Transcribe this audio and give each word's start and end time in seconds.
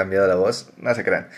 cambiado 0.00 0.26
la 0.26 0.34
voz, 0.34 0.70
no 0.78 0.94
se 0.94 1.04
crean. 1.04 1.28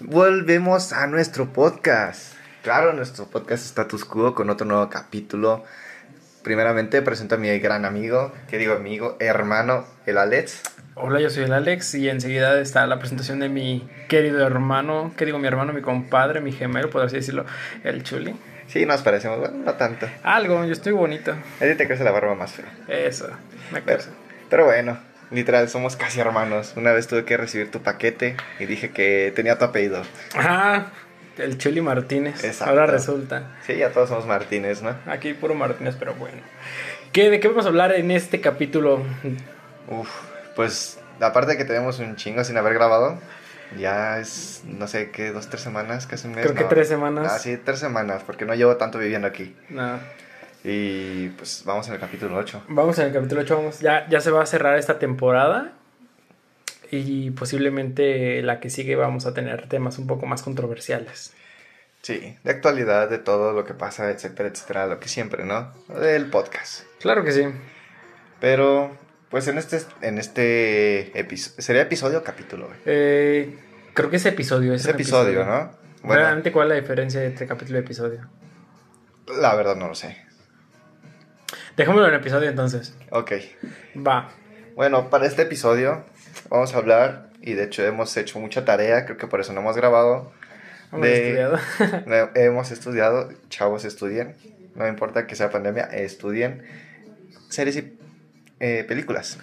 Volvemos 0.00 0.92
a 0.92 1.06
nuestro 1.06 1.54
podcast. 1.54 2.34
Claro, 2.62 2.92
nuestro 2.92 3.24
podcast 3.24 3.64
Status 3.64 4.04
Quo 4.04 4.34
con 4.34 4.50
otro 4.50 4.66
nuevo 4.66 4.90
capítulo. 4.90 5.64
Primeramente 6.42 7.00
presento 7.00 7.36
a 7.36 7.38
mi 7.38 7.58
gran 7.60 7.86
amigo, 7.86 8.30
que 8.48 8.58
digo 8.58 8.74
amigo, 8.74 9.16
hermano, 9.20 9.86
el 10.04 10.18
Alex. 10.18 10.60
Hola, 10.96 11.18
yo 11.20 11.30
soy 11.30 11.44
el 11.44 11.52
Alex 11.54 11.94
y 11.94 12.10
enseguida 12.10 12.60
está 12.60 12.86
la 12.86 12.98
presentación 12.98 13.38
de 13.40 13.48
mi 13.48 13.88
querido 14.08 14.46
hermano, 14.46 15.14
que 15.16 15.24
digo 15.24 15.38
mi 15.38 15.46
hermano, 15.48 15.72
mi 15.72 15.80
compadre, 15.80 16.42
mi 16.42 16.52
gemelo, 16.52 16.90
por 16.90 17.00
así 17.02 17.16
decirlo, 17.16 17.46
el 17.84 18.02
Chuli. 18.02 18.36
Sí, 18.66 18.84
nos 18.84 19.00
parecemos, 19.00 19.38
bueno, 19.38 19.56
no 19.64 19.72
tanto. 19.74 20.06
Algo, 20.22 20.62
yo 20.66 20.72
estoy 20.72 20.92
bonito. 20.92 21.32
A 21.32 21.64
ti 21.64 21.74
te 21.74 21.86
crece 21.86 22.04
la 22.04 22.10
barba 22.10 22.34
más 22.34 22.52
fea. 22.52 22.66
Eso, 22.86 23.28
me 23.72 23.80
Pero, 23.80 23.96
crece. 23.96 24.10
pero 24.50 24.66
bueno, 24.66 24.98
literal, 25.30 25.68
somos 25.68 25.96
casi 25.96 26.20
hermanos. 26.20 26.74
Una 26.76 26.92
vez 26.92 27.06
tuve 27.06 27.24
que 27.24 27.36
recibir 27.36 27.70
tu 27.70 27.82
paquete 27.82 28.36
y 28.58 28.66
dije 28.66 28.90
que 28.90 29.32
tenía 29.34 29.58
tu 29.58 29.64
apellido. 29.64 30.02
Ah, 30.34 30.86
el 31.38 31.58
Chuli 31.58 31.80
Martínez. 31.80 32.44
Exacto. 32.44 32.70
Ahora 32.70 32.86
resulta. 32.86 33.56
Sí, 33.66 33.76
ya 33.76 33.90
todos 33.90 34.08
somos 34.08 34.26
Martínez, 34.26 34.82
¿no? 34.82 34.94
Aquí 35.06 35.34
puro 35.34 35.54
Martínez, 35.54 35.96
pero 35.98 36.14
bueno. 36.14 36.38
¿Qué, 37.12 37.30
¿De 37.30 37.40
qué 37.40 37.48
vamos 37.48 37.64
a 37.64 37.68
hablar 37.68 37.92
en 37.92 38.10
este 38.10 38.40
capítulo? 38.40 39.02
Uf, 39.88 40.08
pues 40.54 40.98
aparte 41.20 41.52
de 41.52 41.58
que 41.58 41.64
tenemos 41.64 41.98
un 41.98 42.16
chingo 42.16 42.44
sin 42.44 42.56
haber 42.56 42.74
grabado, 42.74 43.18
ya 43.78 44.18
es, 44.18 44.62
no 44.64 44.88
sé, 44.88 45.10
¿qué? 45.10 45.30
¿Dos, 45.32 45.48
tres 45.48 45.62
semanas? 45.62 46.06
Casi 46.06 46.26
un 46.28 46.34
mes. 46.34 46.44
Creo 46.44 46.56
que 46.56 46.64
tres 46.64 46.88
semanas. 46.88 47.32
Ah, 47.32 47.38
sí, 47.38 47.56
tres 47.56 47.78
semanas, 47.78 48.22
porque 48.24 48.44
no 48.44 48.54
llevo 48.54 48.76
tanto 48.76 48.98
viviendo 48.98 49.26
aquí. 49.26 49.56
No. 49.68 49.98
Y 50.64 51.28
pues 51.30 51.62
vamos 51.64 51.88
en 51.88 51.94
el 51.94 52.00
capítulo 52.00 52.36
8. 52.36 52.64
Vamos 52.68 52.98
en 52.98 53.06
el 53.06 53.12
capítulo 53.12 53.40
8, 53.40 53.56
vamos. 53.56 53.80
Ya, 53.80 54.08
ya 54.08 54.20
se 54.20 54.30
va 54.30 54.42
a 54.42 54.46
cerrar 54.46 54.78
esta 54.78 54.98
temporada. 54.98 55.72
Y 56.90 57.30
posiblemente 57.30 58.42
la 58.42 58.60
que 58.60 58.68
sigue 58.68 58.96
vamos 58.96 59.24
a 59.24 59.32
tener 59.32 59.68
temas 59.68 59.98
un 59.98 60.06
poco 60.06 60.26
más 60.26 60.42
controversiales. 60.42 61.32
Sí, 62.02 62.36
de 62.42 62.50
actualidad, 62.50 63.08
de 63.08 63.18
todo 63.18 63.52
lo 63.52 63.64
que 63.64 63.74
pasa, 63.74 64.10
etcétera, 64.10 64.48
etcétera, 64.48 64.86
lo 64.86 64.98
que 64.98 65.08
siempre, 65.08 65.44
¿no? 65.44 65.72
Del 66.00 66.26
podcast. 66.26 66.84
Claro 66.98 67.24
que 67.24 67.32
sí. 67.32 67.44
Pero, 68.40 68.96
pues 69.28 69.46
en 69.48 69.58
este, 69.58 69.80
en 70.00 70.18
este 70.18 71.18
episodio, 71.18 71.62
¿sería 71.62 71.82
episodio 71.82 72.18
o 72.18 72.22
capítulo? 72.24 72.66
güey? 72.66 72.78
Eh, 72.86 73.58
creo 73.92 74.10
que 74.10 74.16
es 74.16 74.26
episodio. 74.26 74.72
Es 74.72 74.84
un 74.86 74.90
episodio, 74.92 75.44
¿no? 75.44 75.70
Bueno, 76.02 76.22
Realmente, 76.22 76.52
¿cuál 76.52 76.68
es 76.68 76.76
la 76.76 76.80
diferencia 76.80 77.22
entre 77.22 77.46
capítulo 77.46 77.78
y 77.78 77.82
episodio? 77.82 78.28
la 79.38 79.54
verdad 79.54 79.76
no 79.76 79.86
lo 79.88 79.94
sé. 79.94 80.16
Dejémoslo 81.76 82.08
en 82.08 82.14
episodio 82.14 82.48
entonces. 82.50 82.94
Ok. 83.10 83.32
Va. 83.96 84.30
Bueno, 84.74 85.10
para 85.10 85.26
este 85.26 85.42
episodio 85.42 86.04
vamos 86.48 86.74
a 86.74 86.78
hablar, 86.78 87.30
y 87.40 87.54
de 87.54 87.64
hecho 87.64 87.84
hemos 87.84 88.16
hecho 88.16 88.38
mucha 88.38 88.64
tarea, 88.64 89.04
creo 89.04 89.16
que 89.16 89.26
por 89.26 89.40
eso 89.40 89.52
no 89.52 89.60
hemos 89.60 89.76
grabado. 89.76 90.32
Hemos 90.92 91.02
de- 91.06 91.28
estudiado. 91.28 91.58
No, 92.06 92.30
hemos 92.34 92.70
estudiado, 92.70 93.30
chavos 93.48 93.84
estudien, 93.84 94.36
no 94.74 94.86
importa 94.88 95.26
que 95.26 95.36
sea 95.36 95.50
pandemia, 95.50 95.84
estudien 95.84 96.62
series 97.48 97.76
y 97.76 97.98
eh, 98.60 98.84
películas. 98.86 99.38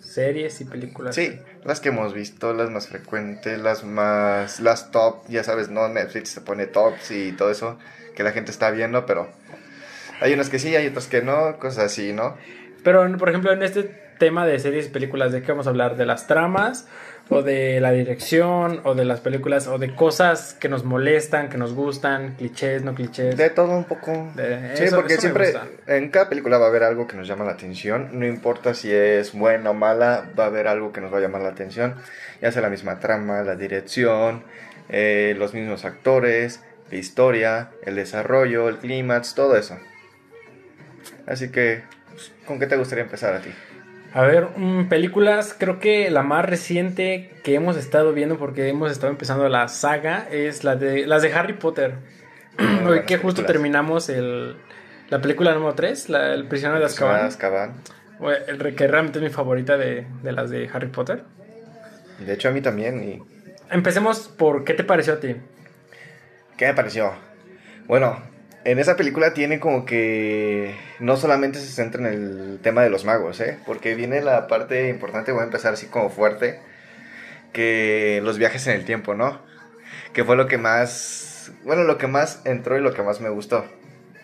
Series 0.00 0.60
y 0.60 0.64
películas. 0.64 1.14
Sí, 1.14 1.38
las 1.64 1.80
que 1.80 1.88
hemos 1.88 2.14
visto, 2.14 2.52
las 2.54 2.70
más 2.70 2.86
frecuentes, 2.88 3.58
las 3.58 3.82
más, 3.84 4.60
las 4.60 4.90
top, 4.92 5.24
ya 5.28 5.42
sabes, 5.42 5.70
no 5.70 5.88
Netflix 5.88 6.28
se 6.30 6.40
pone 6.40 6.66
tops 6.66 7.10
y 7.10 7.32
todo 7.32 7.50
eso 7.50 7.78
que 8.14 8.22
la 8.22 8.30
gente 8.30 8.50
está 8.52 8.70
viendo, 8.70 9.06
pero 9.06 9.28
hay 10.24 10.32
unas 10.32 10.48
que 10.48 10.58
sí, 10.58 10.74
hay 10.74 10.86
otras 10.86 11.06
que 11.06 11.22
no, 11.22 11.58
cosas 11.58 11.84
así, 11.84 12.12
¿no? 12.12 12.36
Pero, 12.82 13.16
por 13.18 13.28
ejemplo, 13.28 13.52
en 13.52 13.62
este 13.62 13.82
tema 14.18 14.46
de 14.46 14.58
series 14.58 14.86
y 14.86 14.88
películas, 14.90 15.32
¿de 15.32 15.42
qué 15.42 15.52
vamos 15.52 15.66
a 15.66 15.70
hablar? 15.70 15.96
¿De 15.96 16.06
las 16.06 16.26
tramas? 16.26 16.86
¿O 17.30 17.42
de 17.42 17.80
la 17.80 17.90
dirección? 17.90 18.80
¿O 18.84 18.94
de 18.94 19.04
las 19.04 19.20
películas? 19.20 19.66
¿O 19.66 19.78
de 19.78 19.94
cosas 19.94 20.54
que 20.54 20.68
nos 20.68 20.84
molestan, 20.84 21.48
que 21.48 21.56
nos 21.58 21.74
gustan? 21.74 22.34
¿Clichés, 22.36 22.82
no 22.84 22.94
clichés? 22.94 23.36
De 23.36 23.50
todo 23.50 23.70
un 23.76 23.84
poco. 23.84 24.30
De- 24.34 24.76
sí, 24.76 24.84
eso- 24.84 24.96
porque 24.96 25.14
eso 25.14 25.22
siempre 25.22 25.54
en 25.86 26.10
cada 26.10 26.28
película 26.28 26.58
va 26.58 26.66
a 26.66 26.68
haber 26.68 26.84
algo 26.84 27.06
que 27.06 27.16
nos 27.16 27.26
llama 27.26 27.44
la 27.44 27.52
atención. 27.52 28.10
No 28.18 28.26
importa 28.26 28.74
si 28.74 28.92
es 28.92 29.32
buena 29.32 29.70
o 29.70 29.74
mala, 29.74 30.30
va 30.38 30.44
a 30.44 30.46
haber 30.48 30.68
algo 30.68 30.92
que 30.92 31.00
nos 31.00 31.12
va 31.12 31.18
a 31.18 31.20
llamar 31.20 31.42
la 31.42 31.48
atención. 31.50 31.96
Ya 32.40 32.52
sea 32.52 32.62
la 32.62 32.70
misma 32.70 32.98
trama, 33.00 33.42
la 33.42 33.56
dirección, 33.56 34.42
eh, 34.90 35.34
los 35.38 35.54
mismos 35.54 35.84
actores, 35.86 36.62
la 36.90 36.98
historia, 36.98 37.70
el 37.84 37.96
desarrollo, 37.96 38.68
el 38.68 38.76
clímax, 38.78 39.34
todo 39.34 39.56
eso. 39.56 39.78
Así 41.26 41.50
que, 41.50 41.82
pues, 42.10 42.32
¿con 42.46 42.58
qué 42.58 42.66
te 42.66 42.76
gustaría 42.76 43.04
empezar 43.04 43.34
a 43.34 43.40
ti? 43.40 43.50
A 44.12 44.22
ver, 44.22 44.48
mm, 44.56 44.88
películas, 44.88 45.56
creo 45.58 45.80
que 45.80 46.10
la 46.10 46.22
más 46.22 46.44
reciente 46.44 47.32
que 47.42 47.54
hemos 47.54 47.76
estado 47.76 48.12
viendo, 48.12 48.38
porque 48.38 48.68
hemos 48.68 48.92
estado 48.92 49.10
empezando 49.10 49.48
la 49.48 49.66
saga, 49.68 50.28
es 50.30 50.62
la 50.64 50.76
de 50.76 51.06
las 51.06 51.22
de 51.22 51.32
Harry 51.32 51.54
Potter. 51.54 51.94
Hoy 52.86 53.00
buenas 53.00 53.06
que 53.06 53.18
justo 53.18 53.42
películas. 53.42 53.46
terminamos 53.46 54.08
el, 54.08 54.56
la 55.10 55.20
película 55.20 55.52
número 55.54 55.74
3, 55.74 56.08
la, 56.10 56.32
El 56.34 56.46
prisionero 56.46 56.78
de 56.78 56.86
Azkaban. 56.86 57.24
Azkaban. 57.24 57.74
Que 58.76 58.86
realmente 58.86 59.18
es 59.18 59.24
mi 59.24 59.30
favorita 59.30 59.76
de, 59.76 60.06
de 60.22 60.32
las 60.32 60.48
de 60.50 60.70
Harry 60.72 60.88
Potter. 60.88 61.24
De 62.18 62.32
hecho, 62.32 62.48
a 62.48 62.52
mí 62.52 62.60
también. 62.60 63.02
¿Y 63.02 63.22
Empecemos 63.70 64.28
por 64.28 64.64
¿qué 64.64 64.74
te 64.74 64.84
pareció 64.84 65.14
a 65.14 65.20
ti? 65.20 65.36
qué 66.56 66.66
me 66.66 66.74
pareció? 66.74 67.12
Bueno, 67.86 68.22
en 68.64 68.78
esa 68.78 68.96
película 68.96 69.34
tiene 69.34 69.60
como 69.60 69.84
que 69.84 70.74
no 70.98 71.16
solamente 71.16 71.58
se 71.58 71.66
centra 71.66 72.00
en 72.00 72.06
el 72.06 72.58
tema 72.62 72.82
de 72.82 72.90
los 72.90 73.04
magos, 73.04 73.40
¿eh? 73.40 73.58
Porque 73.66 73.94
viene 73.94 74.22
la 74.22 74.46
parte 74.46 74.88
importante, 74.88 75.32
voy 75.32 75.42
a 75.42 75.44
empezar 75.44 75.74
así 75.74 75.86
como 75.86 76.08
fuerte, 76.08 76.60
que 77.52 78.20
los 78.24 78.38
viajes 78.38 78.66
en 78.66 78.74
el 78.74 78.84
tiempo, 78.84 79.14
¿no? 79.14 79.40
Que 80.14 80.24
fue 80.24 80.36
lo 80.36 80.46
que 80.48 80.56
más, 80.56 81.52
bueno, 81.64 81.84
lo 81.84 81.98
que 81.98 82.06
más 82.06 82.40
entró 82.44 82.78
y 82.78 82.80
lo 82.80 82.94
que 82.94 83.02
más 83.02 83.20
me 83.20 83.28
gustó, 83.28 83.66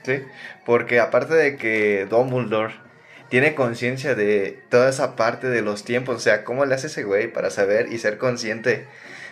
¿sí? 0.05 0.25
Porque 0.65 1.00
aparte 1.00 1.34
de 1.34 1.56
que 1.56 2.06
Dumbledore 2.09 2.75
tiene 3.29 3.55
conciencia 3.55 4.15
de 4.15 4.62
toda 4.71 4.89
esa 4.89 5.17
parte 5.17 5.49
de 5.49 5.61
los 5.61 5.84
tiempos, 5.84 6.17
o 6.17 6.21
sea, 6.21 6.45
¿cómo 6.45 6.65
le 6.65 6.75
hace 6.75 6.87
ese 6.87 7.05
güey 7.05 7.31
para 7.31 7.50
saber 7.50 7.93
y 7.93 7.99
ser 7.99 8.17
consciente 8.17 8.87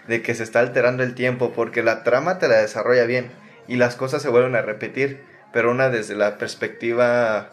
de 0.06 0.20
que 0.20 0.34
se 0.34 0.42
está 0.42 0.60
alterando 0.60 1.02
el 1.02 1.14
tiempo? 1.14 1.52
Porque 1.54 1.82
la 1.82 2.04
trama 2.04 2.38
te 2.38 2.46
la 2.46 2.58
desarrolla 2.58 3.04
bien 3.04 3.47
y 3.68 3.76
las 3.76 3.94
cosas 3.94 4.22
se 4.22 4.28
vuelven 4.30 4.56
a 4.56 4.62
repetir, 4.62 5.22
pero 5.52 5.70
una 5.70 5.90
desde 5.90 6.16
la 6.16 6.38
perspectiva, 6.38 7.50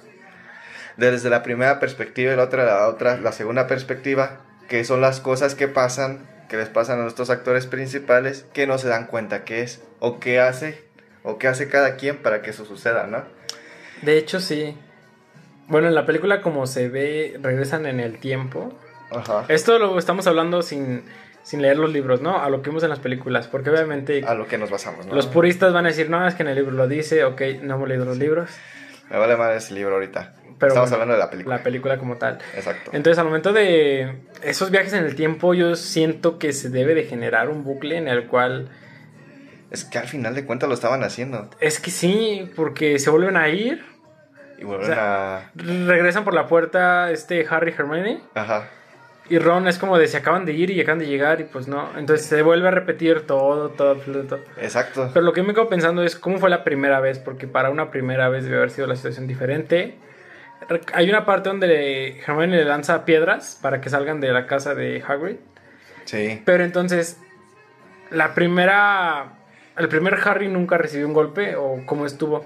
desde 0.97 1.29
la 1.29 1.43
primera 1.43 1.79
perspectiva 1.79 2.33
y 2.33 2.35
la 2.35 2.43
otra, 2.43 2.65
la 2.65 2.87
otra, 2.87 3.17
la 3.17 3.33
segunda 3.33 3.67
perspectiva, 3.67 4.39
que 4.67 4.83
son 4.83 5.01
las 5.01 5.19
cosas 5.19 5.53
que 5.53 5.67
pasan, 5.67 6.27
que 6.49 6.57
les 6.57 6.69
pasan 6.69 6.99
a 6.99 7.03
nuestros 7.03 7.29
actores 7.29 7.67
principales, 7.67 8.45
que 8.53 8.65
no 8.65 8.77
se 8.77 8.87
dan 8.87 9.07
cuenta 9.07 9.43
qué 9.43 9.61
es, 9.61 9.83
o 9.99 10.19
qué 10.19 10.39
hace, 10.39 10.83
o 11.23 11.37
qué 11.37 11.47
hace 11.47 11.67
cada 11.67 11.97
quien 11.97 12.17
para 12.17 12.41
que 12.41 12.51
eso 12.51 12.65
suceda, 12.65 13.07
¿no? 13.07 13.23
De 14.01 14.17
hecho, 14.17 14.39
sí. 14.39 14.77
Bueno, 15.67 15.87
en 15.87 15.95
la 15.95 16.05
película 16.05 16.41
como 16.41 16.67
se 16.67 16.89
ve, 16.89 17.37
regresan 17.41 17.85
en 17.85 17.99
el 17.99 18.19
tiempo. 18.19 18.77
Ajá. 19.11 19.45
Esto 19.49 19.79
lo 19.79 19.97
estamos 19.97 20.27
hablando 20.27 20.61
sin, 20.61 21.03
sin 21.45 21.61
leer 21.61 21.77
los 21.77 21.91
libros, 21.93 22.21
¿no? 22.21 22.41
A 22.43 22.49
lo 22.49 22.61
que 22.61 22.69
vimos 22.71 22.83
en 22.83 22.89
las 22.89 22.99
películas, 22.99 23.47
porque 23.47 23.69
obviamente 23.69 24.23
A 24.27 24.33
lo 24.33 24.47
que 24.47 24.57
nos 24.57 24.69
basamos, 24.71 25.05
¿no? 25.05 25.13
los 25.15 25.27
puristas 25.27 25.71
van 25.71 25.85
a 25.85 25.89
decir, 25.89 26.09
no, 26.09 26.27
es 26.27 26.35
que 26.35 26.43
en 26.43 26.49
el 26.49 26.55
libro 26.55 26.71
lo 26.71 26.87
dice, 26.87 27.23
ok, 27.23 27.41
no 27.61 27.75
hemos 27.75 27.87
leído 27.87 28.03
los 28.03 28.17
libros, 28.17 28.49
Me 29.09 29.17
vale 29.17 29.37
más 29.37 29.55
ese 29.55 29.73
libro 29.75 29.93
ahorita. 29.93 30.33
Pero 30.57 30.69
Estamos 30.69 30.89
bueno, 30.89 31.03
hablando 31.03 31.13
de 31.13 31.19
la 31.19 31.29
película. 31.29 31.57
la 31.57 31.63
película 31.63 31.97
como 31.97 32.15
tal. 32.17 32.39
Exacto. 32.55 32.89
Entonces, 32.93 33.19
al 33.19 33.25
momento 33.25 33.51
de 33.53 34.19
esos 34.41 34.71
viajes 34.71 34.93
en 34.93 35.03
el 35.05 35.13
tiempo, 35.15 35.53
yo 35.53 35.75
siento 35.75 36.39
que 36.39 36.53
se 36.53 36.69
debe 36.69 36.95
de 36.95 37.03
generar 37.03 37.49
un 37.49 37.63
bucle 37.65 37.97
en 37.97 38.07
el 38.07 38.25
cual 38.27 38.69
Es 39.69 39.83
que 39.83 39.97
al 39.99 40.07
final 40.07 40.33
de 40.33 40.45
cuentas 40.45 40.69
lo 40.69 40.73
estaban 40.75 41.03
haciendo. 41.03 41.49
es 41.59 41.79
que 41.79 41.91
sí, 41.91 42.49
porque 42.55 42.97
se 42.99 43.09
vuelven 43.09 43.35
a 43.37 43.49
ir, 43.49 43.83
Y 44.57 44.63
vuelven 44.63 44.89
O 44.89 44.93
sea, 44.93 45.37
a... 45.37 45.51
regresan 45.57 46.23
por 46.23 46.33
la 46.33 46.47
puerta 46.47 47.11
este 47.11 47.45
Harry 47.49 47.73
Hermione 47.77 48.21
Ajá. 48.33 48.69
Y 49.29 49.39
Ron 49.39 49.67
es 49.67 49.77
como 49.79 49.97
de 49.97 50.07
se 50.07 50.17
acaban 50.17 50.45
de 50.45 50.53
ir 50.53 50.69
y 50.69 50.79
acaban 50.81 50.99
de 50.99 51.07
llegar 51.07 51.41
y 51.41 51.45
pues 51.45 51.67
no, 51.67 51.89
entonces 51.97 52.25
se 52.27 52.41
vuelve 52.41 52.67
a 52.67 52.71
repetir 52.71 53.21
todo, 53.27 53.69
todo, 53.69 53.91
absoluto. 53.91 54.39
Exacto. 54.61 55.09
Pero 55.13 55.25
lo 55.25 55.33
que 55.33 55.41
me 55.43 55.53
quedo 55.53 55.67
pensando 55.69 56.03
es 56.03 56.15
cómo 56.15 56.37
fue 56.37 56.49
la 56.49 56.63
primera 56.63 56.99
vez, 56.99 57.17
porque 57.19 57.47
para 57.47 57.69
una 57.69 57.89
primera 57.91 58.29
vez 58.29 58.43
debe 58.45 58.57
haber 58.57 58.69
sido 58.71 58.87
la 58.87 58.95
situación 58.95 59.25
diferente. 59.27 59.95
Re- 60.69 60.81
Hay 60.93 61.09
una 61.09 61.25
parte 61.25 61.49
donde 61.49 62.19
Hermione 62.19 62.57
le 62.57 62.65
lanza 62.65 63.03
piedras 63.05 63.57
para 63.61 63.81
que 63.81 63.89
salgan 63.89 64.21
de 64.21 64.31
la 64.31 64.45
casa 64.47 64.75
de 64.75 65.03
Hagrid. 65.07 65.37
Sí. 66.05 66.41
Pero 66.45 66.63
entonces, 66.63 67.19
la 68.11 68.33
primera. 68.35 69.33
El 69.77 69.89
primer 69.89 70.17
Harry 70.23 70.47
nunca 70.47 70.77
recibió 70.77 71.05
un 71.07 71.13
golpe, 71.13 71.55
o 71.55 71.81
cómo 71.85 72.05
estuvo. 72.05 72.45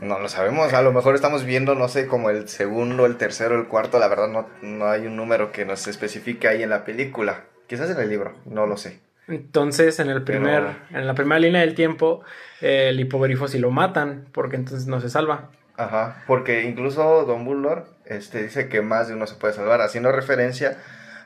No 0.00 0.18
lo 0.18 0.28
sabemos, 0.28 0.72
a 0.72 0.82
lo 0.82 0.92
mejor 0.92 1.14
estamos 1.14 1.44
viendo, 1.44 1.74
no 1.74 1.88
sé, 1.88 2.06
como 2.06 2.30
el 2.30 2.48
segundo, 2.48 3.06
el 3.06 3.16
tercero, 3.16 3.58
el 3.58 3.66
cuarto, 3.68 3.98
la 3.98 4.08
verdad 4.08 4.28
no, 4.28 4.46
no 4.62 4.88
hay 4.88 5.06
un 5.06 5.16
número 5.16 5.52
que 5.52 5.64
nos 5.64 5.86
especifique 5.86 6.48
ahí 6.48 6.62
en 6.62 6.70
la 6.70 6.84
película. 6.84 7.44
Quizás 7.66 7.88
en 7.90 7.98
el 7.98 8.08
libro, 8.08 8.34
no 8.44 8.66
lo 8.66 8.76
sé. 8.76 9.00
Entonces, 9.28 10.00
en 10.00 10.10
el 10.10 10.22
primer, 10.22 10.62
Pero- 10.90 11.00
en 11.00 11.06
la 11.06 11.14
primera 11.14 11.38
línea 11.38 11.62
del 11.62 11.74
tiempo, 11.74 12.22
eh, 12.60 12.88
el 12.90 13.00
hipogrifo 13.00 13.48
sí 13.48 13.58
lo 13.58 13.70
matan, 13.70 14.26
porque 14.32 14.56
entonces 14.56 14.86
no 14.86 15.00
se 15.00 15.08
salva. 15.08 15.50
Ajá, 15.76 16.22
porque 16.26 16.62
incluso 16.64 17.24
Don 17.24 17.44
Bullor 17.44 17.86
este, 18.04 18.42
dice 18.42 18.68
que 18.68 18.82
más 18.82 19.08
de 19.08 19.14
uno 19.14 19.26
se 19.26 19.34
puede 19.36 19.54
salvar, 19.54 19.80
haciendo 19.80 20.12
referencia 20.12 20.76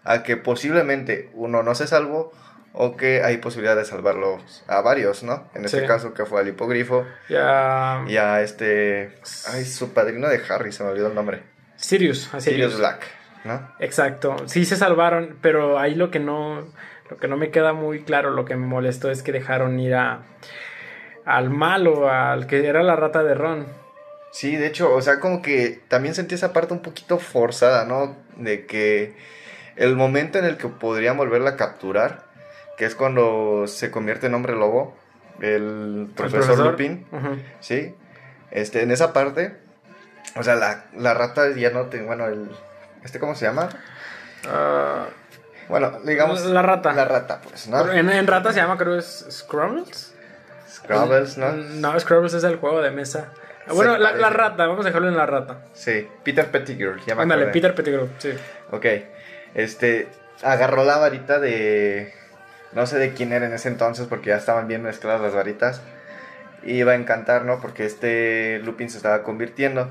a 0.05 0.23
que 0.23 0.37
posiblemente 0.37 1.29
uno 1.35 1.63
no 1.63 1.75
se 1.75 1.87
salvó 1.87 2.33
o 2.81 2.97
que 2.97 3.23
hay 3.25 3.39
posibilidad 3.39 3.75
de 3.75 3.85
salvarlos 3.85 4.63
a 4.69 4.81
varios, 4.83 5.25
¿no? 5.25 5.49
En 5.55 5.65
este 5.65 5.81
Sí. 5.81 5.87
caso 5.87 6.15
que 6.15 6.25
fue 6.25 6.41
al 6.41 6.47
hipogrifo 6.49 7.05
Ya. 7.29 8.05
y 8.07 8.17
a 8.17 8.41
este... 8.41 9.13
Ay, 9.53 9.65
su 9.65 9.93
padrino 9.93 10.29
de 10.29 10.41
Harry, 10.49 10.71
se 10.71 10.85
me 10.85 10.91
olvidó 10.91 11.09
el 11.09 11.15
nombre. 11.15 11.43
Sirius, 11.75 12.33
así 12.33 12.51
Sirius 12.51 12.75
es. 12.75 12.79
Black, 12.79 13.03
¿no? 13.45 13.69
Exacto. 13.81 14.37
Sí 14.47 14.65
se 14.65 14.77
salvaron, 14.77 15.39
pero 15.43 15.79
ahí 15.81 15.97
lo 15.97 16.11
que 16.13 16.21
no. 16.21 16.67
Lo 17.11 17.17
que 17.17 17.27
no 17.27 17.37
me 17.37 17.51
queda 17.51 17.73
muy 17.73 18.03
claro, 18.05 18.31
lo 18.31 18.45
que 18.45 18.55
me 18.55 18.67
molestó 18.67 19.11
es 19.11 19.23
que 19.25 19.33
dejaron 19.33 19.81
ir 19.81 19.95
a. 19.95 20.23
al 21.25 21.51
malo, 21.51 22.09
al 22.11 22.47
que 22.47 22.65
era 22.67 22.83
la 22.85 22.95
rata 22.97 23.23
de 23.25 23.35
Ron. 23.35 23.67
Sí, 24.31 24.55
de 24.57 24.67
hecho, 24.69 24.95
o 24.95 25.01
sea, 25.03 25.19
como 25.21 25.43
que 25.43 25.81
también 25.89 26.15
sentí 26.15 26.35
esa 26.37 26.53
parte 26.53 26.75
un 26.75 26.83
poquito 26.83 27.19
forzada, 27.19 27.85
¿no? 27.87 28.17
De 28.37 28.67
que 28.67 29.15
el 29.77 29.95
momento 29.97 30.39
en 30.39 30.45
el 30.45 30.57
que 30.57 30.69
podrían 30.69 31.17
volverla 31.17 31.51
a 31.51 31.57
capturar, 31.57 32.25
que 32.79 32.85
es 32.87 32.95
cuando 32.95 33.67
se 33.67 33.91
convierte 33.91 34.29
en 34.29 34.35
hombre 34.35 34.55
lobo, 34.55 34.97
el 35.41 36.09
profesor, 36.17 36.59
Lupin. 36.59 37.07
¿sí? 37.61 37.95
Este, 38.51 38.83
en 38.83 38.91
esa 38.91 39.13
parte, 39.13 39.57
o 40.37 40.43
sea, 40.43 40.55
la, 40.55 40.87
la 40.97 41.13
rata 41.15 41.51
ya 41.55 41.71
no 41.71 41.87
te, 41.87 42.01
bueno, 42.03 42.27
el, 42.27 42.51
este, 43.05 43.19
¿cómo 43.19 43.35
se 43.35 43.45
llama? 43.47 43.69
Ah, 44.49 45.07
Bueno, 45.69 46.01
digamos... 46.05 46.45
La 46.47 46.63
rata. 46.63 46.93
La 46.93 47.05
rata, 47.05 47.41
pues, 47.43 47.69
¿no? 47.69 47.91
en, 47.93 48.09
en 48.09 48.27
rata 48.27 48.53
se 48.53 48.61
llama, 48.61 48.79
creo, 48.79 48.97
es 48.97 49.27
Scrubbles. 49.31 50.15
Scrabbles, 50.71 51.37
¿no? 51.39 51.53
No, 51.53 51.99
Scrubbles 51.99 52.35
es 52.35 52.45
el 52.45 52.57
juego 52.57 52.81
de 52.81 52.91
mesa. 52.91 53.33
Bueno, 53.69 53.99
la, 53.99 54.13
la 54.13 54.19
parece. 54.21 54.31
rata, 54.39 54.67
vamos 54.67 54.85
a 54.87 54.89
dejarlo 54.89 55.09
en 55.09 55.17
la 55.17 55.27
rata. 55.27 55.67
Sí, 55.75 56.09
Peter 56.23 56.51
Pettigrew, 56.51 56.97
ya 57.07 57.15
me 57.15 57.23
Ándale. 57.23 57.47
Peter 57.49 57.75
Pettigrew, 57.75 58.09
sí. 58.19 58.31
Ok, 58.71 58.87
este, 59.55 60.09
agarró 60.43 60.85
la 60.85 60.97
varita 60.97 61.39
de, 61.39 62.15
no 62.73 62.87
sé 62.87 62.99
de 62.99 63.13
quién 63.13 63.33
era 63.33 63.47
en 63.47 63.53
ese 63.53 63.69
entonces 63.69 64.07
porque 64.07 64.31
ya 64.31 64.37
estaban 64.37 64.69
bien 64.69 64.83
mezcladas 64.83 65.21
las 65.21 65.35
varitas. 65.35 65.81
Iba 66.65 66.93
a 66.93 66.97
encantar, 66.97 67.45
¿no? 67.45 67.61
Porque 67.61 67.85
este 67.85 68.61
Lupin 68.65 68.91
se 68.91 68.99
estaba 68.99 69.23
convirtiendo. 69.23 69.91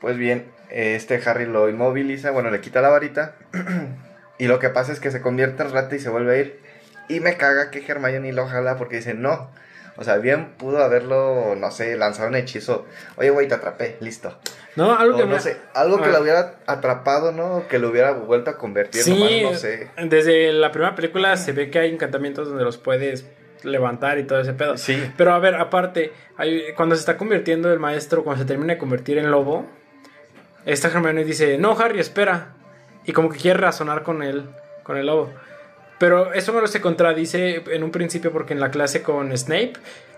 Pues 0.00 0.16
bien, 0.16 0.50
este 0.70 1.20
Harry 1.24 1.46
lo 1.46 1.68
inmoviliza, 1.68 2.30
bueno, 2.30 2.50
le 2.50 2.60
quita 2.60 2.80
la 2.80 2.88
varita. 2.88 3.34
y 4.38 4.46
lo 4.46 4.58
que 4.58 4.70
pasa 4.70 4.92
es 4.92 5.00
que 5.00 5.10
se 5.10 5.20
convierte 5.20 5.62
en 5.62 5.72
rata 5.72 5.94
y 5.94 6.00
se 6.00 6.10
vuelve 6.10 6.34
a 6.34 6.38
ir. 6.38 6.60
Y 7.08 7.20
me 7.20 7.36
caga 7.36 7.70
que 7.70 7.84
Hermione 7.86 8.32
lo 8.32 8.46
jala 8.46 8.76
porque 8.76 8.96
dice, 8.96 9.14
no. 9.14 9.50
O 9.96 10.04
sea, 10.04 10.16
bien 10.16 10.52
pudo 10.58 10.82
haberlo, 10.82 11.54
no 11.56 11.70
sé, 11.70 11.96
lanzado 11.96 12.28
un 12.28 12.34
hechizo. 12.34 12.86
Oye, 13.16 13.30
güey, 13.30 13.48
te 13.48 13.54
atrapé, 13.54 13.96
listo. 14.00 14.38
No, 14.76 14.94
algo 14.96 15.14
O 15.16 15.18
que 15.18 15.24
no 15.26 15.32
me- 15.34 15.40
sé, 15.40 15.56
algo 15.74 15.98
que 15.98 16.04
Ah. 16.10 16.12
la 16.12 16.20
hubiera 16.20 16.54
atrapado, 16.66 17.32
¿no? 17.32 17.66
Que 17.68 17.78
lo 17.78 17.88
hubiera 17.88 18.12
vuelto 18.12 18.50
a 18.50 18.58
convertir, 18.58 19.02
Sí, 19.02 19.10
nomás 19.40 19.52
no 19.54 19.58
sé. 19.58 19.90
desde 20.04 20.52
la 20.52 20.70
primera 20.70 20.94
película 20.94 21.36
se 21.36 21.52
ve 21.52 21.70
que 21.70 21.78
hay 21.78 21.92
encantamientos 21.92 22.48
donde 22.48 22.62
los 22.64 22.76
puedes 22.76 23.26
levantar 23.62 24.18
y 24.18 24.24
todo 24.24 24.38
ese 24.40 24.52
pedo. 24.52 24.76
Sí. 24.76 25.02
Pero 25.16 25.32
a 25.32 25.38
ver, 25.38 25.54
aparte, 25.56 26.12
hay- 26.36 26.72
cuando 26.76 26.94
se 26.94 27.00
está 27.00 27.16
convirtiendo 27.16 27.72
el 27.72 27.78
maestro, 27.78 28.22
cuando 28.22 28.42
se 28.42 28.46
termina 28.46 28.74
de 28.74 28.78
convertir 28.78 29.16
en 29.18 29.30
lobo, 29.30 29.66
esta 30.66 30.88
Hermione 30.88 31.24
dice, 31.24 31.58
no, 31.58 31.72
Harry, 31.78 31.98
espera. 32.00 32.48
Y 33.04 33.12
como 33.12 33.30
que 33.30 33.38
quiere 33.38 33.58
razonar 33.58 34.02
con 34.02 34.22
él, 34.22 34.44
con 34.82 34.96
el 34.96 35.06
lobo. 35.06 35.32
Pero 35.98 36.32
eso 36.34 36.52
no 36.52 36.66
se 36.66 36.80
contradice 36.80 37.62
en 37.70 37.82
un 37.82 37.90
principio 37.90 38.30
porque 38.32 38.52
en 38.52 38.60
la 38.60 38.70
clase 38.70 39.02
con 39.02 39.36
Snape 39.36 39.72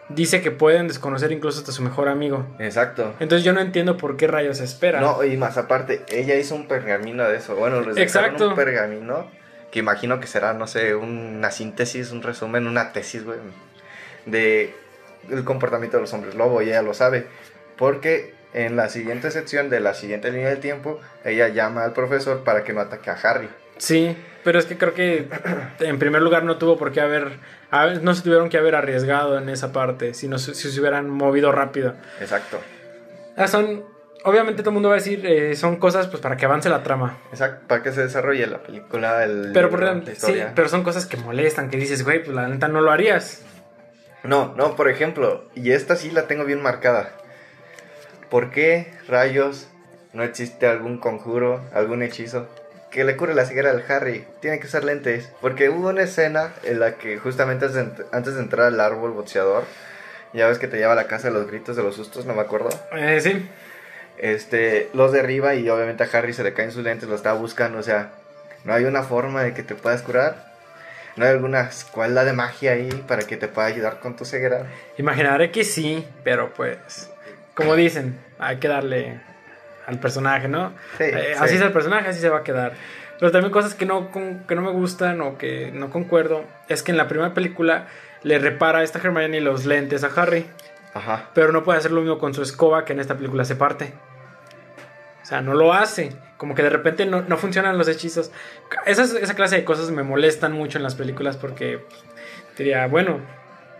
dice 0.08 0.40
que 0.40 0.50
pueden 0.50 0.88
desconocer 0.88 1.32
incluso 1.32 1.60
hasta 1.60 1.72
su 1.72 1.82
mejor 1.82 2.08
amigo. 2.08 2.46
Exacto. 2.58 3.14
Entonces 3.20 3.44
yo 3.44 3.52
no 3.52 3.60
entiendo 3.60 3.96
por 3.96 4.16
qué 4.16 4.26
rayos 4.26 4.60
espera. 4.60 5.00
No, 5.00 5.24
y 5.24 5.36
más 5.36 5.58
aparte, 5.58 6.04
ella 6.10 6.34
hizo 6.36 6.54
un 6.54 6.68
pergamino 6.68 7.28
de 7.28 7.36
eso. 7.36 7.56
Bueno, 7.56 7.80
les 7.80 7.96
Exacto. 7.96 8.50
un 8.50 8.54
pergamino 8.54 9.26
que 9.70 9.78
imagino 9.78 10.18
que 10.20 10.26
será, 10.26 10.54
no 10.54 10.66
sé, 10.66 10.94
una 10.94 11.50
síntesis, 11.50 12.10
un 12.10 12.22
resumen, 12.22 12.66
una 12.66 12.92
tesis, 12.92 13.24
güey, 13.24 13.38
de 14.24 14.74
el 15.30 15.44
comportamiento 15.44 15.98
de 15.98 16.02
los 16.02 16.14
hombres 16.14 16.34
lobo, 16.34 16.62
y 16.62 16.68
ella 16.68 16.82
lo 16.82 16.94
sabe. 16.94 17.26
Porque 17.76 18.34
en 18.54 18.76
la 18.76 18.88
siguiente 18.88 19.30
sección 19.30 19.68
de 19.68 19.80
la 19.80 19.94
siguiente 19.94 20.30
línea 20.30 20.48
del 20.48 20.60
tiempo, 20.60 21.00
ella 21.24 21.48
llama 21.48 21.84
al 21.84 21.92
profesor 21.92 22.44
para 22.44 22.64
que 22.64 22.72
no 22.72 22.80
ataque 22.80 23.10
a 23.10 23.14
Harry. 23.14 23.48
Sí, 23.78 24.16
pero 24.44 24.58
es 24.58 24.66
que 24.66 24.76
creo 24.76 24.94
que 24.94 25.28
en 25.80 25.98
primer 25.98 26.22
lugar 26.22 26.44
no 26.44 26.58
tuvo 26.58 26.76
por 26.76 26.92
qué 26.92 27.00
haber, 27.00 27.38
no 28.02 28.14
se 28.14 28.22
tuvieron 28.22 28.48
que 28.48 28.58
haber 28.58 28.74
arriesgado 28.74 29.38
en 29.38 29.48
esa 29.48 29.72
parte, 29.72 30.14
sino 30.14 30.38
si, 30.38 30.54
se 30.54 30.80
hubieran 30.80 31.10
movido 31.10 31.52
rápido. 31.52 31.94
Exacto. 32.20 32.58
Ah, 33.36 33.46
son, 33.46 33.84
obviamente 34.24 34.62
todo 34.62 34.70
el 34.70 34.74
mundo 34.74 34.88
va 34.88 34.96
a 34.96 34.98
decir, 34.98 35.24
eh, 35.26 35.54
son 35.54 35.76
cosas 35.76 36.08
pues 36.08 36.22
para 36.22 36.36
que 36.36 36.44
avance 36.44 36.68
la 36.68 36.82
trama. 36.82 37.18
Exacto, 37.30 37.66
para 37.68 37.82
que 37.82 37.92
se 37.92 38.02
desarrolle 38.02 38.46
la 38.46 38.62
película, 38.62 39.24
el 39.24 39.50
Pero, 39.52 39.70
por 39.70 39.80
sí, 40.16 40.42
pero 40.54 40.68
son 40.68 40.82
cosas 40.82 41.06
que 41.06 41.16
molestan, 41.16 41.70
que 41.70 41.76
dices, 41.76 42.04
güey, 42.04 42.22
pues 42.22 42.34
la 42.34 42.48
neta 42.48 42.68
no 42.68 42.80
lo 42.80 42.90
harías. 42.90 43.42
No, 44.24 44.54
no, 44.56 44.74
por 44.76 44.88
ejemplo, 44.88 45.44
y 45.54 45.70
esta 45.70 45.94
sí 45.94 46.10
la 46.10 46.26
tengo 46.26 46.44
bien 46.44 46.60
marcada. 46.60 47.12
¿Por 48.30 48.50
qué 48.50 48.92
rayos 49.06 49.68
no 50.12 50.22
existe 50.22 50.66
algún 50.66 50.98
conjuro, 50.98 51.62
algún 51.72 52.02
hechizo 52.02 52.48
que 52.90 53.04
le 53.04 53.16
cure 53.16 53.34
la 53.34 53.44
ceguera 53.44 53.70
al 53.70 53.84
Harry? 53.88 54.24
Tiene 54.40 54.58
que 54.58 54.66
usar 54.66 54.84
lentes. 54.84 55.30
Porque 55.40 55.68
hubo 55.68 55.88
una 55.88 56.02
escena 56.02 56.52
en 56.64 56.80
la 56.80 56.94
que 56.94 57.18
justamente 57.18 57.66
antes 58.12 58.34
de, 58.34 58.40
entrar 58.40 58.66
al 58.66 58.80
árbol 58.80 59.12
boxeador, 59.12 59.64
ya 60.32 60.48
ves 60.48 60.58
que 60.58 60.68
te 60.68 60.78
lleva 60.78 60.92
a 60.92 60.96
la 60.96 61.06
casa 61.06 61.28
de 61.28 61.34
los 61.34 61.46
gritos 61.46 61.76
de 61.76 61.82
los 61.82 61.96
sustos, 61.96 62.26
no 62.26 62.34
me 62.34 62.40
acuerdo. 62.40 62.70
Eh, 62.92 63.20
sí, 63.20 63.48
Este, 64.18 64.88
los 64.94 65.12
derriba 65.12 65.54
y 65.54 65.68
obviamente 65.68 66.04
a 66.04 66.08
Harry 66.12 66.32
se 66.32 66.42
le 66.44 66.54
caen 66.54 66.72
sus 66.72 66.82
lentes, 66.82 67.08
lo 67.08 67.14
estaba 67.14 67.38
buscando, 67.38 67.78
o 67.78 67.82
sea, 67.82 68.10
no 68.64 68.74
hay 68.74 68.84
una 68.84 69.02
forma 69.02 69.42
de 69.42 69.54
que 69.54 69.62
te 69.62 69.74
puedas 69.74 70.02
curar. 70.02 70.48
No 71.16 71.24
hay 71.24 71.32
alguna 71.32 71.62
escuela 71.62 72.24
de 72.24 72.32
magia 72.32 72.72
ahí 72.72 72.90
para 73.08 73.24
que 73.24 73.36
te 73.36 73.48
pueda 73.48 73.66
ayudar 73.66 73.98
con 73.98 74.14
tu 74.14 74.24
ceguera. 74.24 74.66
imaginaré 74.98 75.50
que 75.50 75.64
sí, 75.64 76.06
pero 76.22 76.54
pues, 76.54 77.10
como 77.54 77.74
dicen, 77.74 78.18
hay 78.38 78.58
que 78.58 78.68
darle 78.68 79.20
al 79.88 79.98
personaje, 79.98 80.46
¿no? 80.48 80.72
Sí, 80.98 81.04
Eh, 81.04 81.32
sí. 81.36 81.42
Así 81.42 81.54
es 81.56 81.60
el 81.62 81.72
personaje, 81.72 82.08
así 82.10 82.20
se 82.20 82.28
va 82.28 82.38
a 82.38 82.42
quedar. 82.44 82.72
Pero 83.18 83.32
también 83.32 83.50
cosas 83.50 83.74
que 83.74 83.84
no, 83.86 84.10
con- 84.12 84.44
que 84.46 84.54
no 84.54 84.62
me 84.62 84.70
gustan 84.70 85.20
o 85.22 85.36
que 85.38 85.72
no 85.72 85.90
concuerdo 85.90 86.44
es 86.68 86.82
que 86.84 86.92
en 86.92 86.96
la 86.98 87.08
primera 87.08 87.34
película 87.34 87.88
le 88.22 88.38
repara 88.38 88.78
a 88.80 88.82
esta 88.84 88.98
Hermione 89.00 89.40
los 89.40 89.64
lentes 89.66 90.04
a 90.04 90.08
Harry, 90.14 90.46
Ajá. 90.94 91.30
pero 91.34 91.50
no 91.50 91.64
puede 91.64 91.78
hacer 91.78 91.90
lo 91.90 92.00
mismo 92.00 92.18
con 92.18 92.34
su 92.34 92.42
escoba 92.42 92.84
que 92.84 92.92
en 92.92 93.00
esta 93.00 93.16
película 93.16 93.44
se 93.44 93.56
parte. 93.56 93.92
O 95.22 95.26
sea, 95.26 95.40
no 95.40 95.54
lo 95.54 95.72
hace. 95.74 96.12
Como 96.36 96.54
que 96.54 96.62
de 96.62 96.70
repente 96.70 97.04
no, 97.06 97.22
no 97.22 97.36
funcionan 97.36 97.76
los 97.76 97.88
hechizos. 97.88 98.30
Esas, 98.86 99.12
esa 99.14 99.34
clase 99.34 99.56
de 99.56 99.64
cosas 99.64 99.90
me 99.90 100.02
molestan 100.04 100.52
mucho 100.52 100.78
en 100.78 100.84
las 100.84 100.94
películas 100.94 101.36
porque 101.36 101.84
diría, 102.56 102.86
bueno, 102.86 103.20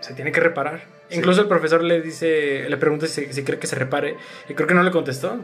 se 0.00 0.14
tiene 0.14 0.32
que 0.32 0.40
reparar. 0.40 0.80
Sí. 1.08 1.16
Incluso 1.18 1.40
el 1.42 1.48
profesor 1.48 1.82
le 1.82 2.00
dice, 2.02 2.66
le 2.68 2.76
pregunta 2.76 3.06
si, 3.06 3.32
si 3.32 3.44
cree 3.44 3.58
que 3.58 3.66
se 3.68 3.76
repare 3.76 4.16
y 4.48 4.54
creo 4.54 4.66
que 4.66 4.74
no 4.74 4.82
le 4.82 4.90
contestó. 4.90 5.38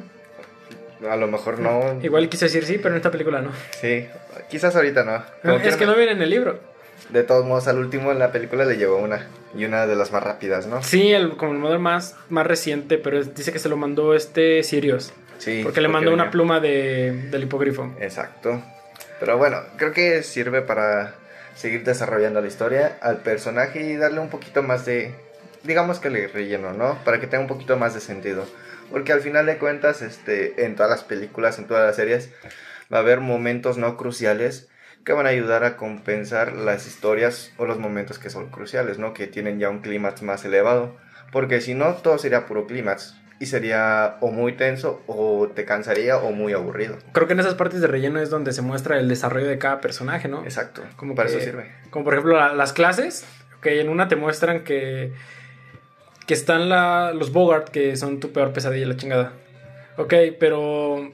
A 1.11 1.17
lo 1.17 1.27
mejor 1.29 1.59
no. 1.59 1.99
Igual 2.03 2.29
quiso 2.29 2.45
decir 2.47 2.65
sí, 2.65 2.79
pero 2.79 2.91
en 2.91 2.97
esta 2.97 3.11
película 3.11 3.41
no. 3.41 3.51
Sí, 3.81 4.07
quizás 4.49 4.75
ahorita 4.77 5.05
no. 5.05 5.23
Como 5.43 5.57
es 5.57 5.77
que 5.77 5.87
no 5.87 5.95
viene 5.95 6.13
en 6.13 6.23
el 6.23 6.31
libro. 6.31 6.59
De 7.11 7.23
todos 7.23 7.45
modos, 7.45 7.69
al 7.69 7.79
último 7.79 8.13
en 8.13 8.19
la 8.19 8.33
película 8.33 8.65
le 8.65 8.77
llevó 8.77 8.97
una. 8.97 9.27
Y 9.57 9.65
una 9.65 9.87
de 9.87 9.95
las 9.95 10.11
más 10.11 10.23
rápidas, 10.23 10.67
¿no? 10.67 10.83
Sí, 10.83 11.13
el, 11.13 11.37
como 11.37 11.53
el 11.53 11.59
modelo 11.59 11.79
más, 11.81 12.17
más 12.29 12.47
reciente, 12.47 12.99
pero 12.99 13.19
es- 13.21 13.35
dice 13.35 13.53
que 13.53 13.59
se 13.59 13.69
lo 13.69 13.77
mandó 13.77 14.15
este 14.15 14.63
Sirius. 14.63 15.13
Sí. 15.39 15.61
porque 15.65 15.81
le 15.81 15.89
mandó 15.89 16.13
una 16.15 16.31
pluma 16.31 16.61
de, 16.61 17.29
del 17.31 17.43
hipogrifo. 17.43 17.93
Exacto. 18.01 18.63
Pero 19.21 19.37
bueno, 19.37 19.59
creo 19.77 19.93
que 19.93 20.23
sirve 20.23 20.63
para 20.63 21.15
seguir 21.55 21.85
desarrollando 21.85 22.41
la 22.41 22.47
historia 22.49 22.99
al 23.03 23.19
personaje 23.19 23.83
y 23.83 23.97
darle 23.97 24.21
un 24.21 24.31
poquito 24.31 24.63
más 24.63 24.87
de. 24.87 25.15
Digamos 25.65 25.99
que 25.99 26.11
le 26.11 26.29
relleno, 26.29 26.73
¿no? 26.73 26.99
Para 27.05 27.21
que 27.21 27.27
tenga 27.27 27.43
un 27.43 27.49
poquito 27.49 27.77
más 27.77 27.95
de 27.95 28.01
sentido. 28.01 28.45
Porque 28.91 29.13
al 29.13 29.21
final 29.21 29.47
de 29.47 29.59
cuentas, 29.59 30.03
este, 30.03 30.65
en 30.65 30.75
todas 30.77 30.91
las 30.91 31.05
películas, 31.05 31.59
en 31.59 31.67
todas 31.67 31.87
las 31.87 31.97
series, 31.97 32.31
va 32.93 32.99
a 32.99 33.01
haber 33.01 33.21
momentos 33.21 33.79
no 33.79 33.97
cruciales 33.97 34.69
que 35.05 35.13
van 35.13 35.27
a 35.27 35.31
ayudar 35.31 35.65
a 35.65 35.77
compensar 35.77 36.53
las 36.55 36.87
historias 36.87 37.53
o 37.59 37.67
los 37.67 37.79
momentos 37.79 38.19
que 38.19 38.31
son 38.31 38.51
cruciales, 38.51 38.99
¿no? 38.99 39.13
Que 39.13 39.27
tienen 39.27 39.59
ya 39.59 39.69
un 39.69 39.81
clímax 39.81 40.23
más 40.23 40.45
elevado. 40.45 40.97
Porque 41.33 41.61
si 41.61 41.75
no, 41.75 41.95
todo 41.95 42.17
sería 42.19 42.47
puro 42.47 42.67
clímax. 42.67 43.17
Y 43.41 43.47
sería 43.47 44.17
o 44.21 44.31
muy 44.31 44.53
tenso, 44.53 45.03
o 45.09 45.49
te 45.55 45.65
cansaría, 45.65 46.17
o 46.19 46.31
muy 46.31 46.53
aburrido. 46.53 46.97
Creo 47.13 47.27
que 47.27 47.33
en 47.35 47.41
esas 47.41 47.55
partes 47.55 47.81
de 47.81 47.89
relleno 47.89 48.21
es 48.21 48.31
donde 48.31 48.53
se 48.53 48.63
muestra 48.63 48.99
el 48.99 49.09
desarrollo 49.09 49.49
de 49.49 49.59
cada 49.59 49.81
personaje, 49.81 50.29
¿no? 50.29 50.45
Exacto. 50.45 50.83
Como 50.97 51.15
para 51.17 51.29
que- 51.29 51.37
eso 51.37 51.45
sirve. 51.45 51.73
Como 51.91 52.05
por 52.05 52.15
ejemplo 52.15 52.39
la- 52.39 52.55
las 52.55 52.73
clases, 52.73 53.27
que 53.61 53.81
en 53.81 53.89
una 53.89 54.07
te 54.09 54.15
muestran 54.17 54.63
que, 54.63 55.13
que 56.27 56.35
están 56.35 56.69
la, 56.69 57.13
los 57.15 57.33
Bogart, 57.33 57.69
que 57.69 57.97
son 57.97 58.21
tu 58.21 58.33
peor 58.33 58.53
pesadilla, 58.53 58.87
la 58.87 58.97
chingada. 58.97 59.33
Ok, 59.97 60.15
pero 60.41 61.13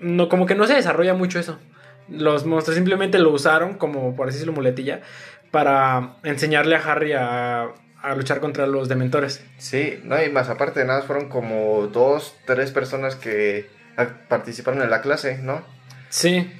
no, 0.00 0.28
como 0.28 0.46
que 0.46 0.54
no 0.54 0.66
se 0.66 0.74
desarrolla 0.74 1.14
mucho 1.14 1.38
eso. 1.38 1.58
Los 2.08 2.46
monstruos 2.46 2.76
simplemente 2.76 3.18
lo 3.18 3.30
usaron 3.30 3.74
como, 3.74 4.16
por 4.16 4.28
así 4.28 4.36
decirlo, 4.36 4.54
muletilla, 4.54 5.00
para 5.50 6.16
enseñarle 6.24 6.76
a 6.76 6.80
Harry 6.80 7.12
a, 7.12 7.68
a 8.02 8.14
luchar 8.14 8.40
contra 8.40 8.66
los 8.66 8.88
dementores. 8.88 9.44
Sí, 9.58 10.00
no, 10.04 10.22
y 10.22 10.30
más 10.30 10.48
aparte 10.48 10.80
de 10.80 10.86
nada, 10.86 11.02
fueron 11.02 11.28
como 11.28 11.86
dos, 11.88 12.34
tres 12.46 12.70
personas 12.70 13.16
que 13.16 13.68
participaron 14.28 14.82
en 14.82 14.90
la 14.90 15.00
clase, 15.00 15.38
¿no? 15.38 15.62
Sí, 16.08 16.50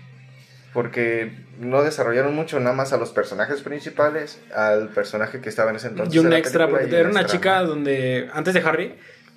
Porque 0.79 1.33
no 1.59 1.83
desarrollaron 1.83 2.37
mucho 2.37 2.61
nada 2.61 2.73
más 2.77 2.93
a 2.93 2.99
los 2.99 3.11
personajes 3.11 3.63
principales, 3.63 4.41
al 4.55 4.91
personaje 4.91 5.41
que 5.41 5.49
estaba 5.49 5.71
en 5.71 5.77
ese 5.77 5.89
entonces. 5.89 6.15
y 6.15 6.19
un 6.21 6.27
en 6.29 6.35
extra, 6.35 6.69
porque 6.69 6.85
era 6.85 7.09
una 7.09 7.23
extra, 7.23 7.37
chica 7.37 7.63
donde, 7.65 8.29
antes 8.33 8.55
de 8.55 8.61
Harry, 8.61 8.95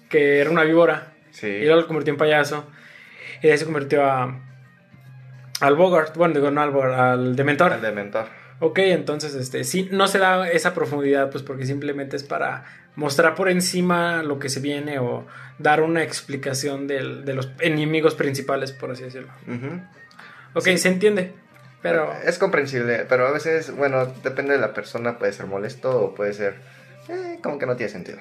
que 0.08 0.40
era 0.40 0.52
una 0.52 0.64
víbora. 0.64 1.14
Sí. 1.32 1.48
Y 1.48 1.66
luego 1.66 1.82
lo 1.82 1.88
convirtió 1.88 2.14
en 2.14 2.20
payaso. 2.20 2.68
Y 3.42 3.48
de 3.48 3.54
ahí 3.54 3.58
se 3.58 3.66
convirtió 3.66 4.06
a. 4.06 4.40
Al 5.62 5.76
Bogart. 5.76 6.16
Bueno, 6.16 6.36
digo, 6.36 6.52
no 6.52 6.62
al 6.62 6.70
Bogart, 6.70 6.94
al 6.94 7.36
Dementor. 7.36 7.74
El 7.74 7.82
Dementor. 7.82 8.26
Ok, 8.60 8.78
entonces, 8.78 9.34
este, 9.34 9.64
sí, 9.64 9.90
no 9.92 10.08
se 10.08 10.20
da 10.20 10.48
esa 10.48 10.76
profundidad, 10.76 11.32
pues 11.32 11.42
porque 11.44 11.66
simplemente 11.66 12.18
es 12.18 12.24
para 12.24 12.66
mostrar 12.96 13.34
por 13.34 13.50
encima 13.50 14.22
lo 14.22 14.38
que 14.38 14.48
se 14.50 14.60
viene 14.60 15.00
o 15.00 15.26
dar 15.58 15.82
una 15.82 16.04
explicación 16.04 16.86
del- 16.86 17.26
de 17.26 17.34
los 17.34 17.50
enemigos 17.62 18.14
principales, 18.14 18.72
por 18.74 18.92
así 18.92 19.02
decirlo. 19.04 19.30
Ujú. 19.48 19.82
Ok, 20.54 20.68
se 20.78 20.90
entiende, 20.90 21.34
pero... 21.82 22.14
Es 22.26 22.38
comprensible, 22.38 23.06
pero 23.08 23.28
a 23.28 23.32
veces, 23.32 23.76
bueno, 23.76 24.06
depende 24.24 24.54
de 24.54 24.60
la 24.60 24.74
persona, 24.74 25.18
puede 25.18 25.34
ser 25.34 25.48
molesto 25.48 26.00
o 26.00 26.16
puede 26.16 26.34
ser 26.34 26.56
eh, 27.10 27.40
como 27.42 27.58
que 27.58 27.66
no 27.66 27.76
tiene 27.76 27.92
sentido. 27.92 28.20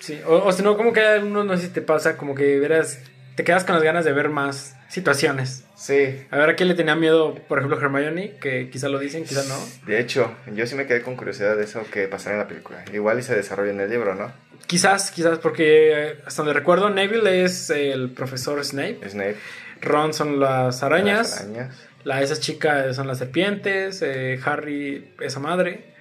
Sí, 0.00 0.20
o, 0.26 0.36
o 0.36 0.52
si 0.52 0.62
no, 0.62 0.76
como 0.76 0.92
que 0.92 1.00
hay 1.00 1.18
algunos, 1.18 1.44
no 1.44 1.56
sé 1.56 1.64
si 1.64 1.68
te 1.68 1.82
pasa, 1.82 2.16
como 2.16 2.34
que 2.34 2.58
verás, 2.58 3.00
te 3.36 3.44
quedas 3.44 3.64
con 3.64 3.74
las 3.74 3.84
ganas 3.84 4.04
de 4.04 4.12
ver 4.12 4.28
más 4.30 4.76
situaciones. 4.88 5.64
Sí, 5.76 6.26
A 6.30 6.36
ver 6.36 6.50
a 6.50 6.56
quién 6.56 6.68
le 6.68 6.74
tenía 6.74 6.94
miedo, 6.96 7.34
por 7.48 7.58
ejemplo, 7.58 7.80
Hermione, 7.80 8.36
que 8.40 8.68
quizá 8.68 8.88
lo 8.88 8.98
dicen, 8.98 9.24
quizá 9.24 9.44
no. 9.44 9.56
de 9.86 9.98
hecho, 10.00 10.34
yo 10.52 10.66
sí 10.66 10.74
me 10.74 10.86
quedé 10.86 11.00
con 11.00 11.16
curiosidad 11.16 11.56
de 11.56 11.64
eso 11.64 11.82
que 11.90 12.06
pasará 12.08 12.34
en 12.36 12.40
la 12.42 12.48
película. 12.48 12.84
Igual 12.92 13.18
y 13.18 13.22
se 13.22 13.34
desarrolla 13.34 13.70
en 13.70 13.80
el 13.80 13.88
libro, 13.88 14.14
¿no? 14.14 14.30
Quizás, 14.66 15.10
quizás, 15.10 15.38
porque 15.38 15.92
eh, 15.92 16.18
hasta 16.26 16.42
donde 16.42 16.52
recuerdo, 16.52 16.90
Neville 16.90 17.44
es 17.44 17.70
el 17.70 18.10
profesor 18.10 18.62
Snape, 18.64 18.98
Snape. 19.08 19.36
Ron 19.80 20.14
son 20.14 20.40
las 20.40 20.82
arañas, 20.82 21.30
las 21.30 21.40
arañas. 21.40 21.88
la 22.04 22.22
esa 22.22 22.38
chica 22.38 22.92
son 22.94 23.06
las 23.06 23.18
serpientes, 23.18 24.02
eh, 24.02 24.38
Harry 24.44 25.14
esa 25.20 25.40
madre, 25.40 25.94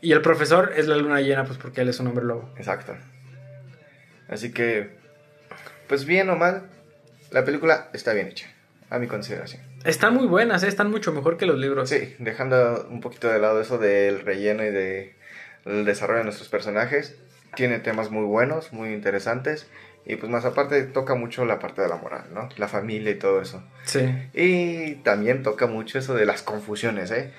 y 0.00 0.12
el 0.12 0.22
profesor 0.22 0.72
es 0.76 0.86
la 0.86 0.96
luna 0.96 1.20
llena, 1.20 1.44
pues 1.44 1.58
porque 1.58 1.80
él 1.80 1.88
es 1.88 2.00
un 2.00 2.08
hombre 2.08 2.24
lobo. 2.24 2.50
Exacto. 2.56 2.96
Así 4.28 4.52
que, 4.52 4.96
pues 5.88 6.04
bien 6.04 6.28
o 6.30 6.36
mal, 6.36 6.70
la 7.30 7.44
película 7.44 7.90
está 7.92 8.12
bien 8.12 8.28
hecha, 8.28 8.46
a 8.90 8.98
mi 8.98 9.06
consideración. 9.06 9.62
Están 9.84 10.14
muy 10.14 10.26
buenas, 10.26 10.62
eh, 10.62 10.68
están 10.68 10.90
mucho 10.90 11.12
mejor 11.12 11.36
que 11.36 11.46
los 11.46 11.58
libros. 11.58 11.88
Sí, 11.88 12.14
dejando 12.18 12.86
un 12.90 13.00
poquito 13.00 13.28
de 13.28 13.38
lado 13.38 13.60
eso 13.60 13.78
del 13.78 14.20
relleno 14.20 14.64
y 14.64 14.70
de 14.70 15.16
el 15.64 15.84
desarrollo 15.84 16.18
de 16.18 16.24
nuestros 16.24 16.48
personajes, 16.48 17.16
tiene 17.54 17.78
temas 17.78 18.10
muy 18.10 18.24
buenos, 18.24 18.72
muy 18.72 18.92
interesantes 18.92 19.68
y 20.04 20.16
pues 20.16 20.30
más 20.30 20.44
aparte 20.44 20.82
toca 20.82 21.14
mucho 21.14 21.44
la 21.44 21.58
parte 21.58 21.82
de 21.82 21.88
la 21.88 21.96
moral, 21.96 22.24
¿no? 22.34 22.48
La 22.56 22.68
familia 22.68 23.10
y 23.12 23.16
todo 23.18 23.40
eso. 23.40 23.62
Sí. 23.84 24.00
Y 24.34 24.94
también 24.96 25.42
toca 25.42 25.66
mucho 25.66 25.98
eso 25.98 26.14
de 26.14 26.26
las 26.26 26.42
confusiones, 26.42 27.10
¿eh? 27.10 27.30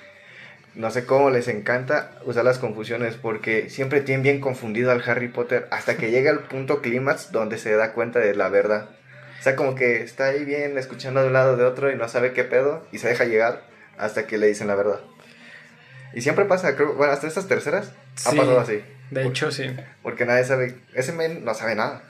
No 0.74 0.90
sé 0.90 1.04
cómo 1.06 1.30
les 1.30 1.46
encanta 1.48 2.18
usar 2.24 2.44
las 2.44 2.58
confusiones 2.58 3.14
porque 3.14 3.70
siempre 3.70 4.00
tienen 4.00 4.22
bien 4.24 4.40
confundido 4.40 4.90
al 4.90 5.02
Harry 5.08 5.28
Potter 5.28 5.68
hasta 5.70 5.96
que 5.96 6.10
llega 6.10 6.32
el 6.32 6.40
punto 6.40 6.82
clímax 6.82 7.30
donde 7.30 7.58
se 7.58 7.72
da 7.76 7.92
cuenta 7.92 8.18
de 8.18 8.34
la 8.34 8.48
verdad. 8.48 8.88
O 9.38 9.42
sea, 9.44 9.54
como 9.56 9.74
que 9.76 10.02
está 10.02 10.24
ahí 10.26 10.44
bien 10.44 10.76
escuchando 10.78 11.20
de 11.20 11.28
un 11.28 11.32
lado 11.34 11.56
de 11.56 11.64
otro 11.64 11.92
y 11.92 11.96
no 11.96 12.08
sabe 12.08 12.32
qué 12.32 12.42
pedo 12.44 12.84
y 12.90 12.98
se 12.98 13.08
deja 13.08 13.24
llegar 13.24 13.62
hasta 13.98 14.26
que 14.26 14.38
le 14.38 14.48
dicen 14.48 14.66
la 14.66 14.74
verdad. 14.74 15.00
Y 16.12 16.22
siempre 16.22 16.44
pasa, 16.44 16.74
creo, 16.76 16.94
bueno, 16.94 17.12
hasta 17.12 17.26
estas 17.28 17.46
terceras 17.46 17.92
ha 18.26 18.30
Sí. 18.30 18.36
pasado 18.36 18.58
así. 18.60 18.82
De 19.10 19.26
hecho, 19.26 19.52
sí. 19.52 19.76
Porque 20.02 20.24
nadie 20.24 20.44
sabe, 20.44 20.76
ese 20.94 21.12
men 21.12 21.44
no 21.44 21.54
sabe 21.54 21.74
nada. 21.74 22.02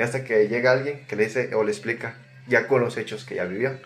Y 0.00 0.02
hasta 0.02 0.24
que 0.24 0.48
llega 0.48 0.72
alguien 0.72 1.04
que 1.06 1.14
le 1.14 1.24
dice 1.24 1.54
o 1.54 1.62
le 1.62 1.70
explica, 1.72 2.14
ya 2.48 2.66
con 2.66 2.80
los 2.80 2.96
hechos 2.96 3.26
que 3.26 3.34
ya 3.34 3.44
vivió. 3.44 3.78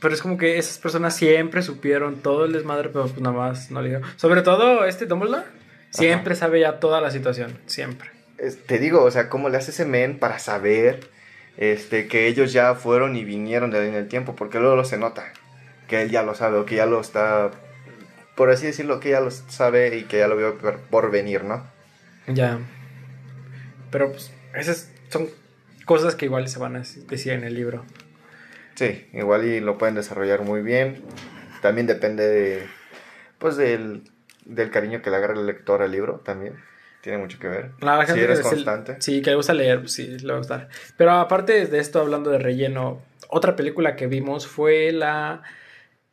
Pero 0.00 0.12
es 0.12 0.20
como 0.20 0.36
que 0.36 0.58
esas 0.58 0.78
personas 0.78 1.14
siempre 1.14 1.62
supieron 1.62 2.16
todo 2.16 2.44
el 2.44 2.52
desmadre, 2.52 2.88
pero 2.88 3.06
pues 3.06 3.20
nada 3.20 3.36
más 3.36 3.70
no 3.70 3.80
le 3.80 3.90
digo. 3.90 4.00
Sobre 4.16 4.42
todo 4.42 4.84
este 4.86 5.06
Dumbledore, 5.06 5.44
siempre 5.90 6.34
sabe 6.34 6.58
ya 6.58 6.80
toda 6.80 7.00
la 7.00 7.12
situación, 7.12 7.56
siempre. 7.66 8.10
Es- 8.38 8.58
te 8.66 8.80
digo, 8.80 9.04
o 9.04 9.10
sea, 9.12 9.28
¿cómo 9.28 9.48
le 9.50 9.56
hace 9.58 9.70
ese 9.70 9.84
men 9.84 10.18
para 10.18 10.40
saber 10.40 11.08
este, 11.56 12.08
que 12.08 12.26
ellos 12.26 12.52
ya 12.52 12.74
fueron 12.74 13.14
y 13.14 13.22
vinieron 13.24 13.70
de 13.70 13.78
ahí 13.78 13.88
en 13.88 13.94
el 13.94 14.08
tiempo? 14.08 14.34
Porque 14.34 14.58
luego 14.58 14.82
se 14.84 14.98
nota 14.98 15.32
que 15.86 16.02
él 16.02 16.10
ya 16.10 16.24
lo 16.24 16.34
sabe 16.34 16.58
o 16.58 16.66
que 16.66 16.74
ya 16.74 16.86
lo 16.86 17.00
está, 17.00 17.52
por 18.34 18.50
así 18.50 18.66
decirlo, 18.66 18.98
que 18.98 19.10
ya 19.10 19.20
lo 19.20 19.30
sabe 19.30 19.96
y 19.96 20.02
que 20.06 20.18
ya 20.18 20.26
lo 20.26 20.36
vio 20.36 20.58
por, 20.58 20.80
por 20.80 21.12
venir, 21.12 21.44
¿no? 21.44 21.64
Ya. 22.26 22.58
Pero 23.92 24.10
pues 24.12 24.32
esas 24.58 24.90
son 25.08 25.28
cosas 25.84 26.14
que 26.14 26.26
igual 26.26 26.48
se 26.48 26.58
van 26.58 26.76
a 26.76 26.80
decir 26.80 27.32
en 27.32 27.44
el 27.44 27.54
libro. 27.54 27.84
Sí, 28.74 29.06
igual 29.12 29.44
y 29.44 29.60
lo 29.60 29.78
pueden 29.78 29.94
desarrollar 29.94 30.42
muy 30.42 30.62
bien. 30.62 31.02
También 31.62 31.86
depende 31.86 32.26
de, 32.28 32.66
pues 33.38 33.56
del, 33.56 34.02
del 34.44 34.70
cariño 34.70 35.02
que 35.02 35.10
le 35.10 35.16
agarra 35.16 35.34
el 35.34 35.46
lector 35.46 35.82
al 35.82 35.90
libro 35.90 36.20
también. 36.24 36.54
Tiene 37.00 37.18
mucho 37.18 37.38
que 37.38 37.48
ver. 37.48 37.70
La 37.80 38.04
si 38.06 38.18
eres 38.20 38.38
el- 38.40 38.44
constante. 38.44 38.96
sí, 39.00 39.22
que 39.22 39.30
le 39.30 39.36
gusta 39.36 39.54
leer, 39.54 39.80
pues 39.80 39.92
sí, 39.92 40.06
le 40.18 40.28
va 40.28 40.34
a 40.34 40.38
gustar. 40.38 40.68
Pero 40.96 41.12
aparte 41.12 41.66
de 41.66 41.78
esto, 41.78 42.00
hablando 42.00 42.30
de 42.30 42.38
relleno, 42.38 43.00
otra 43.28 43.56
película 43.56 43.96
que 43.96 44.06
vimos 44.08 44.46
fue 44.46 44.92
la 44.92 45.42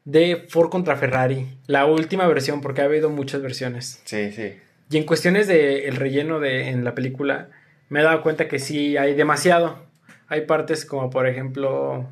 de 0.06 0.46
Ford 0.50 0.70
contra 0.70 0.96
Ferrari. 0.96 1.48
La 1.68 1.86
última 1.86 2.28
versión, 2.28 2.62
porque 2.62 2.82
ha 2.82 2.86
habido 2.86 3.10
muchas 3.10 3.42
versiones. 3.42 4.02
Sí, 4.06 4.32
sí. 4.32 4.58
Y 4.92 4.98
en 4.98 5.04
cuestiones 5.06 5.48
de 5.48 5.88
el 5.88 5.96
relleno 5.96 6.40
de 6.40 6.70
en 6.70 6.84
la 6.84 6.94
película, 6.94 7.50
me 7.90 8.00
he 8.00 8.04
dado 8.04 8.22
cuenta 8.22 8.48
que 8.48 8.60
sí 8.60 8.98
hay 8.98 9.14
demasiado. 9.16 9.86
Hay 10.28 10.42
partes 10.42 10.86
como 10.86 11.10
por 11.10 11.28
ejemplo 11.28 12.08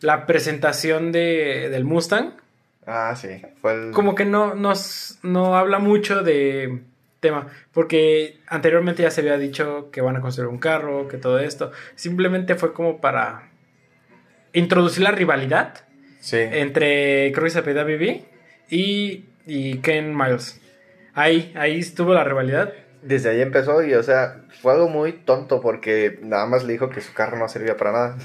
la 0.00 0.26
presentación 0.26 1.12
de, 1.12 1.68
del 1.70 1.84
Mustang. 1.84 2.34
Ah, 2.86 3.14
sí. 3.16 3.42
Fue 3.60 3.74
el... 3.74 3.90
Como 3.92 4.14
que 4.14 4.24
no, 4.24 4.54
nos, 4.54 5.18
no 5.22 5.56
habla 5.56 5.78
mucho 5.78 6.22
de 6.22 6.82
tema. 7.20 7.48
Porque 7.72 8.38
anteriormente 8.46 9.02
ya 9.02 9.10
se 9.10 9.20
había 9.20 9.36
dicho 9.38 9.90
que 9.92 10.00
van 10.00 10.16
a 10.16 10.20
construir 10.20 10.48
un 10.48 10.58
carro, 10.58 11.08
que 11.08 11.18
todo 11.18 11.38
esto. 11.38 11.70
Simplemente 11.94 12.54
fue 12.54 12.72
como 12.72 13.00
para 13.00 13.50
introducir 14.52 15.02
la 15.02 15.10
rivalidad 15.10 15.84
Sí. 16.20 16.38
entre, 16.38 17.30
creo 17.32 17.44
que 17.44 17.50
se 17.50 17.60
apellida 17.60 17.84
Bibi 17.84 18.24
y, 18.70 19.26
y 19.46 19.78
Ken 19.78 20.16
Miles. 20.16 20.60
Ahí, 21.14 21.52
ahí 21.56 21.78
estuvo 21.78 22.12
la 22.12 22.24
rivalidad. 22.24 22.72
Desde 23.02 23.30
ahí 23.30 23.40
empezó 23.40 23.82
y, 23.82 23.94
o 23.94 24.02
sea, 24.02 24.42
fue 24.60 24.72
algo 24.72 24.88
muy 24.88 25.12
tonto 25.12 25.60
porque 25.60 26.18
nada 26.22 26.46
más 26.46 26.64
le 26.64 26.72
dijo 26.72 26.90
que 26.90 27.00
su 27.00 27.12
carro 27.14 27.38
no 27.38 27.48
servía 27.48 27.76
para 27.76 27.92
nada. 27.92 28.16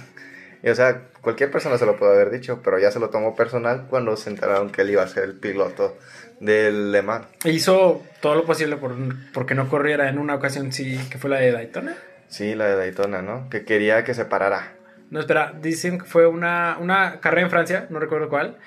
Y, 0.64 0.70
o 0.70 0.76
sea, 0.76 1.04
cualquier 1.22 1.52
persona 1.52 1.78
se 1.78 1.86
lo 1.86 1.98
puede 1.98 2.14
haber 2.14 2.32
dicho, 2.32 2.62
pero 2.64 2.80
ya 2.80 2.90
se 2.90 3.00
lo 3.00 3.10
tomó 3.10 3.36
personal 3.36 3.86
cuando 3.90 4.16
se 4.16 4.30
enteraron 4.30 4.70
que 4.70 4.82
él 4.82 4.92
iba 4.92 5.04
a 5.04 5.08
ser 5.08 5.24
el 5.24 5.36
piloto 5.36 5.98
del 6.40 6.92
Le 6.92 7.02
Mans. 7.02 7.28
Hizo 7.46 8.04
todo 8.22 8.36
lo 8.36 8.46
posible 8.46 8.78
por 8.78 8.94
porque 9.34 9.56
no 9.56 9.70
corriera 9.70 10.10
en 10.10 10.20
una 10.20 10.36
ocasión, 10.36 10.72
sí, 10.72 11.00
que 11.10 11.18
fue 11.18 11.30
la 11.30 11.38
de 11.38 11.52
Daytona. 11.52 11.96
Sí, 12.28 12.56
la 12.56 12.66
de 12.68 12.76
Daytona, 12.76 13.22
¿no? 13.22 13.50
Que 13.50 13.64
quería 13.64 14.04
que 14.04 14.14
se 14.14 14.26
parara. 14.26 14.74
No, 15.12 15.20
espera, 15.20 15.54
dicen 15.62 16.00
que 16.00 16.06
fue 16.06 16.26
una, 16.26 16.78
una 16.80 17.20
carrera 17.20 17.44
en 17.44 17.52
Francia, 17.52 17.86
no 17.90 18.00
recuerdo 18.00 18.30
cuál, 18.30 18.58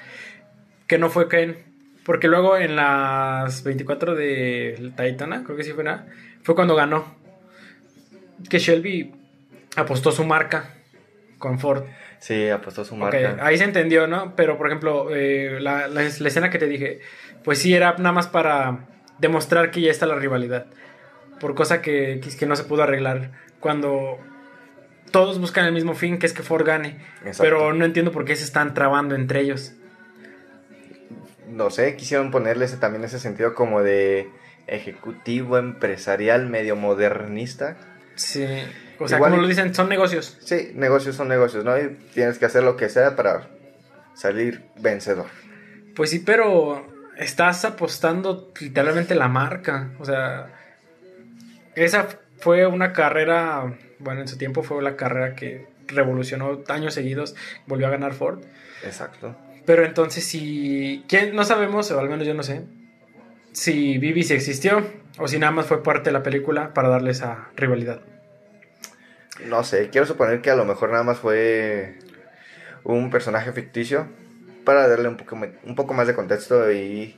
que 0.87 0.99
no 0.99 1.11
fue 1.11 1.29
Ken. 1.29 1.66
Porque 2.07 2.29
luego 2.29 2.57
en 2.57 2.77
las 2.77 3.63
24 3.65 4.15
de 4.15 4.93
Daytona, 4.97 5.43
creo 5.45 5.57
que 5.57 5.65
sí 5.65 5.73
fue 5.73 5.85
nada, 5.85 6.07
fue 6.43 6.55
cuando 6.55 6.75
ganó. 6.77 7.05
Que 8.49 8.59
Shelby 8.59 9.13
apostó 9.77 10.13
su 10.13 10.25
marca 10.25 10.75
con 11.39 11.59
Ford. 11.59 11.85
Sí, 12.21 12.49
apostó 12.49 12.85
su 12.85 12.97
marca. 12.97 13.37
ahí 13.41 13.59
se 13.59 13.65
entendió, 13.65 14.07
¿no? 14.07 14.35
Pero, 14.37 14.57
por 14.57 14.69
ejemplo, 14.69 15.09
eh, 15.15 15.59
la, 15.61 15.89
la- 15.89 16.03
la 16.03 16.29
escena 16.29 16.49
que 16.51 16.59
te 16.59 16.67
dije, 16.67 17.01
pues 17.45 17.59
sí, 17.59 17.75
era 17.75 17.95
nada 17.99 18.13
más 18.13 18.27
para 18.29 18.87
demostrar 19.19 19.71
que 19.71 19.81
ya 19.81 19.91
está 19.91 20.07
la 20.07 20.15
rivalidad. 20.17 20.67
Por 21.41 21.55
cosa 21.55 21.83
que, 21.83 22.21
que- 22.23 22.35
que 22.37 22.47
no 22.47 22.57
se 22.57 22.65
pudo 22.65 22.83
arreglar. 22.85 23.33
Cuando 23.61 24.19
todos 25.11 25.39
buscan 25.41 25.67
el 25.67 25.73
mismo 25.73 25.95
fin, 25.95 26.19
que 26.19 26.27
es 26.27 26.33
que 26.33 26.43
Ford 26.43 26.65
gane. 26.67 26.99
Exacto. 27.21 27.43
Pero 27.43 27.73
no 27.75 27.85
entiendo 27.85 28.13
por 28.13 28.25
qué 28.25 28.37
se 28.37 28.45
están 28.45 28.75
trabando 28.75 29.15
entre 29.15 29.41
ellos. 29.41 29.75
No 31.57 31.71
sé, 31.71 31.97
quisieron 31.97 32.31
ponerle 32.31 32.67
ese, 32.67 32.77
también 32.77 33.03
ese 33.03 33.19
sentido 33.19 33.55
como 33.55 33.83
de 33.83 34.29
ejecutivo, 34.67 35.57
empresarial, 35.57 36.47
medio 36.51 36.77
modernista. 36.77 37.79
Sí. 38.15 38.47
O 38.99 39.09
sea, 39.09 39.17
Igual 39.17 39.31
como 39.31 39.43
lo 39.43 39.49
dicen, 39.49 39.75
son 39.75 39.89
negocios. 39.89 40.37
Sí, 40.41 40.73
negocios 40.75 41.17
son 41.17 41.29
negocios, 41.29 41.65
¿no? 41.65 41.79
Y 41.79 41.97
tienes 42.13 42.39
que 42.39 42.45
hacer 42.45 42.63
lo 42.63 42.77
que 42.77 42.91
sea 42.91 43.17
para 43.17 43.49
salir 44.15 44.65
vencedor. 44.79 45.27
Pues 45.95 46.11
sí, 46.11 46.19
pero 46.19 46.87
estás 47.17 47.65
apostando 47.65 48.53
literalmente 48.61 49.15
la 49.15 49.29
marca. 49.29 49.93
O 49.99 50.05
sea, 50.05 50.53
esa 51.75 52.07
fue 52.39 52.67
una 52.67 52.93
carrera, 52.93 53.79
bueno, 53.99 54.21
en 54.21 54.29
su 54.29 54.37
tiempo 54.37 54.63
fue 54.63 54.83
la 54.83 54.97
carrera 54.97 55.35
que 55.35 55.67
revolucionó 55.87 56.63
años 56.69 56.93
seguidos, 56.93 57.35
volvió 57.67 57.87
a 57.87 57.91
ganar 57.91 58.13
Ford. 58.13 58.41
Exacto. 58.85 59.35
Pero 59.67 59.85
entonces 59.85 60.25
si, 60.25 61.05
¿quién? 61.09 61.35
No 61.35 61.45
sabemos, 61.45 61.91
o 61.91 61.99
al 62.01 62.09
menos 62.09 62.27
yo 62.27 62.35
no 62.35 62.43
sé, 62.43 62.63
si 63.53 63.99
Bibi 63.99 64.23
sí 64.23 64.33
existió 64.35 64.87
o 65.19 65.29
si 65.29 65.39
nada 65.39 65.51
más 65.53 65.67
fue 65.67 65.83
parte 65.83 66.05
de 66.11 66.13
la 66.13 66.23
película 66.23 66.73
para 66.73 66.89
darle 66.89 67.11
esa 67.11 67.49
rivalidad. 67.57 68.01
No 69.47 69.65
sé, 69.65 69.91
quiero 69.91 70.07
suponer 70.07 70.41
que 70.41 70.51
a 70.51 70.57
lo 70.57 70.65
mejor 70.65 70.91
nada 70.91 71.03
más 71.03 71.19
fue 71.19 71.99
un 72.85 73.11
personaje 73.11 73.53
ficticio 73.53 74.07
para 74.65 74.89
darle 74.89 75.09
un 75.09 75.17
poco, 75.17 75.37
un 75.65 75.75
poco 75.75 75.95
más 75.95 76.07
de 76.07 76.15
contexto 76.15 76.71
y 76.73 77.17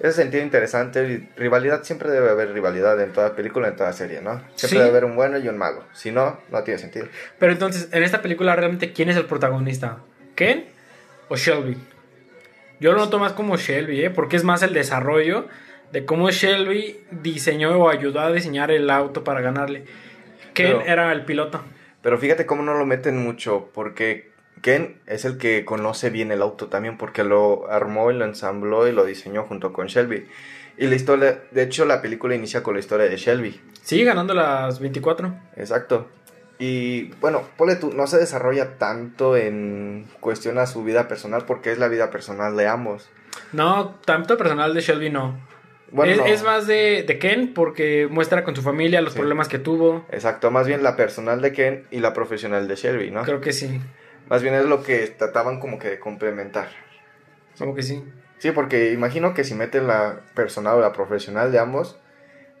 ese 0.00 0.12
sentido 0.12 0.42
interesante. 0.42 1.28
Rivalidad, 1.36 1.82
siempre 1.82 2.10
debe 2.10 2.30
haber 2.30 2.52
rivalidad 2.52 3.00
en 3.00 3.12
toda 3.12 3.34
película, 3.34 3.68
en 3.68 3.76
toda 3.76 3.92
serie, 3.92 4.20
¿no? 4.20 4.38
Siempre 4.54 4.68
Sí. 4.68 4.76
debe 4.76 4.88
haber 4.90 5.04
un 5.04 5.16
bueno 5.16 5.38
y 5.38 5.48
un 5.48 5.58
malo. 5.58 5.84
Si 5.92 6.10
no, 6.12 6.40
no 6.50 6.62
tiene 6.62 6.78
sentido. 6.78 7.06
Pero 7.38 7.52
entonces, 7.52 7.88
en 7.92 8.02
esta 8.02 8.22
película 8.22 8.54
realmente, 8.56 8.92
¿quién 8.92 9.08
es 9.10 9.16
el 9.16 9.26
protagonista? 9.26 9.98
¿Ken 10.36 10.66
o 11.28 11.36
Shelby? 11.36 11.76
Yo 12.80 12.92
lo 12.92 12.98
noto 12.98 13.18
más 13.18 13.32
como 13.32 13.56
Shelby, 13.56 14.04
¿eh? 14.04 14.10
Porque 14.10 14.36
es 14.36 14.44
más 14.44 14.62
el 14.62 14.72
desarrollo 14.72 15.46
de 15.92 16.04
cómo 16.04 16.30
Shelby 16.30 17.00
diseñó 17.10 17.76
o 17.78 17.88
ayudó 17.88 18.20
a 18.20 18.30
diseñar 18.32 18.70
el 18.70 18.88
auto 18.90 19.24
para 19.24 19.40
ganarle. 19.40 19.84
Ken 20.54 20.78
Pero- 20.78 20.82
era 20.82 21.12
el 21.12 21.24
piloto. 21.24 21.60
Pero 22.02 22.18
fíjate 22.18 22.46
cómo 22.46 22.62
no 22.62 22.74
lo 22.74 22.86
meten 22.86 23.16
mucho, 23.18 23.70
porque 23.74 24.30
Ken 24.62 25.00
es 25.06 25.24
el 25.24 25.38
que 25.38 25.64
conoce 25.64 26.10
bien 26.10 26.30
el 26.30 26.42
auto 26.42 26.68
también, 26.68 26.96
porque 26.96 27.24
lo 27.24 27.68
armó 27.70 28.10
y 28.10 28.14
lo 28.14 28.24
ensambló 28.24 28.86
y 28.86 28.92
lo 28.92 29.04
diseñó 29.04 29.42
junto 29.44 29.72
con 29.72 29.88
Shelby. 29.88 30.26
Y 30.76 30.86
la 30.86 30.94
historia, 30.94 31.42
de 31.50 31.62
hecho, 31.62 31.84
la 31.86 32.00
película 32.00 32.36
inicia 32.36 32.62
con 32.62 32.74
la 32.74 32.80
historia 32.80 33.08
de 33.08 33.16
Shelby. 33.16 33.60
Sigue 33.82 34.04
ganando 34.04 34.32
las 34.32 34.78
24. 34.78 35.34
Exacto. 35.56 36.08
Y 36.58 37.04
bueno, 37.20 37.42
ponle 37.56 37.76
tú, 37.76 37.92
no 37.94 38.06
se 38.06 38.18
desarrolla 38.18 38.78
tanto 38.78 39.36
en 39.36 40.06
cuestión 40.20 40.58
a 40.58 40.66
su 40.66 40.82
vida 40.82 41.06
personal, 41.06 41.44
porque 41.46 41.70
es 41.70 41.78
la 41.78 41.88
vida 41.88 42.10
personal 42.10 42.56
de 42.56 42.66
ambos. 42.66 43.08
No, 43.52 43.94
tanto 44.04 44.36
personal 44.36 44.74
de 44.74 44.80
Shelby 44.80 45.10
no. 45.10 45.38
Bueno, 45.90 46.12
es, 46.12 46.18
no. 46.18 46.26
es 46.26 46.42
más 46.42 46.66
de, 46.66 47.04
de 47.06 47.18
Ken 47.18 47.54
porque 47.54 48.08
muestra 48.10 48.44
con 48.44 48.54
su 48.56 48.62
familia 48.62 49.00
los 49.00 49.12
Sí. 49.14 49.18
problemas 49.20 49.48
que 49.48 49.58
tuvo. 49.58 50.04
Exacto, 50.10 50.50
más 50.50 50.66
bien 50.66 50.82
la 50.82 50.96
personal 50.96 51.40
de 51.40 51.52
Ken 51.52 51.86
y 51.90 52.00
la 52.00 52.12
profesional 52.12 52.66
de 52.68 52.74
Shelby, 52.74 53.10
¿no? 53.10 53.22
Creo 53.22 53.40
que 53.40 53.52
sí. 53.52 53.80
Más 54.28 54.42
bien 54.42 54.54
es 54.54 54.64
lo 54.66 54.82
que 54.82 55.06
trataban 55.06 55.60
como 55.60 55.78
que 55.78 55.88
de 55.88 55.98
complementar. 56.00 56.68
Como 57.56 57.74
que 57.74 57.82
sí. 57.82 58.04
Sí, 58.38 58.50
porque 58.50 58.92
imagino 58.92 59.32
que 59.32 59.44
si 59.44 59.54
meten 59.54 59.86
la 59.86 60.20
personal 60.34 60.74
o 60.76 60.80
la 60.80 60.92
profesional 60.92 61.50
de 61.52 61.58
ambos, 61.58 61.98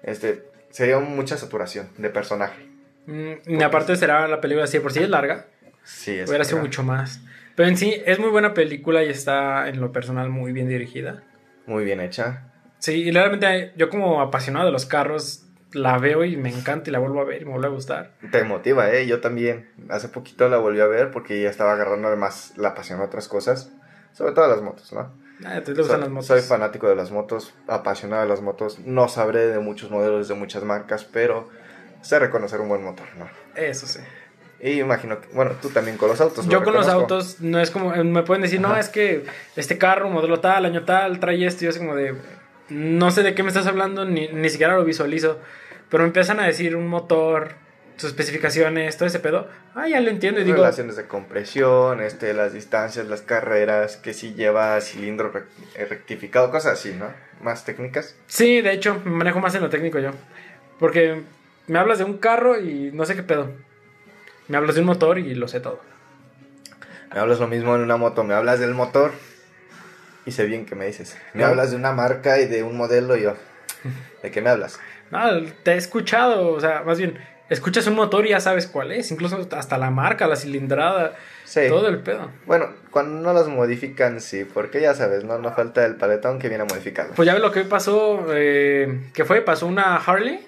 este, 0.02 0.44
sería 0.70 0.98
mucha 0.98 1.36
saturación 1.36 1.88
de 1.98 2.08
personaje. 2.10 2.67
Mm, 3.08 3.58
y 3.58 3.62
aparte 3.62 3.96
será 3.96 4.28
la 4.28 4.38
película 4.38 4.64
así 4.64 4.78
por 4.80 4.92
sí 4.92 5.02
es 5.02 5.08
larga. 5.08 5.46
Sí, 5.82 6.18
es 6.18 6.28
Hubiera 6.28 6.44
sido 6.44 6.60
mucho 6.60 6.82
más. 6.82 7.20
Pero 7.56 7.70
en 7.70 7.78
sí 7.78 8.02
es 8.04 8.18
muy 8.18 8.28
buena 8.28 8.52
película 8.52 9.02
y 9.02 9.08
está 9.08 9.68
en 9.68 9.80
lo 9.80 9.92
personal 9.92 10.28
muy 10.28 10.52
bien 10.52 10.68
dirigida. 10.68 11.22
Muy 11.66 11.84
bien 11.84 12.00
hecha. 12.00 12.52
Sí, 12.78 13.02
y 13.04 13.10
realmente 13.10 13.72
yo 13.76 13.88
como 13.88 14.20
apasionado 14.20 14.66
de 14.66 14.72
los 14.72 14.84
carros 14.84 15.46
la 15.72 15.98
veo 15.98 16.22
y 16.24 16.36
me 16.36 16.50
encanta 16.50 16.90
y 16.90 16.92
la 16.92 16.98
vuelvo 16.98 17.20
a 17.20 17.24
ver 17.24 17.42
y 17.42 17.44
me 17.46 17.52
vuelve 17.52 17.68
a 17.68 17.70
gustar. 17.70 18.12
Te 18.30 18.44
motiva, 18.44 18.90
¿eh? 18.92 19.06
Yo 19.06 19.20
también. 19.20 19.70
Hace 19.88 20.08
poquito 20.10 20.48
la 20.50 20.58
volví 20.58 20.80
a 20.80 20.86
ver 20.86 21.10
porque 21.10 21.42
ya 21.42 21.48
estaba 21.48 21.72
agarrando 21.72 22.08
además 22.08 22.52
la 22.56 22.74
pasión 22.74 23.00
a 23.00 23.04
otras 23.04 23.26
cosas. 23.26 23.72
Sobre 24.12 24.32
todo 24.32 24.48
las 24.48 24.60
motos, 24.60 24.92
¿no? 24.92 25.10
Ah, 25.46 25.60
¿te 25.64 25.72
gustan 25.72 25.86
soy, 25.86 26.00
las 26.00 26.10
motos? 26.10 26.26
soy 26.26 26.40
fanático 26.42 26.88
de 26.88 26.96
las 26.96 27.10
motos, 27.10 27.54
apasionado 27.68 28.22
de 28.22 28.28
las 28.28 28.42
motos. 28.42 28.80
No 28.80 29.08
sabré 29.08 29.46
de 29.46 29.60
muchos 29.60 29.90
modelos, 29.90 30.28
de 30.28 30.34
muchas 30.34 30.62
marcas, 30.62 31.04
pero 31.04 31.48
sé 32.02 32.18
reconocer 32.18 32.60
un 32.60 32.68
buen 32.68 32.82
motor, 32.82 33.06
¿no? 33.18 33.28
Eso 33.54 33.86
sí. 33.86 34.00
Y 34.60 34.80
imagino 34.80 35.20
que, 35.20 35.28
bueno, 35.28 35.52
tú 35.62 35.70
también 35.70 35.96
con 35.96 36.08
los 36.08 36.20
autos. 36.20 36.46
lo 36.46 36.50
Yo 36.52 36.64
con 36.64 36.74
los 36.74 36.88
autos 36.88 37.40
no 37.40 37.60
es 37.60 37.70
como, 37.70 37.94
me 37.94 38.22
pueden 38.24 38.42
decir, 38.42 38.60
no, 38.60 38.68
Ajá. 38.68 38.80
es 38.80 38.88
que 38.88 39.24
este 39.54 39.78
carro, 39.78 40.10
modelo 40.10 40.40
tal, 40.40 40.64
año 40.64 40.84
tal, 40.84 41.20
trae 41.20 41.46
esto, 41.46 41.62
y 41.62 41.64
yo 41.66 41.70
así 41.70 41.78
como 41.78 41.94
de, 41.94 42.14
no 42.68 43.10
sé 43.10 43.22
de 43.22 43.34
qué 43.34 43.42
me 43.42 43.48
estás 43.48 43.66
hablando, 43.66 44.04
ni, 44.04 44.28
ni 44.28 44.50
siquiera 44.50 44.74
lo 44.74 44.84
visualizo, 44.84 45.38
pero 45.88 46.02
me 46.02 46.08
empiezan 46.08 46.40
a 46.40 46.46
decir 46.46 46.74
un 46.74 46.88
motor, 46.88 47.52
sus 47.96 48.10
especificaciones, 48.10 48.96
todo 48.96 49.06
ese 49.06 49.20
pedo, 49.20 49.48
ah, 49.76 49.86
ya 49.88 50.00
lo 50.00 50.10
entiendo 50.10 50.40
y 50.40 50.44
digo, 50.44 50.56
Relaciones 50.56 50.96
de 50.96 51.06
compresión, 51.06 52.00
este, 52.00 52.34
las 52.34 52.52
distancias, 52.52 53.06
las 53.06 53.22
carreras, 53.22 53.96
que 53.96 54.12
si 54.12 54.34
lleva 54.34 54.80
cilindro 54.80 55.32
eh, 55.76 55.84
rectificado, 55.84 56.50
cosas 56.50 56.80
así, 56.80 56.94
¿no? 56.94 57.06
Más 57.42 57.64
técnicas. 57.64 58.16
sí, 58.26 58.60
de 58.60 58.72
hecho, 58.72 59.00
me 59.04 59.12
manejo 59.12 59.38
más 59.38 59.54
en 59.54 59.62
lo 59.62 59.68
técnico 59.68 60.00
yo, 60.00 60.10
porque 60.80 61.22
me 61.68 61.78
hablas 61.78 61.98
de 61.98 62.04
un 62.04 62.18
carro 62.18 62.58
y 62.60 62.90
no 62.92 63.04
sé 63.04 63.14
qué 63.14 63.22
pedo, 63.22 63.50
me 64.48 64.56
hablas 64.56 64.74
de 64.74 64.80
un 64.80 64.86
motor 64.86 65.18
y 65.18 65.34
lo 65.34 65.48
sé 65.48 65.60
todo. 65.60 65.80
Me 67.14 67.20
hablas 67.20 67.38
lo 67.40 67.46
mismo 67.48 67.74
en 67.74 67.82
una 67.82 67.96
moto, 67.96 68.24
me 68.24 68.34
hablas 68.34 68.60
del 68.60 68.74
motor 68.74 69.12
y 70.26 70.32
sé 70.32 70.44
bien 70.44 70.66
qué 70.66 70.74
me 70.74 70.86
dices. 70.86 71.16
Me 71.32 71.42
No. 71.42 71.48
hablas 71.48 71.70
de 71.70 71.76
una 71.76 71.92
marca 71.92 72.38
y 72.40 72.46
de 72.46 72.62
un 72.62 72.76
modelo 72.76 73.16
y 73.16 73.22
yo, 73.22 73.34
¿de 74.22 74.30
qué 74.30 74.42
me 74.42 74.50
hablas? 74.50 74.78
No, 75.10 75.20
te 75.62 75.72
he 75.72 75.76
escuchado, 75.76 76.48
o 76.52 76.60
sea, 76.60 76.82
más 76.82 76.98
bien, 76.98 77.18
escuchas 77.48 77.86
un 77.86 77.94
motor 77.94 78.26
y 78.26 78.30
ya 78.30 78.40
sabes 78.40 78.66
cuál 78.66 78.92
es, 78.92 79.10
incluso 79.10 79.48
hasta 79.56 79.78
la 79.78 79.90
marca, 79.90 80.26
la 80.26 80.36
cilindrada, 80.36 81.14
Sí. 81.44 81.62
todo 81.66 81.88
el 81.88 82.00
pedo. 82.00 82.30
Bueno, 82.44 82.66
cuando 82.90 83.22
no 83.22 83.32
las 83.32 83.48
modifican, 83.48 84.20
sí, 84.20 84.44
porque 84.44 84.82
ya 84.82 84.92
sabes, 84.94 85.24
no, 85.24 85.38
no 85.38 85.50
falta 85.54 85.86
el 85.86 85.96
paletón 85.96 86.38
que 86.38 86.48
viene 86.50 86.64
a 86.64 86.66
modificarlo. 86.66 87.14
Pues 87.14 87.24
ya 87.24 87.32
ves 87.32 87.40
lo 87.42 87.50
que 87.52 87.62
pasó, 87.62 88.26
eh, 88.34 89.00
que 89.14 89.24
fue, 89.24 89.40
pasó 89.40 89.66
una 89.66 89.96
Harley, 89.96 90.46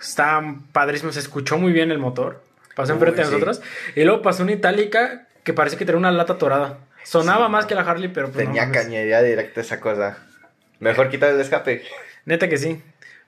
está 0.00 0.42
padrísimo, 0.72 1.12
se 1.12 1.20
escuchó 1.20 1.58
muy 1.58 1.72
bien 1.72 1.90
el 1.90 1.98
motor, 1.98 2.42
pasó 2.74 2.92
enfrente 2.94 3.20
de 3.20 3.26
sí. 3.26 3.32
nosotros, 3.32 3.60
y 3.94 4.04
luego 4.04 4.22
pasó 4.22 4.42
una 4.42 4.52
itálica 4.52 5.26
que 5.44 5.52
parece 5.52 5.76
que 5.76 5.84
tenía 5.84 5.98
una 5.98 6.10
lata 6.12 6.38
torada, 6.38 6.78
sonaba 7.04 7.46
Sí. 7.46 7.52
más 7.52 7.66
que 7.66 7.74
la 7.74 7.82
Harley, 7.82 8.08
pero 8.08 8.26
pues 8.30 8.44
no 8.46 8.50
Tenía 8.52 8.66
mames. 8.66 8.82
cañería 8.82 9.22
directa 9.22 9.60
esa 9.60 9.80
cosa. 9.80 10.18
Mejor 10.78 11.08
quitar 11.10 11.30
el 11.30 11.40
escape. 11.40 11.82
Neta 12.24 12.48
que 12.48 12.56
sí, 12.58 12.82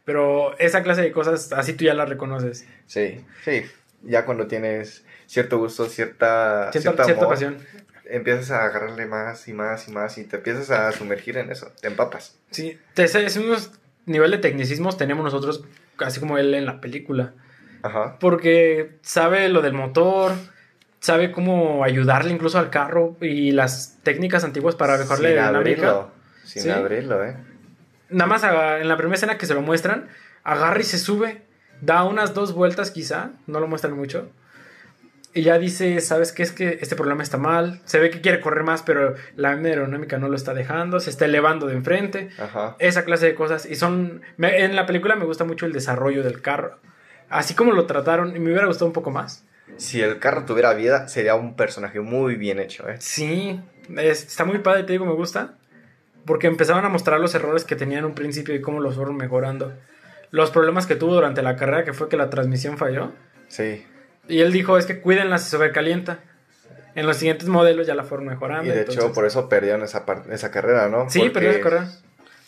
pero 0.04 0.56
esa 0.58 0.82
clase 0.82 1.02
de 1.02 1.12
cosas 1.12 1.52
así 1.52 1.72
tú 1.74 1.84
ya 1.84 1.94
las 1.94 2.08
reconoces, 2.08 2.66
Sí, 2.86 3.24
sí. 3.44 3.64
Ya 4.04 4.24
cuando 4.24 4.46
tienes 4.48 5.04
cierto 5.26 5.58
gusto, 5.58 5.86
cierta, 5.86 6.70
cierta, 6.72 7.04
cierta 7.04 7.22
amor, 7.22 7.28
pasión. 7.34 7.58
empiezas 8.06 8.50
a 8.50 8.64
agarrarle 8.64 9.06
más 9.06 9.46
y 9.48 9.52
más 9.52 9.86
y 9.88 9.92
más 9.92 10.18
y 10.18 10.24
te 10.24 10.36
empiezas 10.36 10.70
a 10.70 10.90
sumergir 10.92 11.38
en 11.38 11.50
eso, 11.52 11.70
te 11.80 11.86
empapas. 11.88 12.36
Sí, 12.50 12.78
te 12.94 13.04
es 13.04 13.36
unos 13.36 13.70
nivel 14.06 14.30
de 14.30 14.38
tecnicismos 14.38 14.96
tenemos 14.96 15.24
nosotros, 15.24 15.64
así 15.98 16.20
como 16.20 16.38
él 16.38 16.54
en 16.54 16.66
la 16.66 16.80
película. 16.80 17.32
Ajá. 17.82 18.16
Porque 18.20 18.96
sabe 19.02 19.48
lo 19.48 19.60
del 19.62 19.72
motor, 19.72 20.32
sabe 21.00 21.32
cómo 21.32 21.82
ayudarle 21.84 22.32
incluso 22.32 22.58
al 22.58 22.70
carro 22.70 23.16
y 23.20 23.50
las 23.52 23.98
técnicas 24.02 24.44
antiguas 24.44 24.74
para 24.76 24.96
mejorarle 24.98 25.28
Sin 25.30 25.36
la 25.36 25.46
dinámica. 25.48 25.58
abrirlo. 25.90 26.10
Sin 26.44 26.62
Sí. 26.62 26.70
abrirlo, 26.70 27.24
eh. 27.24 27.36
Nada 28.10 28.28
más 28.28 28.44
en 28.44 28.88
la 28.88 28.96
primera 28.96 29.14
escena 29.16 29.38
que 29.38 29.46
se 29.46 29.54
lo 29.54 29.62
muestran, 29.62 30.08
agarra 30.44 30.80
y 30.80 30.84
se 30.84 30.98
sube, 30.98 31.42
da 31.80 32.04
unas 32.04 32.34
dos 32.34 32.52
vueltas 32.54 32.90
quizá, 32.90 33.30
no 33.46 33.58
lo 33.58 33.66
muestran 33.68 33.94
mucho. 33.96 34.30
Y 35.34 35.42
ya 35.42 35.58
dice, 35.58 36.00
¿sabes 36.00 36.32
qué? 36.32 36.42
Es 36.42 36.52
que 36.52 36.78
este 36.82 36.94
problema 36.94 37.22
está 37.22 37.38
mal. 37.38 37.80
Se 37.86 37.98
ve 37.98 38.10
que 38.10 38.20
quiere 38.20 38.40
correr 38.40 38.64
más, 38.64 38.82
pero 38.82 39.14
la 39.34 39.50
aerodinámica 39.52 40.18
no 40.18 40.28
lo 40.28 40.36
está 40.36 40.52
dejando. 40.52 41.00
Se 41.00 41.08
está 41.08 41.24
elevando 41.24 41.66
de 41.66 41.74
enfrente. 41.74 42.28
Ajá. 42.38 42.76
esa 42.78 43.04
clase 43.04 43.26
de 43.26 43.34
cosas. 43.34 43.64
Y 43.66 43.74
son. 43.76 44.20
me- 44.36 44.62
en 44.64 44.76
la 44.76 44.84
película 44.86 45.16
me 45.16 45.24
gusta 45.24 45.44
mucho 45.44 45.64
el 45.66 45.72
desarrollo 45.72 46.22
del 46.22 46.42
carro. 46.42 46.78
Así 47.30 47.54
como 47.54 47.72
lo 47.72 47.86
trataron, 47.86 48.36
y 48.36 48.40
me 48.40 48.50
hubiera 48.50 48.66
gustado 48.66 48.86
un 48.86 48.92
poco 48.92 49.10
más. 49.10 49.46
Si 49.78 50.02
el 50.02 50.18
carro 50.18 50.44
tuviera 50.44 50.74
vida, 50.74 51.08
sería 51.08 51.34
un 51.34 51.56
personaje 51.56 51.98
muy 52.00 52.36
bien 52.36 52.58
hecho, 52.58 52.86
eh. 52.90 52.96
Sí, 52.98 53.58
es- 53.96 54.24
está 54.26 54.44
muy 54.44 54.58
padre, 54.58 54.82
te 54.84 54.92
digo, 54.92 55.06
me 55.06 55.14
gusta. 55.14 55.54
Porque 56.26 56.46
empezaron 56.46 56.84
a 56.84 56.88
mostrar 56.90 57.18
los 57.20 57.34
errores 57.34 57.64
que 57.64 57.74
tenía 57.74 57.98
en 57.98 58.04
un 58.04 58.14
principio 58.14 58.54
y 58.54 58.60
cómo 58.60 58.80
los 58.80 58.96
fueron 58.96 59.16
mejorando. 59.16 59.72
Los 60.30 60.50
problemas 60.50 60.86
que 60.86 60.94
tuvo 60.94 61.14
durante 61.14 61.40
la 61.42 61.56
carrera, 61.56 61.84
que 61.84 61.94
fue 61.94 62.08
que 62.10 62.16
la 62.18 62.28
transmisión 62.30 62.76
falló. 62.76 63.12
Sí. 63.48 63.84
Y 64.28 64.40
él 64.40 64.52
dijo, 64.52 64.78
es 64.78 64.86
que 64.86 65.00
cuídenla, 65.00 65.38
se 65.38 65.50
sobrecalienta. 65.50 66.20
En 66.94 67.06
los 67.06 67.16
siguientes 67.16 67.48
modelos 67.48 67.86
ya 67.86 67.94
la 67.94 68.04
fueron 68.04 68.26
mejorando. 68.26 68.70
Y 68.70 68.74
de 68.76 68.82
hecho, 68.82 69.12
por 69.12 69.24
eso 69.26 69.48
perdieron 69.48 69.82
esa, 69.82 70.04
esa 70.30 70.50
carrera, 70.50 70.88
¿no? 70.88 71.08
Sí, 71.10 71.20
Porque- 71.20 71.32
perdió 71.32 71.50
esa 71.50 71.60
carrera. 71.60 71.90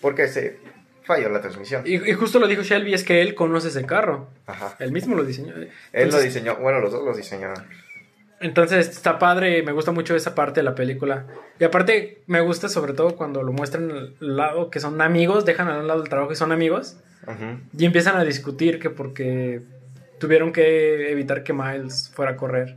Porque 0.01 0.29
se 0.29 0.59
falló 1.05 1.31
la 1.31 1.41
transmisión. 1.41 1.83
Y, 1.87 1.95
y 2.11 2.13
justo 2.13 2.39
lo 2.39 2.47
dijo 2.47 2.63
Shelby, 2.63 2.93
es 2.95 3.05
que 3.05 3.23
él 3.23 3.35
conoce 3.35 3.69
ese 3.69 3.85
carro. 3.87 4.29
Ajá. 4.47 4.77
Él 4.79 4.93
mismo 4.93 5.15
lo 5.17 5.25
diseñó. 5.25 5.55
Él 5.93 6.11
lo 6.11 6.21
diseñó, 6.21 6.57
bueno, 6.57 6.81
los 6.81 6.93
dos 6.93 7.05
los 7.05 7.17
diseñaron. 7.17 7.57
Entonces 8.41 8.89
está 8.89 9.19
padre, 9.19 9.63
me 9.63 9.73
gusta 9.73 9.93
mucho 9.93 10.15
esa 10.15 10.35
parte 10.35 10.61
de 10.61 10.65
la 10.65 10.75
película. 10.75 11.25
Y 11.59 11.65
aparte 11.65 12.23
me 12.27 12.43
gusta 12.43 12.69
sobre 12.69 12.93
todo 12.93 13.17
cuando 13.17 13.43
lo 13.43 13.53
muestran 13.53 13.91
al 13.91 14.15
lado 14.21 14.69
que 14.71 14.81
son 14.81 15.01
amigos, 15.01 15.47
dejan 15.47 15.69
al 15.69 15.87
lado 15.87 16.03
el 16.03 16.09
trabajo 16.11 16.33
y 16.33 16.37
son 16.37 16.53
amigos. 16.53 16.99
Ujú. 17.27 17.61
Y 17.79 17.87
empiezan 17.87 18.17
a 18.17 18.25
discutir 18.25 18.79
que 18.81 18.91
porque 18.91 19.63
tuvieron 20.19 20.53
que 20.53 21.11
evitar 21.11 21.43
que 21.43 21.53
Miles 21.53 22.11
fuera 22.15 22.33
a 22.33 22.37
correr. 22.37 22.77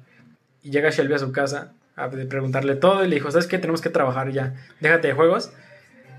Y 0.64 0.72
llega 0.72 0.90
Shelby 0.90 1.14
a 1.14 1.20
su 1.20 1.32
casa 1.32 1.74
a 1.96 2.10
preguntarle 2.10 2.76
todo 2.76 3.04
y 3.04 3.08
le 3.08 3.16
dijo, 3.16 3.32
¿sabes 3.32 3.48
qué? 3.48 3.58
Tenemos 3.58 3.82
que 3.82 3.90
trabajar 3.90 4.32
ya. 4.32 4.54
Déjate 4.80 5.10
de 5.10 5.14
juegos. 5.14 5.52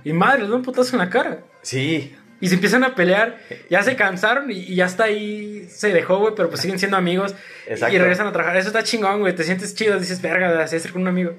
Y 0.04 0.12
madre, 0.12 0.42
le 0.42 0.48
da 0.48 0.56
un 0.56 0.62
putazo 0.62 0.96
en 0.96 0.98
la 1.00 1.10
cara. 1.10 1.40
Sí, 1.62 2.14
Y 2.40 2.48
se 2.48 2.54
empiezan 2.54 2.84
a 2.84 2.94
pelear, 2.94 3.38
ya 3.68 3.82
se 3.82 3.96
cansaron 3.96 4.50
y, 4.50 4.54
y 4.54 4.76
ya 4.76 4.86
está 4.86 5.04
ahí, 5.04 5.66
se 5.68 5.92
dejó, 5.92 6.18
güey, 6.18 6.34
pero 6.36 6.48
pues 6.48 6.60
siguen 6.60 6.78
siendo 6.78 6.96
amigos. 6.96 7.34
Exacto. 7.66 7.94
Y 7.94 7.98
regresan 7.98 8.26
a 8.26 8.32
trabajar. 8.32 8.56
Eso 8.56 8.68
está 8.68 8.82
chingón, 8.82 9.20
güey, 9.20 9.34
te 9.34 9.44
sientes 9.44 9.74
chido, 9.74 9.98
dices, 9.98 10.22
verga, 10.22 10.62
así 10.62 10.76
es 10.76 10.90
con 10.90 11.02
un 11.02 11.08
amigo. 11.08 11.34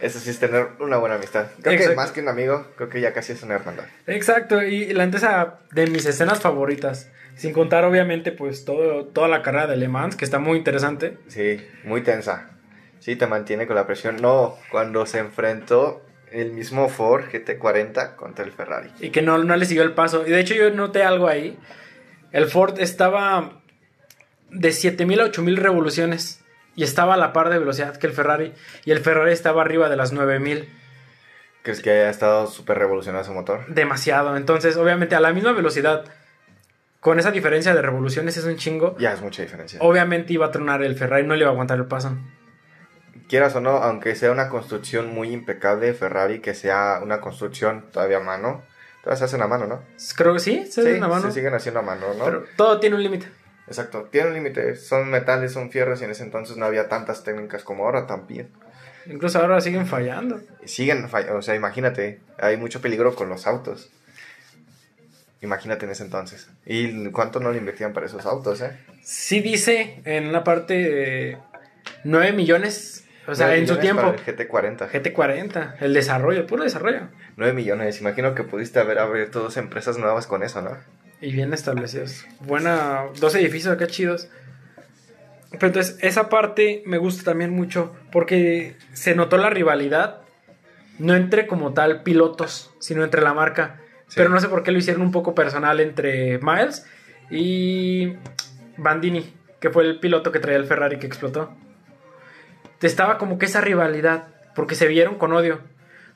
Eso 0.00 0.18
sí 0.18 0.30
es 0.30 0.38
tener 0.38 0.68
una 0.80 0.96
buena 0.96 1.16
amistad. 1.16 1.46
Creo 1.62 1.74
Exacto. 1.74 1.90
que 1.90 1.96
más 1.96 2.12
que 2.12 2.20
un 2.20 2.28
amigo, 2.28 2.66
creo 2.76 2.88
que 2.88 3.00
ya 3.00 3.12
casi 3.12 3.32
es 3.32 3.42
una 3.42 3.54
hermandad. 3.54 3.84
Exacto, 4.06 4.62
y 4.62 4.92
la 4.92 5.04
esa 5.04 5.60
de 5.72 5.86
mis 5.86 6.06
escenas 6.06 6.40
favoritas. 6.40 7.10
Sin 7.36 7.52
contar, 7.52 7.84
obviamente, 7.84 8.32
pues 8.32 8.64
todo, 8.64 9.04
toda 9.04 9.28
la 9.28 9.42
carrera 9.42 9.66
de 9.66 9.76
Le 9.76 9.88
Mans, 9.88 10.16
que 10.16 10.24
está 10.24 10.38
muy 10.38 10.56
interesante. 10.56 11.18
Sí, 11.28 11.60
muy 11.84 12.02
tensa. 12.02 12.50
Sí, 12.98 13.14
te 13.16 13.26
mantiene 13.26 13.66
con 13.66 13.76
la 13.76 13.86
presión. 13.86 14.16
No, 14.22 14.56
cuando 14.70 15.04
se 15.04 15.18
enfrentó 15.18 16.02
el 16.32 16.52
mismo 16.52 16.88
Ford 16.88 17.24
GT40 17.30 18.16
contra 18.16 18.44
el 18.44 18.52
Ferrari. 18.52 18.90
Y 19.00 19.10
que 19.10 19.22
no, 19.22 19.38
no 19.38 19.54
le 19.56 19.66
siguió 19.66 19.82
el 19.82 19.92
paso. 19.92 20.26
Y 20.26 20.30
de 20.30 20.40
hecho, 20.40 20.54
yo 20.54 20.70
noté 20.70 21.02
algo 21.02 21.28
ahí. 21.28 21.58
El 22.32 22.46
Ford 22.46 22.80
estaba 22.80 23.60
de 24.50 24.72
7000 24.72 25.20
a 25.20 25.24
8000 25.24 25.56
revoluciones. 25.56 26.42
Y 26.76 26.84
estaba 26.84 27.14
a 27.14 27.16
la 27.16 27.32
par 27.32 27.48
de 27.48 27.58
velocidad 27.58 27.96
que 27.96 28.06
el 28.06 28.12
Ferrari. 28.12 28.52
Y 28.84 28.92
el 28.92 29.00
Ferrari 29.00 29.32
estaba 29.32 29.62
arriba 29.62 29.88
de 29.88 29.96
las 29.96 30.12
9000. 30.12 30.68
¿Crees 31.62 31.80
que 31.80 31.90
haya 31.90 32.10
estado 32.10 32.46
súper 32.46 32.78
revolucionado 32.78 33.24
su 33.24 33.32
motor? 33.32 33.66
Demasiado. 33.66 34.36
Entonces, 34.36 34.76
obviamente, 34.76 35.16
a 35.16 35.20
la 35.20 35.32
misma 35.32 35.52
velocidad. 35.52 36.04
Con 37.00 37.18
esa 37.18 37.30
diferencia 37.30 37.74
de 37.74 37.82
revoluciones 37.82 38.36
es 38.36 38.44
un 38.44 38.56
chingo. 38.56 38.96
Ya 38.98 39.12
es 39.12 39.20
mucha 39.20 39.42
diferencia. 39.42 39.78
Obviamente 39.82 40.32
iba 40.32 40.46
a 40.46 40.50
tronar 40.50 40.82
el 40.82 40.96
Ferrari, 40.96 41.26
no 41.26 41.34
le 41.34 41.40
iba 41.40 41.50
a 41.50 41.52
aguantar 41.52 41.78
el 41.78 41.86
paso. 41.86 42.16
Quieras 43.28 43.56
o 43.56 43.60
no, 43.60 43.78
aunque 43.78 44.14
sea 44.14 44.30
una 44.30 44.48
construcción 44.48 45.12
muy 45.12 45.32
impecable, 45.32 45.92
Ferrari, 45.94 46.40
que 46.40 46.54
sea 46.54 47.00
una 47.02 47.20
construcción 47.20 47.86
todavía 47.90 48.18
a 48.18 48.20
mano, 48.20 48.62
todavía 49.02 49.18
se 49.18 49.24
hacen 49.24 49.42
a 49.42 49.48
mano, 49.48 49.66
¿no? 49.66 49.82
Creo 50.16 50.34
que 50.34 50.40
sí, 50.40 50.66
se 50.66 50.82
sí, 50.82 50.98
una 50.98 51.08
mano. 51.08 51.22
se 51.22 51.32
siguen 51.32 51.54
haciendo 51.54 51.80
a 51.80 51.82
mano, 51.82 52.06
¿no? 52.16 52.24
Pero 52.24 52.44
todo 52.56 52.78
tiene 52.78 52.96
un 52.96 53.02
límite. 53.02 53.28
Exacto, 53.66 54.08
tiene 54.12 54.28
un 54.28 54.34
límite, 54.34 54.76
son 54.76 55.10
metales, 55.10 55.52
son 55.52 55.70
fierros 55.70 56.00
y 56.00 56.04
en 56.04 56.10
ese 56.12 56.22
entonces 56.22 56.56
no 56.56 56.66
había 56.66 56.88
tantas 56.88 57.24
técnicas 57.24 57.64
como 57.64 57.84
ahora 57.84 58.06
también. 58.06 58.48
Incluso 59.06 59.40
ahora 59.40 59.60
siguen 59.60 59.86
fallando. 59.86 60.40
Siguen, 60.64 61.08
fall- 61.08 61.30
o 61.30 61.42
sea, 61.42 61.54
imagínate, 61.54 62.20
hay 62.38 62.56
mucho 62.56 62.80
peligro 62.80 63.14
con 63.14 63.28
los 63.28 63.46
autos. 63.46 63.90
Imagínate 65.42 65.84
en 65.84 65.92
ese 65.92 66.02
entonces. 66.04 66.48
¿Y 66.64 67.10
cuánto 67.10 67.40
no 67.40 67.52
le 67.52 67.58
invertían 67.58 67.92
para 67.92 68.06
esos 68.06 68.24
autos, 68.26 68.60
eh? 68.62 68.76
Sí 69.02 69.40
dice 69.40 70.00
en 70.04 70.26
una 70.28 70.42
parte 70.44 70.74
de 70.74 71.38
9 72.04 72.32
millones, 72.32 73.04
o 73.28 73.34
sea, 73.34 73.46
9 73.48 73.60
en 73.60 73.68
su 73.68 73.76
tiempo. 73.78 74.02
para 74.02 74.16
el 74.16 74.24
GT40. 74.24 74.90
GT40, 74.90 75.74
el 75.80 75.92
desarrollo, 75.94 76.40
el 76.40 76.46
puro 76.46 76.64
desarrollo. 76.64 77.08
9 77.36 77.52
millones, 77.52 78.00
imagino 78.00 78.34
que 78.34 78.44
pudiste 78.44 78.78
haber 78.80 78.98
abierto 78.98 79.40
dos 79.40 79.56
empresas 79.56 79.98
nuevas 79.98 80.26
con 80.26 80.42
eso, 80.42 80.62
¿no? 80.62 80.76
Y 81.20 81.32
bien 81.32 81.52
establecidos. 81.54 82.26
Buena, 82.40 83.06
dos 83.18 83.34
edificios 83.34 83.72
acá 83.72 83.86
chidos. 83.86 84.28
Pero 85.52 85.68
entonces, 85.68 85.98
esa 86.00 86.28
parte 86.28 86.82
me 86.86 86.98
gusta 86.98 87.24
también 87.24 87.50
mucho 87.50 87.94
porque 88.12 88.76
se 88.92 89.14
notó 89.14 89.38
la 89.38 89.48
rivalidad, 89.48 90.22
no 90.98 91.14
entre 91.14 91.46
como 91.46 91.72
tal 91.72 92.02
pilotos, 92.02 92.74
sino 92.80 93.04
entre 93.04 93.22
la 93.22 93.32
marca. 93.32 93.80
Sí. 94.08 94.14
Pero 94.16 94.28
no 94.28 94.40
sé 94.40 94.48
por 94.48 94.62
qué 94.62 94.72
lo 94.72 94.78
hicieron 94.78 95.02
un 95.02 95.12
poco 95.12 95.34
personal 95.34 95.80
entre 95.80 96.38
Miles 96.38 96.86
y 97.30 98.14
Bandini, 98.76 99.32
que 99.60 99.70
fue 99.70 99.84
el 99.84 99.98
piloto 99.98 100.32
que 100.32 100.40
traía 100.40 100.58
el 100.58 100.66
Ferrari 100.66 100.98
que 100.98 101.06
explotó. 101.06 101.52
Estaba 102.82 103.18
como 103.18 103.38
que 103.38 103.46
esa 103.46 103.60
rivalidad, 103.60 104.28
porque 104.54 104.74
se 104.74 104.86
vieron 104.86 105.16
con 105.16 105.32
odio. 105.32 105.60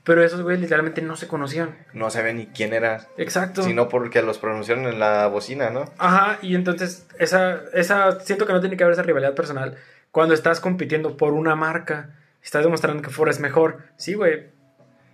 Pero 0.05 0.25
esos 0.25 0.41
güeyes 0.43 0.61
literalmente 0.61 1.03
no 1.03 1.15
se 1.17 1.29
conocían. 1.29 1.77
No 1.93 2.09
saben 2.11 2.39
ni 2.39 2.47
quién 2.47 2.73
era, 2.73 3.07
Exacto. 3.19 3.63
sino 3.63 3.89
porque 3.89 4.23
los 4.23 4.39
pronunciaron 4.39 4.87
en 4.87 4.99
la 4.99 5.27
bocina, 5.27 5.71
¿no? 5.71 5.85
Ajá, 5.99 6.39
y 6.41 6.55
entonces 6.55 7.07
esa, 7.19 7.61
esa, 7.75 8.19
siento 8.21 8.47
que 8.47 8.53
no 8.55 8.61
tiene 8.61 8.77
que 8.77 8.85
haber 8.85 8.95
esa 8.95 9.03
rivalidad 9.03 9.35
personal. 9.35 9.77
Cuando 10.11 10.35
estás 10.35 10.59
compitiendo 10.61 11.17
por 11.17 11.35
una 11.35 11.55
marca, 11.55 12.11
estás 12.43 12.65
demostrando 12.65 13.03
que 13.03 13.11
Ford 13.11 13.29
es 13.29 13.41
mejor. 13.41 13.79
Sí, 13.97 14.15
güey. 14.15 14.47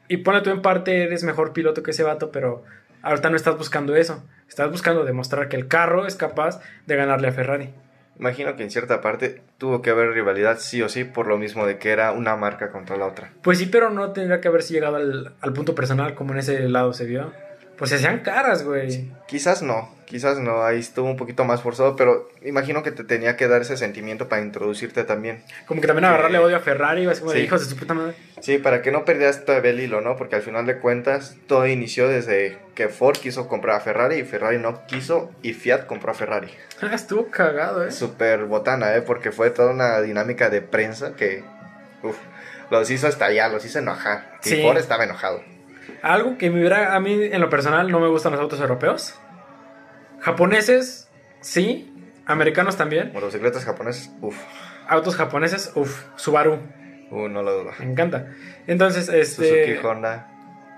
Y 0.09 0.19
pone 0.19 0.41
tú 0.43 0.51
en 0.51 0.63
parte, 0.63 1.03
eres 1.03 1.25
mejor 1.25 1.53
piloto 1.53 1.83
que 1.83 1.91
ese 1.91 2.05
vato, 2.05 2.31
pero 2.31 2.63
ahorita 3.03 3.29
no 3.29 3.37
estás 3.37 3.59
buscando 3.59 3.97
eso. 3.97 4.25
Estás 4.49 4.71
buscando 4.71 5.05
demostrar 5.05 5.49
que 5.49 5.57
el 5.57 5.67
carro 5.67 6.07
es 6.07 6.15
capaz 6.15 6.61
de 6.87 6.95
ganarle 6.95 7.29
a 7.29 7.33
Ferrari. 7.33 7.75
Imagino 8.19 8.57
que 8.57 8.63
en 8.63 8.71
cierta 8.71 9.01
parte 9.01 9.43
tuvo 9.59 9.83
que 9.83 9.91
haber 9.91 10.11
rivalidad 10.11 10.59
sí 10.59 10.83
o 10.83 10.89
sí 10.89 11.05
por 11.05 11.27
lo 11.27 11.39
mismo 11.39 11.67
de 11.67 11.79
que 11.79 11.91
era 11.91 12.13
una 12.13 12.37
marca 12.37 12.71
contra 12.71 12.97
la 12.97 13.07
otra. 13.07 13.31
Pues 13.43 13.59
sí, 13.59 13.67
pero 13.67 13.91
no 13.91 14.13
tendría 14.13 14.41
que 14.41 14.49
haberse 14.49 14.73
llegado 14.73 14.97
al, 14.97 15.35
al 15.41 15.53
punto 15.53 15.75
personal 15.75 16.15
como 16.15 16.33
en 16.33 16.39
ese 16.39 16.69
lado 16.69 16.93
se 16.93 17.05
vio. 17.05 17.33
Pues 17.79 17.91
se 17.91 17.97
hacían 17.97 18.21
caras, 18.21 18.63
güey. 18.65 19.11
Quizás 19.27 19.61
no, 19.63 19.95
quizás 20.07 20.39
no, 20.39 20.63
ahí 20.65 20.79
estuvo 20.81 21.11
un 21.11 21.17
poquito 21.17 21.45
más 21.45 21.61
forzado, 21.61 21.95
pero 21.95 22.29
imagino 22.43 22.83
que 22.83 22.91
te 22.91 23.05
tenía 23.05 23.37
que 23.37 23.49
dar 23.49 23.61
ese 23.61 23.77
sentimiento 23.77 24.29
para 24.29 24.41
introducirte 24.41 25.05
también. 25.05 25.43
Como 25.67 25.81
que 25.83 25.87
también 25.87 26.07
agarrarle 26.07 26.39
odio 26.39 26.57
a 26.57 26.61
Ferrari, 26.61 27.07
así 27.07 27.21
como 27.21 27.33
de 27.33 27.41
Sí. 27.41 27.45
hijos 27.45 27.61
de 27.61 27.67
su 27.71 27.77
puta 27.79 27.93
madre. 27.93 28.15
Sí, 28.41 28.57
para 28.59 28.81
que 28.81 28.93
no 28.93 29.05
perdieras 29.05 29.45
todavía 29.45 29.73
el 29.73 29.81
hilo, 29.81 30.01
¿no? 30.01 30.17
Porque 30.17 30.37
al 30.37 30.43
final 30.43 30.65
de 30.65 30.79
cuentas 30.79 31.37
todo 31.47 31.67
inició 31.67 32.09
desde 32.09 32.57
que 32.75 32.89
Ford 32.89 33.19
quiso 33.19 33.47
comprar 33.47 33.77
a 33.77 33.81
Ferrari 33.81 34.17
y 34.17 34.25
Ferrari 34.25 34.59
no 34.59 34.87
quiso 34.87 35.31
y 35.43 35.53
Fiat 35.53 35.85
compró 35.87 36.13
a 36.13 36.15
Ferrari. 36.15 36.49
Estuvo 36.93 37.31
cagado, 37.31 37.85
eh. 37.87 37.91
Súper 37.93 38.45
botana, 38.47 38.95
¿eh? 38.97 39.03
Porque 39.03 39.33
fue 39.33 39.51
toda 39.51 39.71
una 39.73 40.01
dinámica 40.01 40.49
de 40.49 40.63
prensa 40.63 41.15
que, 41.15 41.45
uf, 42.03 42.17
los 42.71 42.91
hizo 42.91 43.07
estallar, 43.07 43.51
los 43.51 43.65
hizo 43.67 43.81
enojar. 43.81 44.39
Y 44.45 44.49
Sí. 44.49 44.63
Ford 44.63 44.79
estaba 44.79 45.05
enojado. 45.05 45.43
Algo 46.07 46.39
que 46.39 46.51
me 46.51 46.61
hubiera, 46.61 46.95
a 46.95 47.01
mí 47.01 47.19
en 47.21 47.41
lo 47.41 47.51
personal 47.51 47.91
no 47.91 47.99
me 47.99 48.07
gustan 48.07 48.31
los 48.31 48.41
autos 48.41 48.61
europeos. 48.61 49.15
Japoneses, 50.21 51.09
sí. 51.41 51.93
Americanos 52.27 52.77
también. 52.77 53.13
Motocicletas 53.13 53.65
japoneses, 53.65 54.13
uf, 54.21 54.37
Autos 54.89 55.17
japoneses, 55.17 55.73
uff, 55.75 56.05
Subaru. 56.15 56.61
uh, 57.11 57.29
no 57.29 57.43
lo 57.43 57.59
dudo. 57.59 57.73
Me 57.81 57.87
encanta. 57.87 58.29
Entonces, 58.69 59.09
este... 59.09 59.67
Suzuki, 59.75 59.85
Honda. 59.87 60.29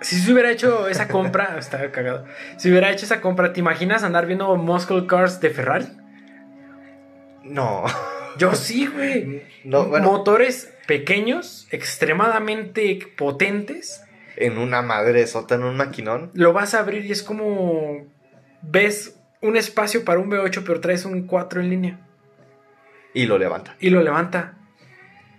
Si 0.00 0.18
se 0.18 0.32
hubiera 0.32 0.50
hecho 0.50 0.88
esa 0.88 1.08
compra, 1.08 1.56
está 1.58 1.90
cagado. 1.90 2.24
Si 2.56 2.70
hubiera 2.70 2.90
hecho 2.90 3.04
esa 3.04 3.20
compra, 3.20 3.52
¿te 3.52 3.60
imaginas 3.60 4.04
andar 4.04 4.24
viendo 4.24 4.56
muscle 4.56 5.06
cars 5.06 5.40
de 5.40 5.50
Ferrari? 5.50 5.88
No, 7.44 7.84
Yo 8.38 8.54
sí, 8.54 8.86
güey. 8.86 9.42
no, 9.64 9.84
bueno, 9.84 10.10
Motores 10.10 10.72
pequeños, 10.86 11.68
extremadamente 11.70 12.98
potentes. 13.16 14.02
En 14.40 14.56
una 14.58 14.82
madre 14.82 15.26
sota, 15.26 15.56
en 15.56 15.64
un 15.64 15.76
maquinón. 15.76 16.30
Lo 16.32 16.52
vas 16.52 16.74
a 16.74 16.80
abrir 16.80 17.04
y 17.04 17.12
es 17.12 17.22
como. 17.22 18.06
Ves 18.62 19.16
un 19.40 19.56
espacio 19.56 20.04
para 20.04 20.20
un 20.20 20.30
V8, 20.30 20.62
pero 20.64 20.80
traes 20.80 21.04
un 21.04 21.26
4 21.26 21.60
en 21.60 21.70
línea. 21.70 21.98
Y 23.14 23.26
lo 23.26 23.38
levanta. 23.38 23.76
Y 23.80 23.90
lo 23.90 24.02
levanta. 24.02 24.54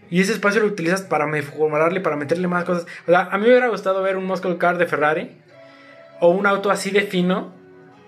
Y 0.09 0.21
ese 0.21 0.33
espacio 0.33 0.61
lo 0.61 0.67
utilizas 0.67 1.01
para 1.01 1.27
mejorarle, 1.27 2.01
para 2.01 2.15
meterle 2.15 2.47
más 2.47 2.65
cosas. 2.65 2.85
O 3.07 3.11
sea, 3.11 3.29
a 3.31 3.37
mí 3.37 3.43
me 3.43 3.51
hubiera 3.51 3.69
gustado 3.69 4.01
ver 4.01 4.17
un 4.17 4.25
muscle 4.25 4.57
car 4.57 4.77
de 4.77 4.85
Ferrari. 4.85 5.31
O 6.19 6.29
un 6.29 6.45
auto 6.45 6.69
así 6.71 6.91
de 6.91 7.01
fino 7.01 7.53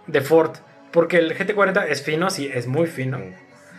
de 0.07 0.21
Ford. 0.21 0.51
Porque 0.91 1.19
el 1.19 1.37
GT40 1.37 1.85
es 1.87 2.03
fino, 2.03 2.29
sí, 2.29 2.49
es 2.53 2.67
muy 2.67 2.87
fino. 2.87 3.17
Mm, 3.19 3.21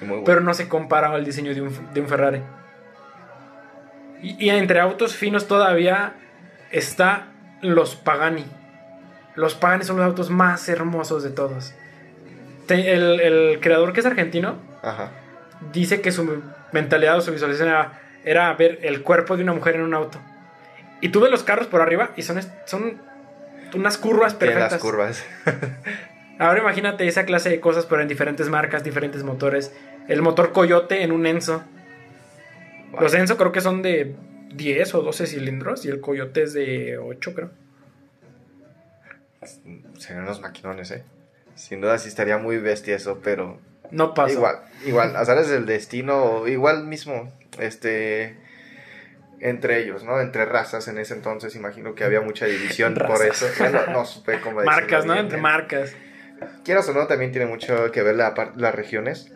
Muy 0.00 0.08
bueno. 0.08 0.24
Pero 0.24 0.40
no 0.40 0.54
se 0.54 0.68
compara 0.68 1.10
al 1.10 1.24
diseño 1.24 1.54
de 1.54 1.60
un, 1.60 1.92
de 1.92 2.00
un 2.00 2.08
Ferrari. 2.08 2.40
Y, 4.22 4.46
y 4.46 4.50
entre 4.50 4.80
autos 4.80 5.14
finos 5.14 5.46
todavía 5.46 6.14
está 6.72 7.28
los 7.60 7.94
Pagani. 7.96 8.44
Los 9.34 9.54
Pagani 9.54 9.84
son 9.84 9.96
los 9.96 10.04
autos 10.06 10.30
más 10.30 10.68
hermosos 10.68 11.22
de 11.22 11.30
todos. 11.30 11.72
Te- 12.66 12.92
el, 12.92 13.20
el 13.20 13.60
creador 13.60 13.92
que 13.92 14.00
es 14.00 14.06
argentino 14.06 14.56
Ajá. 14.82 15.10
dice 15.72 16.00
que 16.00 16.12
su 16.12 16.42
mentalidad 16.72 17.16
o 17.16 17.20
su 17.20 17.32
visualización 17.32 17.68
era, 17.68 18.00
era 18.24 18.52
ver 18.54 18.78
el 18.82 19.02
cuerpo 19.02 19.36
de 19.36 19.42
una 19.42 19.52
mujer 19.54 19.76
en 19.76 19.82
un 19.82 19.94
auto. 19.94 20.18
Y 21.00 21.08
tú 21.08 21.20
ves 21.20 21.30
los 21.30 21.42
carros 21.42 21.66
por 21.66 21.80
arriba 21.80 22.10
y 22.16 22.22
son, 22.22 22.40
son 22.66 22.98
unas 23.74 23.98
curvas 23.98 24.34
perfectas. 24.34 24.72
las 24.72 24.80
curvas. 24.80 25.24
Ahora 26.38 26.60
imagínate 26.60 27.06
esa 27.06 27.24
clase 27.24 27.48
de 27.50 27.60
cosas, 27.60 27.86
pero 27.86 28.02
en 28.02 28.08
diferentes 28.08 28.48
marcas, 28.48 28.84
diferentes 28.84 29.22
motores. 29.22 29.72
El 30.08 30.22
motor 30.22 30.52
Coyote 30.52 31.02
en 31.02 31.12
un 31.12 31.26
Enzo. 31.26 31.62
Los 33.00 33.14
Enzo 33.14 33.36
creo 33.36 33.52
que 33.52 33.60
son 33.60 33.82
de 33.82 34.14
10 34.54 34.94
o 34.94 35.02
12 35.02 35.26
cilindros 35.26 35.84
y 35.84 35.88
el 35.88 36.00
Coyote 36.00 36.42
es 36.42 36.52
de 36.52 36.98
8, 36.98 37.34
creo. 37.34 37.50
Serían 39.98 40.24
unos 40.24 40.40
maquinones, 40.40 40.90
¿eh? 40.90 41.02
Sin 41.54 41.80
duda 41.80 41.98
sí 41.98 42.08
estaría 42.08 42.38
muy 42.38 42.58
bestia 42.58 42.96
eso, 42.96 43.20
pero 43.22 43.58
No 43.90 44.14
pasa. 44.14 44.32
igual, 44.32 44.56
igual, 44.86 45.16
azares 45.16 45.48
del 45.48 45.66
destino, 45.66 46.46
igual 46.48 46.84
mismo, 46.84 47.32
este, 47.58 48.36
entre 49.40 49.82
ellos, 49.82 50.04
¿no? 50.04 50.20
Entre 50.20 50.44
razas 50.44 50.86
en 50.88 50.98
ese 50.98 51.14
entonces, 51.14 51.56
imagino 51.56 51.94
que 51.94 52.04
había 52.04 52.20
mucha 52.20 52.46
división 52.46 52.94
por 52.94 53.24
eso. 53.26 53.46
Bueno, 53.58 53.80
no 53.92 54.04
supe 54.04 54.40
cómo 54.40 54.60
decirlo 54.60 54.80
Marcas, 54.80 55.04
¿no? 55.04 55.12
bien, 55.14 55.24
Entre 55.26 55.38
¿eh? 55.38 55.42
marcas. 55.42 55.92
Quieras 56.64 56.88
o 56.88 56.94
no, 56.94 57.06
también 57.06 57.32
tiene 57.32 57.46
mucho 57.46 57.90
que 57.92 58.02
ver 58.02 58.16
la 58.16 58.52
las 58.56 58.74
regiones, 58.74 59.32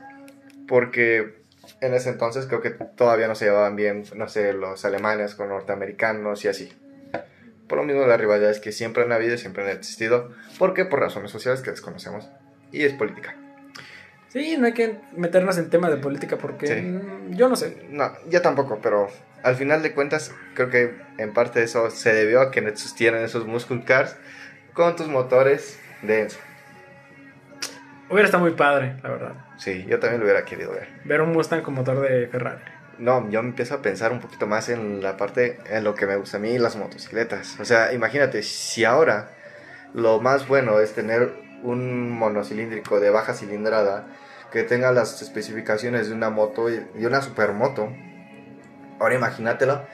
porque 0.66 1.34
en 1.80 1.94
ese 1.94 2.08
entonces 2.10 2.46
creo 2.46 2.62
que 2.62 2.70
todavía 2.70 3.28
no 3.28 3.34
se 3.34 3.46
llevaban 3.46 3.76
bien, 3.76 4.04
no 4.14 4.28
sé, 4.28 4.52
los 4.52 4.84
alemanes 4.84 5.34
con 5.34 5.48
norteamericanos 5.48 6.44
y 6.44 6.48
así. 6.48 6.72
Por 7.68 7.78
lo 7.78 7.84
mismo, 7.84 8.06
las 8.06 8.20
rivalidades 8.20 8.60
que 8.60 8.70
siempre 8.72 9.02
han 9.02 9.12
habido 9.12 9.34
y 9.34 9.38
siempre 9.38 9.64
han 9.64 9.70
existido. 9.70 10.30
¿Por 10.58 10.72
qué? 10.72 10.84
Por 10.84 11.00
razones 11.00 11.30
sociales 11.32 11.62
que 11.62 11.70
desconocemos. 11.72 12.28
Y 12.70 12.84
es 12.84 12.92
política. 12.92 13.34
Sí, 14.28 14.56
no 14.58 14.66
hay 14.66 14.72
que 14.72 15.00
meternos 15.16 15.58
en 15.58 15.70
temas 15.70 15.90
de 15.90 15.96
política 15.96 16.36
porque 16.36 16.66
Sí. 16.66 16.74
mm, 16.82 17.34
yo 17.36 17.48
no 17.48 17.56
sé. 17.56 17.86
No, 17.90 18.12
yo 18.28 18.40
tampoco, 18.42 18.78
pero 18.82 19.08
al 19.42 19.56
final 19.56 19.82
de 19.82 19.92
cuentas, 19.94 20.32
creo 20.54 20.70
que 20.70 20.94
en 21.18 21.32
parte 21.32 21.62
eso 21.62 21.90
se 21.90 22.12
debió 22.12 22.40
a 22.40 22.50
que 22.50 22.60
existieran 22.60 23.22
esos 23.22 23.46
muscle 23.46 23.82
cars 23.84 24.16
con 24.72 24.94
tus 24.94 25.08
motores 25.08 25.78
densos. 26.02 26.40
Hubiera 28.08 28.26
estado 28.26 28.44
muy 28.44 28.52
padre, 28.52 28.96
la 29.02 29.10
verdad. 29.10 29.32
Sí, 29.56 29.84
yo 29.88 29.98
también 29.98 30.20
lo 30.20 30.26
hubiera 30.26 30.44
querido 30.44 30.70
ver. 30.72 30.88
Ver 31.04 31.20
un 31.20 31.32
Mustang 31.32 31.62
con 31.62 31.74
motor 31.74 32.00
de 32.00 32.28
Ferrari. 32.28 32.62
No, 32.98 33.28
yo 33.30 33.40
empiezo 33.40 33.74
a 33.74 33.82
pensar 33.82 34.12
un 34.12 34.20
poquito 34.20 34.46
más 34.46 34.68
en 34.68 35.02
la 35.02 35.16
parte, 35.16 35.58
en 35.68 35.84
lo 35.84 35.94
que 35.94 36.06
me 36.06 36.16
gusta 36.16 36.38
a 36.38 36.40
mí, 36.40 36.58
las 36.58 36.76
motocicletas. 36.76 37.58
O 37.60 37.64
sea, 37.64 37.92
imagínate, 37.92 38.42
si 38.42 38.84
ahora 38.84 39.30
lo 39.92 40.20
más 40.20 40.46
bueno 40.46 40.80
es 40.80 40.94
tener 40.94 41.32
un 41.62 42.10
monocilíndrico 42.10 43.00
de 43.00 43.10
baja 43.10 43.34
cilindrada 43.34 44.06
que 44.52 44.62
tenga 44.62 44.92
las 44.92 45.20
especificaciones 45.20 46.08
de 46.08 46.14
una 46.14 46.30
moto 46.30 46.70
y 46.70 46.76
de 46.94 47.06
una 47.06 47.20
supermoto. 47.20 47.92
Ahora 49.00 49.14
imagínatelo 49.14 49.84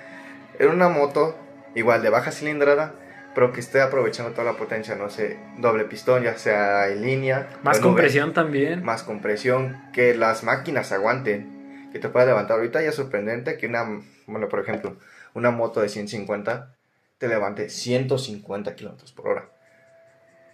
en 0.59 0.69
una 0.69 0.89
moto 0.89 1.37
igual 1.75 2.03
de 2.03 2.11
baja 2.11 2.31
cilindrada, 2.31 2.95
pero 3.35 3.53
que 3.53 3.61
esté 3.61 3.81
aprovechando 3.81 4.33
toda 4.33 4.45
la 4.45 4.59
potencia, 4.59 4.95
no 4.95 5.09
sé, 5.09 5.39
doble 5.59 5.85
pistón, 5.85 6.23
ya 6.23 6.37
sea 6.37 6.89
en 6.89 7.03
línea, 7.03 7.49
Más 7.63 7.79
en 7.79 7.83
compresión 7.83 8.33
también. 8.33 8.85
más 8.85 9.03
compresión, 9.03 9.81
que 9.93 10.15
las 10.15 10.45
máquinas 10.45 10.93
aguanten, 10.93 11.91
que 11.93 11.99
te 11.99 12.09
pueda 12.09 12.27
levantar. 12.27 12.57
Ahorita 12.59 12.83
ya 12.83 12.91
es 12.91 12.95
sorprendente 12.95 13.57
que 13.57 13.67
una, 13.67 13.85
bueno, 14.27 14.49
por 14.49 14.61
ejemplo, 14.61 14.97
una 15.35 15.51
moto 15.51 15.81
de 15.81 15.89
150 15.89 16.75
te 17.19 17.29
levante 17.29 17.69
150 17.69 18.75
kilómetros 18.75 19.13
por 19.13 19.29
hora. 19.29 19.49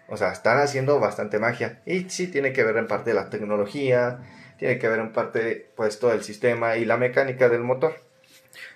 O 0.08 0.16
sea, 0.16 0.32
están 0.32 0.58
haciendo 0.58 1.00
bastante 1.00 1.38
magia. 1.38 1.82
Y 1.84 2.08
sí 2.10 2.28
tiene 2.28 2.52
que 2.52 2.64
ver 2.64 2.76
en 2.76 2.86
parte 2.86 3.12
la 3.12 3.28
tecnología, 3.30 4.20
tiene 4.58 4.78
que 4.78 4.88
ver 4.88 5.00
en 5.00 5.12
parte, 5.12 5.70
pues, 5.76 5.98
todo 5.98 6.12
el 6.12 6.22
sistema 6.22 6.76
y 6.76 6.84
la 6.84 6.96
mecánica 6.96 7.48
del 7.48 7.60
motor. 7.60 7.94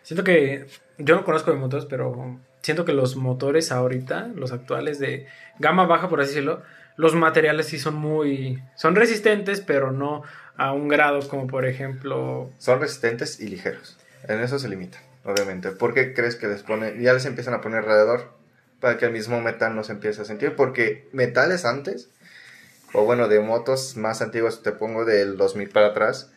Siento 0.03 0.25
que 0.25 0.67
yo 0.99 1.17
no 1.17 1.25
conozco 1.25 1.51
de 1.51 1.57
motores, 1.57 1.87
pero 1.87 2.39
siento 2.63 2.85
que 2.85 2.93
los 2.93 3.17
motores 3.17 3.73
ahorita, 3.73 4.29
los 4.35 4.53
actuales 4.53 4.99
de 4.99 5.27
gama 5.59 5.87
baja, 5.87 6.09
por 6.09 6.21
así 6.21 6.31
decirlo, 6.31 6.63
los 6.97 7.15
materiales 7.15 7.67
sí 7.67 7.79
son 7.79 7.95
muy... 7.95 8.63
Son 8.77 8.95
resistentes, 8.95 9.61
pero 9.61 9.93
no 9.93 10.23
a 10.57 10.73
un 10.73 10.89
grado 10.89 11.27
como 11.29 11.47
por 11.47 11.67
ejemplo... 11.67 12.51
Son 12.59 12.81
resistentes 12.81 13.41
y 13.41 13.49
ligeros. 13.49 13.99
En 14.29 14.41
eso 14.41 14.59
se 14.59 14.69
limitan, 14.69 15.03
obviamente. 15.25 15.71
¿Por 15.71 15.95
qué 15.95 16.15
crees 16.15 16.37
que 16.37 16.49
les 16.49 16.63
ponen, 16.63 17.01
ya 17.01 17.13
les 17.13 17.25
empiezan 17.25 17.55
a 17.55 17.61
poner 17.61 17.81
alrededor? 17.81 18.33
Para 18.81 18.99
que 18.99 19.07
el 19.07 19.13
mismo 19.13 19.41
metal 19.41 19.75
no 19.75 19.85
se 19.85 19.93
empiece 19.93 20.23
a 20.23 20.25
sentir. 20.25 20.55
Porque 20.55 21.09
metales 21.13 21.65
antes, 21.65 22.11
o 22.93 23.05
bueno, 23.05 23.29
de 23.29 23.41
motos 23.41 23.97
más 23.97 24.23
antiguas, 24.23 24.63
te 24.63 24.73
pongo 24.73 25.05
del 25.05 25.37
2000 25.37 25.71
para 25.71 25.89
atrás, 25.89 26.33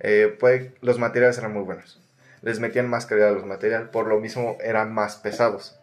eh, 0.00 0.34
pues, 0.40 0.70
los 0.80 0.98
materiales 0.98 1.36
eran 1.38 1.52
muy 1.52 1.62
buenos. 1.62 2.00
Les 2.42 2.60
metían 2.60 2.88
más 2.88 3.06
calidad 3.06 3.28
a 3.28 3.32
los 3.32 3.46
materiales, 3.46 3.88
por 3.88 4.06
lo 4.06 4.18
mismo 4.18 4.56
eran 4.62 4.92
más 4.92 5.16
pesados. 5.16 5.78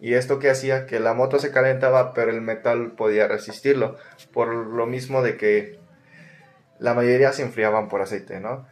Y 0.00 0.14
esto 0.14 0.38
que 0.38 0.50
hacía 0.50 0.86
que 0.86 0.98
la 0.98 1.12
moto 1.12 1.38
se 1.38 1.50
calentaba, 1.50 2.14
pero 2.14 2.30
el 2.30 2.40
metal 2.40 2.92
podía 2.92 3.28
resistirlo. 3.28 3.96
Por 4.32 4.48
lo 4.48 4.86
mismo 4.86 5.22
de 5.22 5.36
que 5.36 5.78
la 6.78 6.94
mayoría 6.94 7.32
se 7.32 7.42
enfriaban 7.42 7.88
por 7.88 8.00
aceite, 8.00 8.40
¿no? 8.40 8.66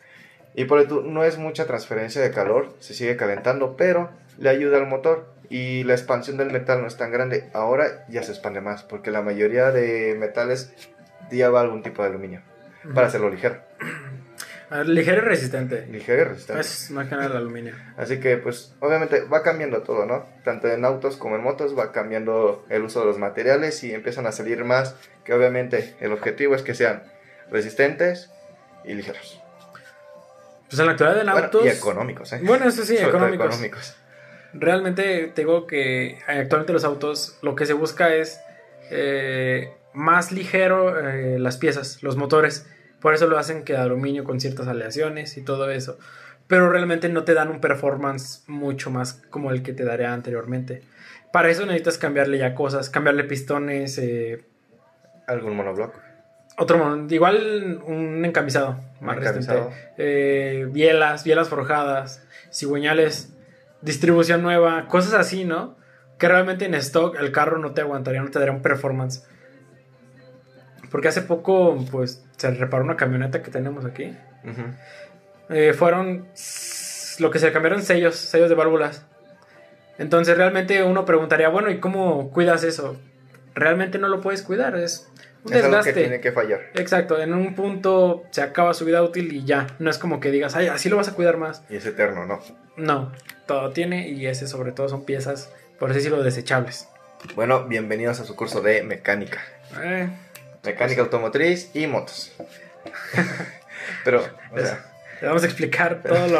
Y 0.54 0.64
por 0.64 0.80
eso 0.80 1.02
no 1.02 1.24
es 1.24 1.36
mucha 1.36 1.66
transferencia 1.66 2.22
de 2.22 2.30
calor, 2.30 2.74
se 2.80 2.94
sigue 2.94 3.16
calentando, 3.16 3.76
pero 3.76 4.10
le 4.38 4.48
ayuda 4.48 4.78
al 4.78 4.86
motor 4.86 5.26
y 5.50 5.84
la 5.84 5.92
expansión 5.92 6.38
del 6.38 6.50
metal 6.50 6.80
no 6.80 6.86
es 6.86 6.96
tan 6.96 7.12
grande. 7.12 7.50
Ahora 7.52 8.06
ya 8.08 8.22
se 8.22 8.32
expande 8.32 8.62
más, 8.62 8.82
porque 8.82 9.10
la 9.10 9.22
mayoría 9.22 9.70
de 9.70 10.16
metales 10.18 10.72
lleva 11.30 11.60
algún 11.60 11.82
tipo 11.82 12.02
de 12.02 12.08
aluminio 12.08 12.42
para 12.94 13.08
hacerlo 13.08 13.28
ligero. 13.28 13.67
Ligero 14.84 15.18
y 15.18 15.24
resistente. 15.24 15.86
Ligero 15.90 16.22
y 16.22 16.24
resistente. 16.24 16.60
Es 16.60 16.90
más 16.90 17.08
que 17.08 17.14
nada 17.14 17.26
el 17.26 17.36
aluminio. 17.36 17.74
Así 17.96 18.20
que, 18.20 18.36
pues, 18.36 18.74
obviamente 18.80 19.22
va 19.22 19.42
cambiando 19.42 19.82
todo, 19.82 20.04
¿no? 20.04 20.26
Tanto 20.44 20.68
en 20.68 20.84
autos 20.84 21.16
como 21.16 21.36
en 21.36 21.42
motos 21.42 21.76
va 21.78 21.90
cambiando 21.90 22.66
el 22.68 22.82
uso 22.82 23.00
de 23.00 23.06
los 23.06 23.18
materiales 23.18 23.82
y 23.82 23.94
empiezan 23.94 24.26
a 24.26 24.32
salir 24.32 24.64
más, 24.64 24.94
que 25.24 25.32
obviamente 25.32 25.96
el 26.00 26.12
objetivo 26.12 26.54
es 26.54 26.62
que 26.62 26.74
sean 26.74 27.02
resistentes 27.50 28.30
y 28.84 28.94
ligeros. 28.94 29.40
Pues 30.68 30.78
en 30.78 30.86
la 30.86 30.92
actualidad 30.92 31.20
en 31.20 31.30
Bueno, 31.30 31.44
autos... 31.46 31.64
y 31.64 31.68
económicos, 31.68 32.32
¿eh? 32.34 32.40
Bueno, 32.42 32.68
eso 32.68 32.84
sí, 32.84 32.96
económicos. 32.98 33.46
económicos. 33.46 33.96
Realmente 34.52 35.32
te 35.34 35.42
digo 35.42 35.66
que 35.66 36.18
actualmente 36.26 36.72
los 36.74 36.84
autos 36.84 37.38
lo 37.42 37.54
que 37.54 37.64
se 37.64 37.72
busca 37.72 38.14
es 38.14 38.40
eh, 38.90 39.72
más 39.94 40.30
ligero 40.30 40.98
eh, 40.98 41.38
las 41.38 41.56
piezas, 41.56 42.02
los 42.02 42.16
motores. 42.16 42.66
Por 43.00 43.14
eso 43.14 43.26
lo 43.26 43.38
hacen 43.38 43.64
que 43.64 43.74
de 43.74 43.80
aluminio 43.80 44.24
con 44.24 44.40
ciertas 44.40 44.68
aleaciones 44.68 45.36
y 45.36 45.42
todo 45.42 45.70
eso. 45.70 45.98
Pero 46.46 46.70
realmente 46.70 47.08
no 47.08 47.24
te 47.24 47.34
dan 47.34 47.48
un 47.48 47.60
performance 47.60 48.44
mucho 48.46 48.90
más 48.90 49.22
como 49.30 49.50
el 49.50 49.62
que 49.62 49.72
te 49.72 49.84
daría 49.84 50.12
anteriormente. 50.12 50.82
Para 51.32 51.50
eso 51.50 51.66
necesitas 51.66 51.98
cambiarle 51.98 52.38
ya 52.38 52.54
cosas, 52.54 52.88
cambiarle 52.90 53.24
pistones, 53.24 53.98
eh, 53.98 54.44
¿Algún 55.26 55.54
monobloc? 55.56 55.94
otro 56.58 57.06
igual 57.08 57.80
un 57.86 58.24
encamisado 58.24 58.80
más 59.00 59.16
Un 59.16 59.22
encamisado. 59.22 59.70
Eh, 59.96 60.66
bielas, 60.70 61.22
bielas 61.22 61.48
forjadas, 61.48 62.26
cigüeñales, 62.52 63.32
distribución 63.80 64.42
nueva, 64.42 64.88
cosas 64.88 65.14
así, 65.14 65.44
¿no? 65.44 65.76
Que 66.18 66.26
realmente 66.26 66.64
en 66.64 66.74
stock 66.74 67.16
el 67.20 67.30
carro 67.30 67.58
no 67.58 67.72
te 67.72 67.80
aguantaría, 67.80 68.20
no 68.22 68.30
te 68.30 68.40
daría 68.40 68.52
un 68.52 68.62
performance. 68.62 69.24
Porque 70.90 71.08
hace 71.08 71.22
poco, 71.22 71.84
pues, 71.90 72.24
se 72.36 72.50
reparó 72.50 72.84
una 72.84 72.96
camioneta 72.96 73.42
que 73.42 73.50
tenemos 73.50 73.84
aquí. 73.84 74.16
Ujú. 74.44 74.62
Eh, 75.50 75.72
fueron 75.74 76.26
lo 77.18 77.30
que 77.30 77.38
se 77.38 77.52
cambiaron 77.52 77.82
sellos, 77.82 78.16
sellos 78.16 78.48
de 78.48 78.54
válvulas. 78.54 79.04
Entonces 79.98 80.36
realmente 80.36 80.82
uno 80.84 81.04
preguntaría, 81.04 81.48
bueno, 81.48 81.70
¿y 81.70 81.78
cómo 81.80 82.30
cuidas 82.30 82.62
eso? 82.64 82.96
Realmente 83.54 83.98
no 83.98 84.08
lo 84.08 84.20
puedes 84.20 84.42
cuidar, 84.42 84.76
es 84.76 85.08
un 85.44 85.52
Es 85.52 85.64
algo 85.64 85.76
desgaste. 85.76 85.94
que 85.94 86.00
tiene 86.00 86.20
que 86.20 86.30
fallar. 86.32 86.60
Exacto, 86.74 87.20
en 87.20 87.34
un 87.34 87.54
punto 87.56 88.22
se 88.30 88.42
acaba 88.42 88.74
su 88.74 88.84
vida 88.84 89.02
útil 89.02 89.32
y 89.32 89.44
ya. 89.44 89.66
No 89.80 89.90
es 89.90 89.98
como 89.98 90.20
que 90.20 90.30
digas, 90.30 90.54
ay, 90.54 90.68
así 90.68 90.88
lo 90.88 90.96
vas 90.96 91.08
a 91.08 91.14
cuidar 91.14 91.36
más. 91.36 91.64
Y 91.68 91.76
es 91.76 91.86
eterno, 91.86 92.24
¿no? 92.26 92.40
No, 92.76 93.12
todo 93.46 93.70
tiene 93.70 94.08
y 94.08 94.26
ese 94.26 94.46
sobre 94.46 94.70
todo 94.70 94.88
son 94.88 95.04
piezas, 95.04 95.52
por 95.80 95.90
así 95.90 95.98
decirlo, 95.98 96.22
desechables. 96.22 96.88
Bueno, 97.34 97.64
bienvenidos 97.64 98.20
a 98.20 98.24
su 98.24 98.36
curso 98.36 98.60
de 98.60 98.84
mecánica. 98.84 99.40
Eh, 99.82 100.08
Mecánica 100.64 101.00
automotriz 101.02 101.70
y 101.74 101.86
motos. 101.86 102.32
Pero, 104.04 104.24
o 104.52 104.58
sea, 104.58 104.84
le 105.20 105.26
vamos 105.28 105.42
a 105.42 105.46
explicar 105.46 106.00
todos 106.02 106.30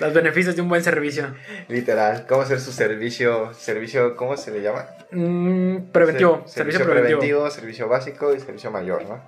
los 0.00 0.12
beneficios 0.14 0.56
de 0.56 0.62
un 0.62 0.68
buen 0.68 0.82
servicio. 0.82 1.34
literal, 1.68 2.26
¿cómo 2.26 2.42
hacer 2.42 2.60
su 2.60 2.72
servicio? 2.72 3.52
Servicio, 3.54 4.16
¿cómo 4.16 4.36
se 4.36 4.50
le 4.50 4.62
llama? 4.62 4.86
Mm, 5.10 5.90
preventivo, 5.92 6.42
Ser- 6.46 6.64
servicio, 6.66 6.84
preventivo. 6.84 7.50
servicio 7.50 7.88
básico 7.88 8.34
y 8.34 8.40
servicio 8.40 8.70
mayor, 8.70 9.04
¿no? 9.06 9.22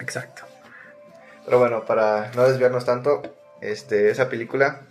Exacto. 0.00 0.42
Pero 1.44 1.58
bueno, 1.58 1.84
para 1.84 2.30
no 2.34 2.46
desviarnos 2.48 2.84
tanto, 2.84 3.22
este, 3.60 4.10
esa 4.10 4.28
película 4.28 4.82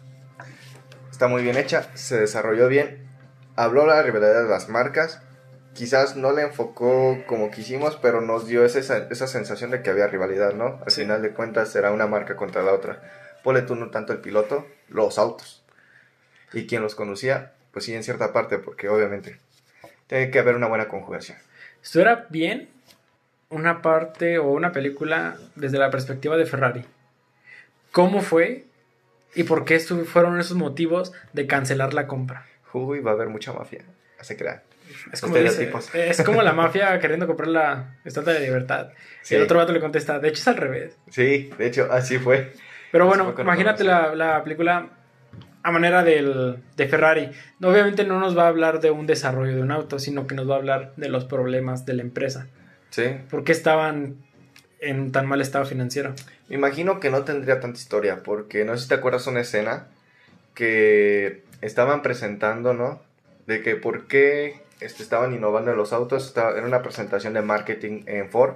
está 1.09 1.27
muy 1.27 1.43
bien 1.43 1.57
hecha, 1.57 1.87
se 1.93 2.19
desarrolló 2.19 2.67
bien, 2.67 3.07
habló 3.55 3.85
la 3.85 4.01
rivalidad 4.01 4.43
de 4.43 4.49
las 4.49 4.67
marcas, 4.67 5.21
quizás 5.73 6.15
no 6.15 6.31
le 6.31 6.43
enfocó 6.43 7.17
como 7.27 7.51
quisimos, 7.51 7.95
pero 7.97 8.21
nos 8.21 8.47
dio 8.47 8.63
esa, 8.65 9.07
esa 9.09 9.27
sensación 9.27 9.71
de 9.71 9.81
que 9.81 9.89
había 9.89 10.07
rivalidad, 10.07 10.53
¿no? 10.53 10.79
Al 10.85 10.91
Sí. 10.91 11.01
final 11.01 11.21
de 11.21 11.31
cuentas 11.31 11.75
era 11.75 11.91
una 11.91 12.07
marca 12.07 12.35
contra 12.35 12.61
la 12.63 12.73
otra. 12.73 13.01
Ponle 13.43 13.61
tú 13.63 13.75
no 13.75 13.89
tanto 13.89 14.13
el 14.13 14.19
piloto, 14.19 14.67
los 14.89 15.17
autos. 15.17 15.63
Y 16.53 16.67
quien 16.67 16.81
los 16.81 16.95
conducía, 16.95 17.53
pues 17.71 17.85
sí, 17.85 17.93
en 17.95 18.03
cierta 18.03 18.33
parte, 18.33 18.57
porque 18.57 18.89
obviamente 18.89 19.39
tiene 20.07 20.29
que 20.29 20.39
haber 20.39 20.55
una 20.55 20.67
buena 20.67 20.87
conjugación. 20.87 21.37
Estuviera 21.81 22.27
bien 22.29 22.69
una 23.49 23.81
parte 23.81 24.37
o 24.39 24.51
una 24.51 24.71
película 24.71 25.37
desde 25.55 25.77
la 25.77 25.89
perspectiva 25.89 26.37
de 26.37 26.45
Ferrari. 26.45 26.85
¿Cómo 27.91 28.21
fue 28.21 28.65
y 29.35 29.43
por 29.43 29.65
qué 29.65 29.79
fueron 29.79 30.39
esos 30.39 30.57
motivos 30.57 31.13
de 31.33 31.47
cancelar 31.47 31.93
la 31.93 32.07
compra? 32.07 32.45
Uy, 32.73 32.99
va 32.99 33.11
a 33.11 33.13
haber 33.13 33.29
mucha 33.29 33.51
mafia, 33.53 33.83
se 34.21 34.37
crea. 34.37 34.63
Es 35.11 35.21
como, 35.21 35.35
dice- 35.37 35.71
es 35.93 36.21
como 36.23 36.41
la 36.41 36.53
mafia 36.53 36.99
queriendo 37.01 37.27
comprar 37.27 37.49
la 37.49 37.95
Estatua 38.05 38.33
de 38.33 38.39
Libertad. 38.41 38.89
Sí. 39.21 39.33
Y 39.33 39.37
el 39.37 39.43
otro 39.43 39.57
vato 39.57 39.71
le 39.73 39.79
contesta, 39.79 40.19
de 40.19 40.29
hecho 40.29 40.41
es 40.41 40.47
al 40.47 40.57
revés. 40.57 40.97
Sí, 41.09 41.49
de 41.57 41.67
hecho, 41.67 41.87
así 41.91 42.17
fue. 42.17 42.53
Pero 42.91 43.05
Así 43.05 43.17
bueno, 43.17 43.33
fue 43.33 43.43
imagínate 43.43 43.83
la, 43.83 44.13
la 44.15 44.43
película 44.43 44.89
a 45.63 45.71
manera 45.71 46.03
del, 46.03 46.57
de 46.75 46.87
Ferrari. 46.87 47.29
Obviamente 47.61 48.03
no 48.03 48.19
nos 48.19 48.37
va 48.37 48.45
a 48.45 48.47
hablar 48.47 48.81
de 48.81 48.91
un 48.91 49.05
desarrollo 49.07 49.55
de 49.55 49.61
un 49.61 49.71
auto, 49.71 49.99
sino 49.99 50.27
que 50.27 50.35
nos 50.35 50.49
va 50.49 50.55
a 50.55 50.57
hablar 50.57 50.93
de 50.97 51.07
los 51.09 51.25
problemas 51.25 51.85
de 51.85 51.93
la 51.93 52.01
empresa. 52.01 52.47
Sí. 52.89 53.03
¿Por 53.29 53.43
qué 53.43 53.51
estaban 53.51 54.15
en 54.79 55.11
tan 55.11 55.27
mal 55.27 55.39
estado 55.39 55.65
financiero? 55.65 56.13
Me 56.49 56.55
imagino 56.55 56.99
que 56.99 57.09
no 57.11 57.23
tendría 57.23 57.59
tanta 57.59 57.79
historia, 57.79 58.23
porque 58.23 58.65
no 58.65 58.75
sé 58.75 58.83
si 58.83 58.89
te 58.89 58.95
acuerdas 58.95 59.27
una 59.27 59.39
escena 59.41 59.85
que 60.53 61.43
estaban 61.61 62.01
presentando, 62.01 62.73
¿no? 62.73 63.01
De 63.47 63.61
que 63.61 63.75
por 63.75 64.07
qué 64.07 64.61
este, 64.81 65.03
estaban 65.03 65.33
innovando 65.33 65.71
en 65.71 65.77
los 65.77 65.93
autos, 65.93 66.25
estaba, 66.27 66.57
era 66.57 66.65
una 66.65 66.81
presentación 66.81 67.33
de 67.33 67.41
marketing 67.41 68.03
en 68.07 68.29
Ford. 68.29 68.55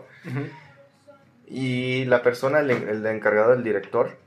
Y 1.47 2.05
la 2.05 2.23
persona, 2.23 2.59
el, 2.59 2.71
el 2.71 3.05
encargado 3.05 3.51
del 3.51 3.63
director, 3.63 4.17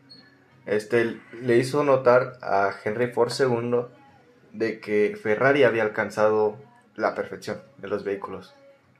este, 0.66 1.16
le 1.40 1.56
hizo 1.56 1.82
notar 1.82 2.38
a 2.42 2.72
Henry 2.84 3.08
Ford 3.08 3.32
II 3.38 3.86
de 4.52 4.80
que 4.80 5.18
Ferrari 5.20 5.64
había 5.64 5.82
alcanzado 5.82 6.56
la 6.94 7.14
perfección 7.14 7.62
de 7.78 7.88
los 7.88 8.04
vehículos. 8.04 8.54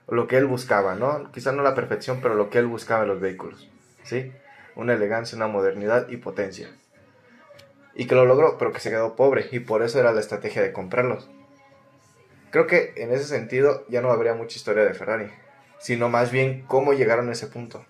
Lo 0.09 0.27
que 0.27 0.39
él 0.39 0.47
buscaba, 0.47 0.95
¿no? 0.95 1.31
Quizá 1.33 1.53
no 1.53 1.63
la 1.63 1.75
perfección, 1.75 2.21
pero 2.23 2.35
lo 2.35 2.49
que 2.49 2.59
él 2.59 2.67
buscaba 2.67 3.03
en 3.03 3.09
los 3.09 3.21
vehículos. 3.21 3.69
¿Sí? 4.03 4.33
Una 4.75 4.95
elegancia, 4.95 5.37
una 5.37 5.49
modernidad 5.49 6.09
y 6.09 6.17
potencia. 6.17 6.71
Y 7.95 8.07
que 8.07 8.15
lo 8.15 8.25
logró, 8.25 8.57
pero 8.57 8.73
que 8.73 8.81
se 8.81 8.91
quedó 8.91 9.17
pobre. 9.17 9.47
Y 9.53 9.61
por 9.61 9.83
eso 9.83 10.01
era 10.01 10.13
la 10.13 10.21
estrategia 10.21 10.63
de 10.63 10.73
comprarlos. 10.73 11.29
Creo 12.51 12.67
que 12.67 12.93
en 12.97 13.13
ese 13.13 13.25
sentido 13.25 13.85
ya 13.89 14.01
no 14.01 14.11
habría 14.11 14.35
mucha 14.35 14.57
historia 14.57 14.85
de 14.85 14.95
Ferrari. 14.95 15.31
Sino 15.79 16.09
más 16.09 16.33
bien 16.33 16.65
cómo 16.67 16.93
llegaron 16.93 17.29
a 17.29 17.33
ese 17.33 17.47
punto. 17.47 17.85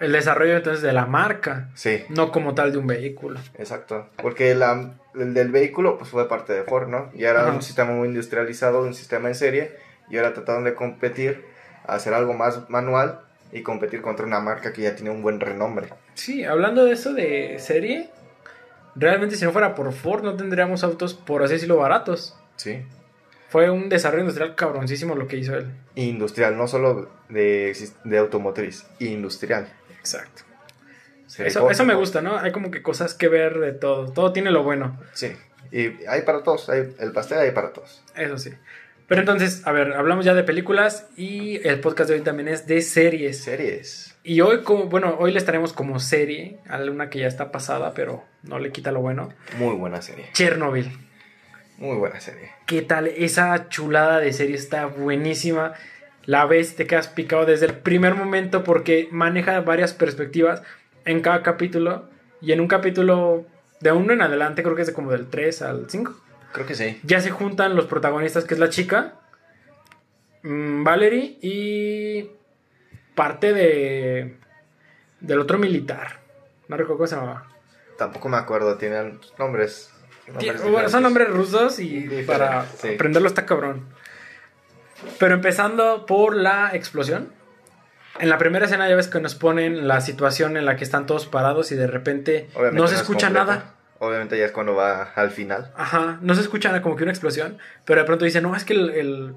El 0.00 0.12
desarrollo 0.12 0.56
entonces 0.56 0.80
de 0.82 0.92
la 0.92 1.06
marca, 1.06 1.68
Sí. 1.74 2.04
no 2.08 2.30
como 2.30 2.54
tal 2.54 2.70
de 2.72 2.78
un 2.78 2.86
vehículo. 2.86 3.40
Exacto, 3.58 4.08
porque 4.22 4.54
la, 4.54 4.94
el 5.14 5.34
del 5.34 5.50
vehículo 5.50 5.98
pues 5.98 6.10
fue 6.10 6.28
parte 6.28 6.52
de 6.52 6.62
Ford, 6.62 6.88
¿no? 6.88 7.10
Y 7.14 7.24
era 7.24 7.42
Ajá. 7.42 7.50
un 7.52 7.62
sistema 7.62 7.90
muy 7.92 8.08
industrializado, 8.08 8.80
un 8.82 8.94
sistema 8.94 9.28
en 9.28 9.34
serie, 9.34 9.72
y 10.08 10.16
ahora 10.16 10.32
trataron 10.34 10.62
de 10.64 10.74
competir, 10.74 11.44
hacer 11.84 12.14
algo 12.14 12.32
más 12.32 12.70
manual 12.70 13.20
y 13.50 13.62
competir 13.62 14.00
contra 14.00 14.24
una 14.24 14.38
marca 14.40 14.72
que 14.72 14.82
ya 14.82 14.94
tiene 14.94 15.10
un 15.10 15.20
buen 15.20 15.40
renombre. 15.40 15.88
Sí, 16.14 16.44
hablando 16.44 16.84
de 16.84 16.92
eso 16.92 17.12
de 17.12 17.56
serie, 17.58 18.08
realmente 18.94 19.34
si 19.36 19.44
no 19.44 19.50
fuera 19.52 19.74
por 19.74 19.92
Ford 19.92 20.22
no 20.22 20.36
tendríamos 20.36 20.84
autos, 20.84 21.12
por 21.14 21.42
así 21.42 21.54
decirlo, 21.54 21.76
baratos. 21.76 22.38
Sí. 22.56 22.84
Fue 23.48 23.70
un 23.70 23.88
desarrollo 23.88 24.22
industrial 24.22 24.54
cabroncísimo 24.54 25.14
lo 25.14 25.26
que 25.26 25.36
hizo 25.36 25.56
él. 25.56 25.66
Industrial, 25.94 26.56
no 26.56 26.68
solo 26.68 27.10
de, 27.28 27.74
de 28.04 28.18
automotriz, 28.18 28.86
industrial. 28.98 29.68
Exacto. 29.98 30.42
Eso, 31.38 31.70
eso 31.70 31.84
me 31.84 31.94
gusta, 31.94 32.20
¿no? 32.20 32.38
Hay 32.38 32.52
como 32.52 32.70
que 32.70 32.82
cosas 32.82 33.14
que 33.14 33.28
ver 33.28 33.58
de 33.58 33.72
todo. 33.72 34.10
Todo 34.10 34.32
tiene 34.32 34.50
lo 34.50 34.62
bueno. 34.62 34.98
Sí, 35.12 35.32
y 35.70 36.04
hay 36.06 36.22
para 36.22 36.42
todos, 36.42 36.68
hay, 36.68 36.94
el 36.98 37.12
pastel 37.12 37.38
hay 37.38 37.50
para 37.52 37.72
todos. 37.72 38.02
Eso 38.16 38.38
sí. 38.38 38.50
Pero 39.06 39.22
entonces, 39.22 39.66
a 39.66 39.72
ver, 39.72 39.94
hablamos 39.94 40.26
ya 40.26 40.34
de 40.34 40.42
películas 40.42 41.06
y 41.16 41.66
el 41.66 41.80
podcast 41.80 42.10
de 42.10 42.16
hoy 42.16 42.20
también 42.22 42.48
es 42.48 42.66
de 42.66 42.82
series. 42.82 43.42
Series. 43.42 44.16
Y 44.22 44.42
hoy, 44.42 44.62
como, 44.62 44.84
bueno, 44.84 45.16
hoy 45.18 45.32
les 45.32 45.46
traemos 45.46 45.72
como 45.72 45.98
serie, 45.98 46.58
a 46.68 46.78
una 46.82 47.08
que 47.08 47.20
ya 47.20 47.26
está 47.26 47.50
pasada, 47.50 47.94
pero 47.94 48.24
no 48.42 48.58
le 48.58 48.70
quita 48.70 48.92
lo 48.92 49.00
bueno. 49.00 49.30
Muy 49.56 49.74
buena 49.76 50.02
serie, 50.02 50.26
Chernobyl. 50.34 51.07
Muy 51.78 51.96
buena 51.96 52.20
serie. 52.20 52.50
¿Qué 52.66 52.82
tal? 52.82 53.06
Esa 53.06 53.68
chulada 53.68 54.18
de 54.20 54.32
serie 54.32 54.56
está 54.56 54.86
buenísima. 54.86 55.74
La 56.24 56.44
ves, 56.44 56.76
te 56.76 56.86
quedas 56.86 57.08
picado 57.08 57.46
desde 57.46 57.66
el 57.66 57.74
primer 57.74 58.14
momento 58.14 58.64
porque 58.64 59.08
maneja 59.10 59.60
varias 59.60 59.94
perspectivas 59.94 60.62
en 61.04 61.20
cada 61.22 61.42
capítulo. 61.42 62.08
Y 62.40 62.52
en 62.52 62.60
un 62.60 62.68
capítulo 62.68 63.46
de 63.80 63.92
uno 63.92 64.12
en 64.12 64.22
adelante, 64.22 64.62
creo 64.62 64.74
que 64.74 64.82
es 64.82 64.88
de 64.88 64.92
como 64.92 65.10
del 65.10 65.28
3 65.28 65.62
al 65.62 65.88
5. 65.88 66.14
Creo 66.52 66.66
que 66.66 66.74
sí. 66.74 67.00
Ya 67.02 67.20
se 67.20 67.30
juntan 67.30 67.76
los 67.76 67.86
protagonistas, 67.86 68.44
que 68.44 68.54
es 68.54 68.60
la 68.60 68.68
chica, 68.68 69.14
mm, 70.42 70.84
Valerie 70.84 71.38
y 71.40 72.30
parte 73.14 73.52
de 73.52 74.36
del 75.20 75.40
otro 75.40 75.58
militar. 75.58 76.20
No 76.68 76.76
recuerdo 76.76 76.98
cómo 76.98 77.06
se 77.06 77.16
llamaba. 77.16 77.46
Tampoco 77.96 78.28
me 78.28 78.36
acuerdo, 78.36 78.76
tienen 78.76 79.20
nombres. 79.38 79.92
Nombres 80.28 80.62
bueno, 80.62 80.88
son 80.88 81.02
nombres 81.02 81.28
rusos 81.28 81.78
y 81.78 82.00
Diferente, 82.00 82.24
para 82.24 82.66
sí. 82.66 82.94
aprenderlo 82.94 83.28
está 83.28 83.46
cabrón. 83.46 83.86
Pero 85.18 85.34
empezando 85.34 86.06
por 86.06 86.36
la 86.36 86.70
explosión. 86.74 87.32
En 88.18 88.28
la 88.28 88.38
primera 88.38 88.64
escena 88.66 88.88
ya 88.88 88.96
ves 88.96 89.06
que 89.06 89.20
nos 89.20 89.36
ponen 89.36 89.86
la 89.86 90.00
situación 90.00 90.56
en 90.56 90.64
la 90.64 90.76
que 90.76 90.82
están 90.82 91.06
todos 91.06 91.26
parados 91.26 91.70
y 91.70 91.76
de 91.76 91.86
repente 91.86 92.48
Obviamente 92.54 92.80
no 92.80 92.88
se 92.88 92.94
es 92.96 93.00
escucha 93.02 93.30
nada. 93.30 93.74
Obviamente 94.00 94.36
ya 94.38 94.44
es 94.46 94.52
cuando 94.52 94.74
va 94.74 95.12
al 95.14 95.30
final. 95.30 95.72
Ajá, 95.76 96.18
no 96.20 96.34
se 96.34 96.40
escucha 96.40 96.68
nada 96.68 96.82
como 96.82 96.96
que 96.96 97.04
una 97.04 97.12
explosión, 97.12 97.58
pero 97.84 98.00
de 98.00 98.06
pronto 98.06 98.24
dicen, 98.24 98.42
no, 98.42 98.54
es 98.56 98.64
que 98.64 98.72
el, 98.74 98.90
el, 98.90 99.34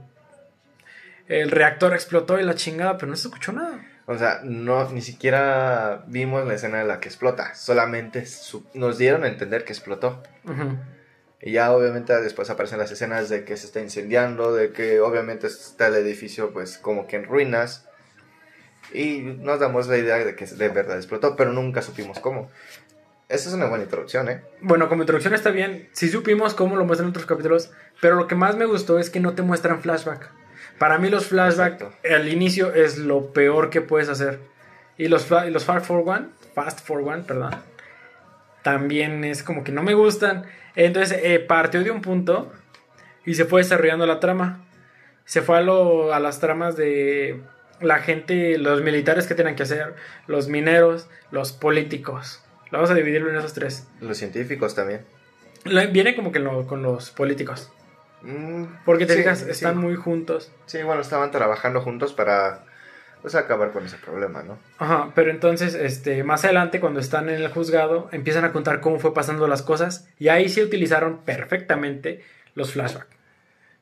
el 1.27 1.51
reactor 1.51 1.93
explotó 1.93 2.39
y 2.39 2.43
la 2.43 2.55
chingada, 2.55 2.97
pero 2.97 3.09
no 3.09 3.15
se 3.15 3.27
escuchó 3.27 3.51
nada. 3.51 3.79
O 4.05 4.17
sea, 4.17 4.41
no, 4.43 4.89
ni 4.89 5.01
siquiera 5.01 6.03
vimos 6.07 6.45
la 6.47 6.55
escena 6.55 6.81
en 6.81 6.87
la 6.87 6.99
que 6.99 7.07
explota. 7.07 7.53
Solamente 7.55 8.25
nos 8.73 8.97
dieron 8.97 9.23
a 9.23 9.27
entender 9.27 9.63
que 9.63 9.73
explotó. 9.73 10.21
Y 11.41 11.53
ya 11.53 11.71
obviamente 11.71 12.19
después 12.21 12.49
aparecen 12.49 12.79
las 12.79 12.91
escenas 12.91 13.29
de 13.29 13.45
que 13.45 13.57
se 13.57 13.65
está 13.65 13.79
incendiando, 13.79 14.53
de 14.53 14.71
que 14.71 14.99
obviamente 15.01 15.47
está 15.47 15.87
el 15.87 15.95
edificio 15.95 16.51
pues 16.51 16.77
como 16.77 17.07
que 17.07 17.15
en 17.15 17.25
ruinas. 17.25 17.87
Y 18.93 19.21
nos 19.21 19.59
damos 19.59 19.87
la 19.87 19.97
idea 19.97 20.17
de 20.17 20.35
que 20.35 20.45
de 20.45 20.69
verdad 20.69 20.97
explotó, 20.97 21.35
pero 21.35 21.53
nunca 21.53 21.81
supimos 21.81 22.19
cómo. 22.19 22.49
Esa 23.29 23.47
es 23.47 23.55
una 23.55 23.67
buena 23.67 23.85
introducción, 23.85 24.27
¿eh? 24.27 24.43
Bueno, 24.59 24.89
como 24.89 25.03
introducción 25.03 25.33
está 25.33 25.51
bien. 25.51 25.87
Sí 25.93 26.09
supimos 26.09 26.53
cómo 26.53 26.75
lo 26.75 26.83
muestran 26.83 27.07
en 27.07 27.11
otros 27.11 27.25
capítulos, 27.25 27.71
pero 28.01 28.15
lo 28.15 28.27
que 28.27 28.35
más 28.35 28.57
me 28.57 28.65
gustó 28.65 28.99
es 28.99 29.09
que 29.09 29.21
no 29.21 29.33
te 29.33 29.41
muestran 29.41 29.81
flashback. 29.81 30.29
Para 30.81 30.97
mí 30.97 31.09
los 31.11 31.27
flashback 31.27 31.73
Exacto. 31.73 31.93
al 32.11 32.27
inicio 32.27 32.73
es 32.73 32.97
lo 32.97 33.31
peor 33.33 33.69
que 33.69 33.81
puedes 33.81 34.09
hacer. 34.09 34.39
Y 34.97 35.09
los, 35.09 35.25
Fast 35.27 35.85
for 35.85 36.01
One, 36.03 36.29
Fast 36.55 36.79
for 36.83 37.01
One, 37.01 37.21
perdón, 37.21 37.51
también 38.63 39.23
es 39.23 39.43
como 39.43 39.63
que 39.63 39.71
no 39.71 39.83
me 39.83 39.93
gustan. 39.93 40.45
Entonces 40.75 41.19
eh, 41.23 41.39
partió 41.39 41.83
de 41.83 41.91
un 41.91 42.01
punto 42.01 42.51
y 43.25 43.35
se 43.35 43.45
fue 43.45 43.61
desarrollando 43.61 44.07
la 44.07 44.19
trama. 44.19 44.65
Se 45.25 45.43
fue 45.43 45.59
a, 45.59 45.61
lo- 45.61 46.13
a 46.15 46.19
las 46.19 46.39
tramas 46.39 46.75
de 46.75 47.41
la 47.79 47.99
gente, 47.99 48.57
los 48.57 48.81
militares 48.81 49.27
que 49.27 49.35
tenían 49.35 49.55
que 49.55 49.63
hacer, 49.63 49.93
los 50.25 50.47
mineros, 50.47 51.07
los 51.29 51.51
políticos. 51.51 52.43
Lo 52.71 52.79
vamos 52.79 52.89
a 52.89 52.95
dividirlo 52.95 53.29
en 53.29 53.35
esos 53.35 53.53
tres. 53.53 53.87
Los 53.99 54.17
científicos 54.17 54.73
también. 54.73 55.01
Viene 55.91 56.15
como 56.15 56.31
que 56.31 56.39
lo- 56.39 56.65
con 56.65 56.81
los 56.81 57.11
políticos. 57.11 57.71
Mm, 58.23 58.65
Porque 58.85 59.05
te 59.05 59.15
sí, 59.35 59.43
sí. 59.45 59.49
están 59.51 59.77
muy 59.77 59.95
juntos. 59.95 60.51
Sí, 60.65 60.83
bueno, 60.83 61.01
estaban 61.01 61.31
trabajando 61.31 61.81
juntos 61.81 62.13
para 62.13 62.63
pues 63.21 63.35
acabar 63.35 63.71
con 63.71 63.85
ese 63.85 63.97
problema, 63.97 64.41
¿no? 64.41 64.57
Ajá, 64.79 65.11
pero 65.13 65.29
entonces, 65.29 65.75
este, 65.75 66.23
más 66.23 66.43
adelante, 66.43 66.79
cuando 66.79 66.99
están 66.99 67.29
en 67.29 67.35
el 67.35 67.49
juzgado, 67.49 68.09
empiezan 68.11 68.45
a 68.45 68.51
contar 68.51 68.81
cómo 68.81 68.97
fue 68.99 69.13
pasando 69.13 69.47
las 69.47 69.61
cosas. 69.61 70.07
Y 70.17 70.29
ahí 70.29 70.49
sí 70.49 70.61
utilizaron 70.61 71.19
perfectamente 71.19 72.23
los 72.55 72.71
flashbacks. 72.73 73.20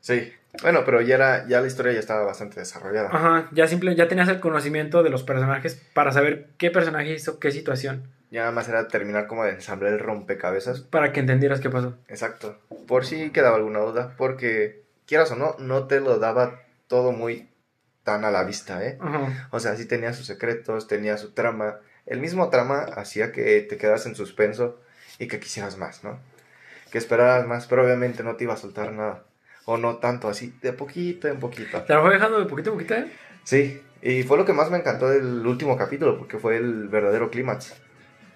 Sí. 0.02 0.34
Bueno, 0.62 0.84
pero 0.84 1.02
ya 1.02 1.16
era, 1.16 1.48
ya 1.48 1.62
la 1.62 1.68
historia 1.68 1.94
ya 1.94 2.00
estaba 2.00 2.24
bastante 2.24 2.60
desarrollada. 2.60 3.10
Ajá, 3.12 3.50
ya 3.52 3.68
simple, 3.68 3.96
ya 3.96 4.08
tenías 4.08 4.30
el 4.30 4.40
conocimiento 4.40 5.04
de 5.04 5.10
los 5.10 5.24
personajes 5.24 5.82
para 5.94 6.12
saber 6.12 6.50
qué 6.58 6.72
personaje 6.72 7.14
hizo 7.14 7.40
qué 7.40 7.52
situación. 7.52 8.10
Ya 8.32 8.42
nada 8.42 8.52
más 8.52 8.68
era 8.68 8.88
terminar 8.88 9.28
como 9.28 9.44
de 9.44 9.52
ensamblar 9.52 9.94
el 9.94 10.00
rompecabezas. 10.00 10.82
Para 10.82 11.12
que 11.14 11.20
entendieras 11.20 11.60
qué 11.60 11.70
pasó. 11.70 11.96
Exacto. 12.08 12.60
Por 12.88 13.06
si 13.06 13.32
quedaba 13.32 13.58
alguna 13.58 13.80
duda, 13.80 14.16
porque 14.18 14.84
quieras 15.06 15.32
o 15.32 15.36
no, 15.36 15.56
no 15.60 15.88
te 15.88 16.00
lo 16.00 16.20
daba 16.20 16.62
todo 16.88 17.12
muy 17.12 17.50
tan 18.04 18.26
a 18.26 18.32
la 18.32 18.44
vista, 18.44 18.84
¿eh? 18.86 18.98
Ajá. 19.00 19.48
O 19.52 19.60
sea, 19.60 19.76
sí 19.76 19.86
tenía 19.86 20.14
sus 20.14 20.26
secretos, 20.26 20.88
tenía 20.88 21.18
su 21.18 21.32
trama. 21.32 21.80
El 22.06 22.20
mismo 22.20 22.50
trama 22.50 22.82
hacía 22.96 23.32
que 23.32 23.62
te 23.62 23.78
quedas 23.78 24.06
en 24.06 24.16
suspenso 24.16 24.80
y 25.20 25.28
que 25.28 25.40
quisieras 25.40 25.78
más, 25.78 26.04
¿no? 26.04 26.20
Que 26.92 26.98
esperaras 26.98 27.46
más, 27.46 27.68
pero 27.68 27.84
obviamente 27.84 28.24
no 28.24 28.36
te 28.36 28.46
iba 28.46 28.54
a 28.54 28.58
soltar 28.58 28.92
nada. 28.94 29.24
O 29.72 29.78
no 29.78 29.98
tanto, 29.98 30.28
así, 30.30 30.52
de 30.64 30.74
poquito 30.74 31.28
en 31.28 31.38
poquito. 31.40 31.80
Te 31.84 31.94
lo 31.94 32.02
fue 32.02 32.14
dejando 32.16 32.40
de 32.40 32.46
poquito 32.46 32.72
a 32.72 32.74
poquito, 32.74 32.96
¿eh? 32.96 33.06
Sí, 33.44 33.80
y 34.02 34.24
fue 34.24 34.36
lo 34.40 34.44
que 34.44 34.52
más 34.52 34.72
me 34.72 34.80
encantó 34.80 35.08
del 35.08 35.46
último 35.46 35.78
capítulo, 35.78 36.18
porque 36.18 36.40
fue 36.40 36.58
el 36.58 36.88
verdadero 36.88 37.30
clímax, 37.30 37.76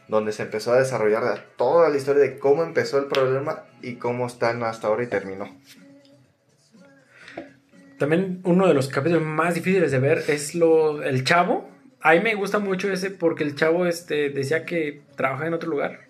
donde 0.07 0.31
se 0.31 0.43
empezó 0.43 0.73
a 0.73 0.77
desarrollar 0.77 1.23
la- 1.23 1.43
toda 1.57 1.89
la 1.89 1.97
historia 1.97 2.21
de 2.21 2.37
cómo 2.37 2.61
empezó 2.61 2.99
el 2.99 3.05
problema 3.05 3.63
y 3.81 3.95
cómo 3.95 4.27
están 4.27 4.61
hasta 4.61 4.85
ahora 4.89 5.01
y 5.01 5.07
terminó. 5.07 5.49
También 7.97 8.41
uno 8.43 8.67
de 8.67 8.75
los 8.75 8.87
capítulos 8.89 9.23
más 9.23 9.55
difíciles 9.55 9.91
de 9.91 9.97
ver 9.97 10.23
es 10.27 10.53
lo 10.53 11.01
el 11.01 11.23
chavo. 11.23 11.67
A 12.01 12.13
mí 12.13 12.19
me 12.19 12.35
gusta 12.35 12.59
mucho 12.59 12.91
ese 12.91 13.09
porque 13.09 13.43
el 13.43 13.55
chavo 13.55 13.87
este, 13.87 14.29
decía 14.29 14.65
que 14.65 15.01
trabajaba 15.15 15.47
en 15.47 15.55
otro 15.55 15.71
lugar. 15.71 16.01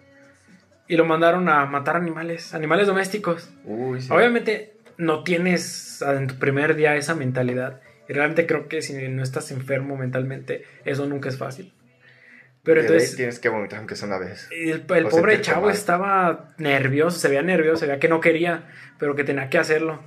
Y 0.89 0.97
lo 0.97 1.05
mandaron 1.05 1.47
a 1.47 1.65
matar 1.65 1.95
animales, 1.95 2.53
animales 2.53 2.87
domésticos. 2.87 3.49
Uy, 3.63 4.01
sí. 4.01 4.11
Obviamente 4.11 4.73
no 4.97 5.23
tienes 5.23 6.01
en 6.01 6.27
tu 6.27 6.35
primer 6.35 6.75
día 6.75 6.95
esa 6.95 7.15
mentalidad. 7.15 7.81
Y 8.07 8.13
realmente 8.13 8.45
creo 8.45 8.67
que 8.67 8.81
si 8.81 9.07
no 9.07 9.23
estás 9.23 9.51
enfermo 9.51 9.95
mentalmente, 9.97 10.65
eso 10.85 11.05
nunca 11.05 11.29
es 11.29 11.37
fácil. 11.37 11.73
Pero 12.63 12.81
De 12.81 12.87
entonces, 12.87 13.15
tienes 13.15 13.39
que 13.39 13.49
vomitar 13.49 13.79
aunque 13.79 13.95
sea 13.95 14.07
una 14.07 14.17
vez. 14.17 14.49
el, 14.51 14.81
pobre 14.81 15.41
chavo 15.41 15.65
mal. 15.65 15.75
estaba 15.75 16.53
nervioso, 16.57 17.19
se 17.19 17.27
veía 17.27 17.41
nervioso, 17.41 17.77
se 17.77 17.87
veía 17.87 17.99
que 17.99 18.07
no 18.07 18.21
quería, 18.21 18.69
pero 18.99 19.15
que 19.15 19.25
tenía 19.25 19.49
que 19.49 19.57
hacerlo. 19.57 20.01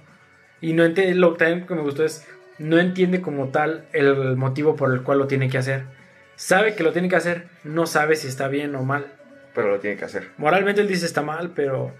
Y 0.63 0.73
no 0.73 0.85
entiende, 0.85 1.15
lo 1.15 1.35
que 1.35 1.45
también 1.45 1.67
que 1.67 1.75
me 1.75 1.83
gustó 1.83 2.05
es, 2.05 2.27
no 2.59 2.79
entiende 2.79 3.21
como 3.21 3.49
tal 3.49 3.87
el 3.93 4.37
motivo 4.37 4.75
por 4.75 4.93
el 4.93 5.03
cual 5.03 5.19
lo 5.19 5.27
tiene 5.27 5.51
que 5.51 5.59
hacer. 5.59 5.85
Sabe 6.37 6.75
que 6.75 6.83
lo 6.83 6.93
tiene 6.93 7.09
que 7.09 7.17
hacer, 7.17 7.49
no 7.65 7.87
sabe 7.87 8.17
si 8.17 8.29
está 8.29 8.49
bien 8.49 8.75
o 8.75 8.83
mal. 8.83 9.13
Pero 9.55 9.71
lo 9.71 9.79
tiene 9.79 9.99
que 9.99 10.07
hacer. 10.07 10.29
Moralmente 10.39 10.81
él 10.81 10.89
dice 10.89 11.05
está 11.05 11.21
mal, 11.21 11.53
pero 11.55 11.95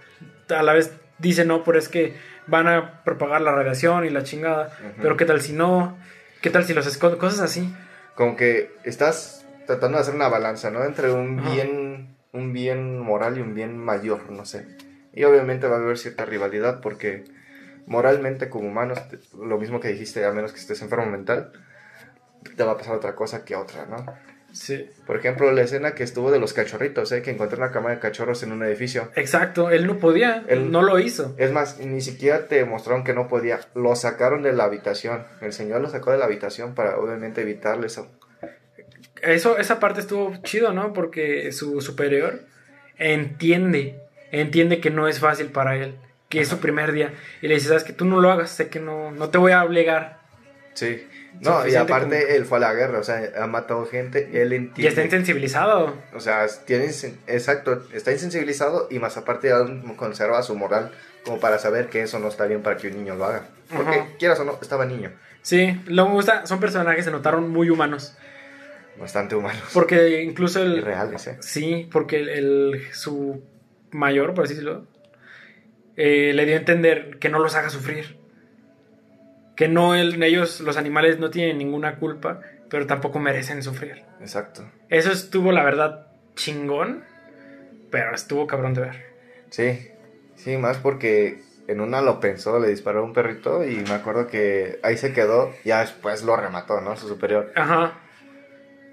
a 0.49 0.63
la 0.63 0.73
vez 0.73 0.91
dice, 1.19 1.45
no, 1.45 1.63
pero 1.63 1.79
es 1.79 1.89
que 1.89 2.15
van 2.47 2.67
a 2.67 3.03
propagar 3.03 3.41
la 3.41 3.51
radiación 3.51 4.05
y 4.05 4.09
la 4.09 4.23
chingada. 4.23 4.71
Pero 5.01 5.17
qué 5.17 5.25
tal 5.25 5.41
si 5.41 5.53
no, 5.53 5.97
qué 6.41 6.49
tal 6.49 6.63
si 6.63 6.73
los 6.73 6.87
esconden, 6.87 7.19
cosas 7.19 7.39
así. 7.39 7.73
Como 8.15 8.35
que 8.35 8.71
estás 8.83 9.45
tratando 9.65 9.97
de 9.97 10.01
hacer 10.01 10.15
una 10.15 10.29
balanza, 10.29 10.71
¿no? 10.71 10.83
Entre 10.83 11.11
un 11.11 11.39
Ajá. 11.39 11.51
bien, 11.51 12.15
un 12.31 12.53
bien 12.53 12.99
moral 12.99 13.37
y 13.37 13.41
un 13.41 13.53
bien 13.53 13.77
mayor, 13.77 14.31
no 14.31 14.45
sé. 14.45 14.65
Y 15.13 15.23
obviamente 15.23 15.67
va 15.67 15.77
a 15.77 15.79
haber 15.79 15.97
cierta 15.97 16.25
rivalidad 16.25 16.81
porque 16.81 17.25
moralmente 17.85 18.49
como 18.49 18.67
humanos, 18.67 18.99
lo 19.37 19.57
mismo 19.57 19.79
que 19.79 19.87
dijiste, 19.89 20.25
a 20.25 20.31
menos 20.31 20.51
que 20.51 20.59
estés 20.59 20.81
enfermo 20.81 21.05
mental, 21.05 21.51
te 22.55 22.63
va 22.63 22.73
a 22.73 22.77
pasar 22.77 22.95
otra 22.95 23.15
cosa 23.15 23.43
que 23.43 23.55
otra, 23.55 23.85
¿no? 23.85 24.05
Sí. 24.51 24.89
Por 25.05 25.17
ejemplo, 25.17 25.51
la 25.51 25.61
escena 25.61 25.93
que 25.93 26.03
estuvo 26.03 26.31
de 26.31 26.39
los 26.39 26.53
cachorritos, 26.53 27.11
¿eh? 27.11 27.21
Que 27.21 27.29
encontró 27.31 27.57
una 27.57 27.71
cama 27.71 27.91
de 27.91 27.99
cachorros 27.99 28.41
en 28.43 28.51
un 28.51 28.63
edificio. 28.63 29.11
Exacto, 29.15 29.69
él 29.69 29.85
no 29.85 29.99
podía, 29.99 30.43
Él- 30.47 30.71
no 30.71 30.81
lo 30.81 30.97
hizo. 30.99 31.35
Es 31.37 31.51
más, 31.51 31.79
ni 31.79 32.01
siquiera 32.01 32.47
te 32.47 32.63
mostraron 32.65 33.03
que 33.03 33.13
no 33.13 33.27
podía. 33.27 33.59
Lo 33.75 33.95
sacaron 33.95 34.41
de 34.41 34.53
la 34.53 34.63
habitación. 34.63 35.23
El 35.41 35.53
señor 35.53 35.81
lo 35.81 35.89
sacó 35.89 36.11
de 36.11 36.17
la 36.17 36.25
habitación 36.25 36.73
para 36.73 36.97
obviamente 36.97 37.41
evitarle 37.41 37.87
eso. 37.87 38.09
Eso, 39.21 39.57
esa 39.57 39.79
parte 39.79 39.99
estuvo 39.99 40.35
chido, 40.43 40.73
¿no? 40.73 40.93
Porque 40.93 41.51
su 41.51 41.81
superior 41.81 42.41
entiende, 42.97 43.99
entiende 44.31 44.79
que 44.79 44.89
no 44.89 45.07
es 45.07 45.19
fácil 45.19 45.47
para 45.47 45.75
él, 45.75 45.95
que 46.29 46.39
es 46.41 46.47
su 46.47 46.59
primer 46.59 46.91
día. 46.91 47.13
Y 47.41 47.47
le 47.47 47.55
dice, 47.55 47.67
sabes 47.69 47.83
que 47.83 47.93
tú 47.93 48.05
no 48.05 48.19
lo 48.21 48.31
hagas, 48.31 48.49
sé 48.51 48.69
que 48.69 48.79
no, 48.79 49.11
no 49.11 49.29
te 49.29 49.37
voy 49.37 49.51
a 49.51 49.63
obligar. 49.63 50.19
Sí. 50.73 51.05
No, 51.41 51.67
y 51.67 51.75
aparte 51.75 52.21
como- 52.23 52.35
él 52.35 52.45
fue 52.45 52.57
a 52.57 52.61
la 52.61 52.73
guerra, 52.73 52.99
o 52.99 53.03
sea, 53.03 53.31
ha 53.41 53.47
matado 53.47 53.85
gente, 53.85 54.29
él 54.41 54.53
entiende. 54.53 54.81
Y 54.83 54.87
está 54.87 55.03
insensibilizado. 55.03 55.95
O 56.13 56.19
sea, 56.19 56.47
tiene, 56.65 56.85
exacto, 57.27 57.83
está 57.93 58.11
insensibilizado 58.11 58.87
y 58.89 58.99
más 58.99 59.17
aparte 59.17 59.51
aún 59.51 59.95
conserva 59.95 60.41
su 60.43 60.55
moral 60.55 60.91
como 61.23 61.39
para 61.39 61.59
saber 61.59 61.87
que 61.89 62.01
eso 62.01 62.19
no 62.19 62.27
está 62.29 62.45
bien 62.45 62.61
para 62.63 62.77
que 62.77 62.87
un 62.87 62.97
niño 62.97 63.15
lo 63.15 63.25
haga. 63.25 63.43
Porque, 63.75 63.99
Ajá. 63.99 64.07
quieras 64.17 64.39
o 64.39 64.45
no, 64.45 64.57
estaba 64.61 64.85
niño, 64.85 65.11
Sí, 65.41 65.79
lo 65.85 66.03
que 66.03 66.09
me 66.09 66.15
gusta, 66.15 66.45
son 66.45 66.59
personajes 66.59 66.97
que 66.97 67.03
se 67.03 67.11
notaron 67.11 67.49
muy 67.49 67.69
humanos. 67.69 68.15
bastante 68.99 69.35
humano. 69.35 69.59
Porque 69.73 70.23
incluso 70.23 70.61
el... 70.61 70.77
Y 70.77 70.81
reales, 70.81 71.27
¿eh? 71.27 71.37
Sí, 71.41 71.87
porque 71.91 72.17
el, 72.19 72.29
el- 72.29 72.81
su 72.93 73.43
mayor, 73.91 74.33
por 74.33 74.45
así 74.45 74.55
decirlo, 74.55 74.85
eh, 75.95 76.31
le 76.33 76.45
dio 76.45 76.55
a 76.55 76.59
entender 76.59 77.17
que 77.19 77.29
no 77.29 77.39
los 77.39 77.55
haga 77.55 77.69
sufrir. 77.69 78.17
Que 79.57 79.67
no, 79.67 79.93
el- 79.95 80.21
ellos, 80.23 80.61
los 80.61 80.77
animales, 80.77 81.19
no 81.19 81.29
tienen 81.29 81.57
ninguna 81.57 81.97
culpa, 81.97 82.39
pero 82.69 82.85
tampoco 82.87 83.19
merecen 83.19 83.61
sufrir. 83.63 84.03
Exacto. 84.21 84.63
Eso 84.87 85.11
estuvo, 85.11 85.51
la 85.51 85.63
verdad, 85.63 86.07
chingón, 86.35 87.03
pero 87.91 88.13
estuvo 88.15 88.47
cabrón 88.47 88.73
de 88.73 88.81
ver. 88.81 88.95
Sí, 89.49 89.89
sí, 90.35 90.57
más 90.57 90.77
porque 90.77 91.41
en 91.67 91.81
una 91.81 92.01
lo 92.01 92.19
pensó, 92.19 92.59
le 92.59 92.69
disparó 92.69 92.99
a 92.99 93.03
un 93.03 93.13
perrito 93.13 93.65
y 93.65 93.77
me 93.77 93.93
acuerdo 93.95 94.27
que 94.27 94.79
ahí 94.83 94.95
se 94.97 95.11
quedó, 95.11 95.51
ya 95.65 95.81
después 95.81 96.23
lo 96.23 96.37
remató, 96.37 96.79
¿no? 96.79 96.95
Su 96.95 97.07
superior. 97.09 97.51
Ajá, 97.55 97.99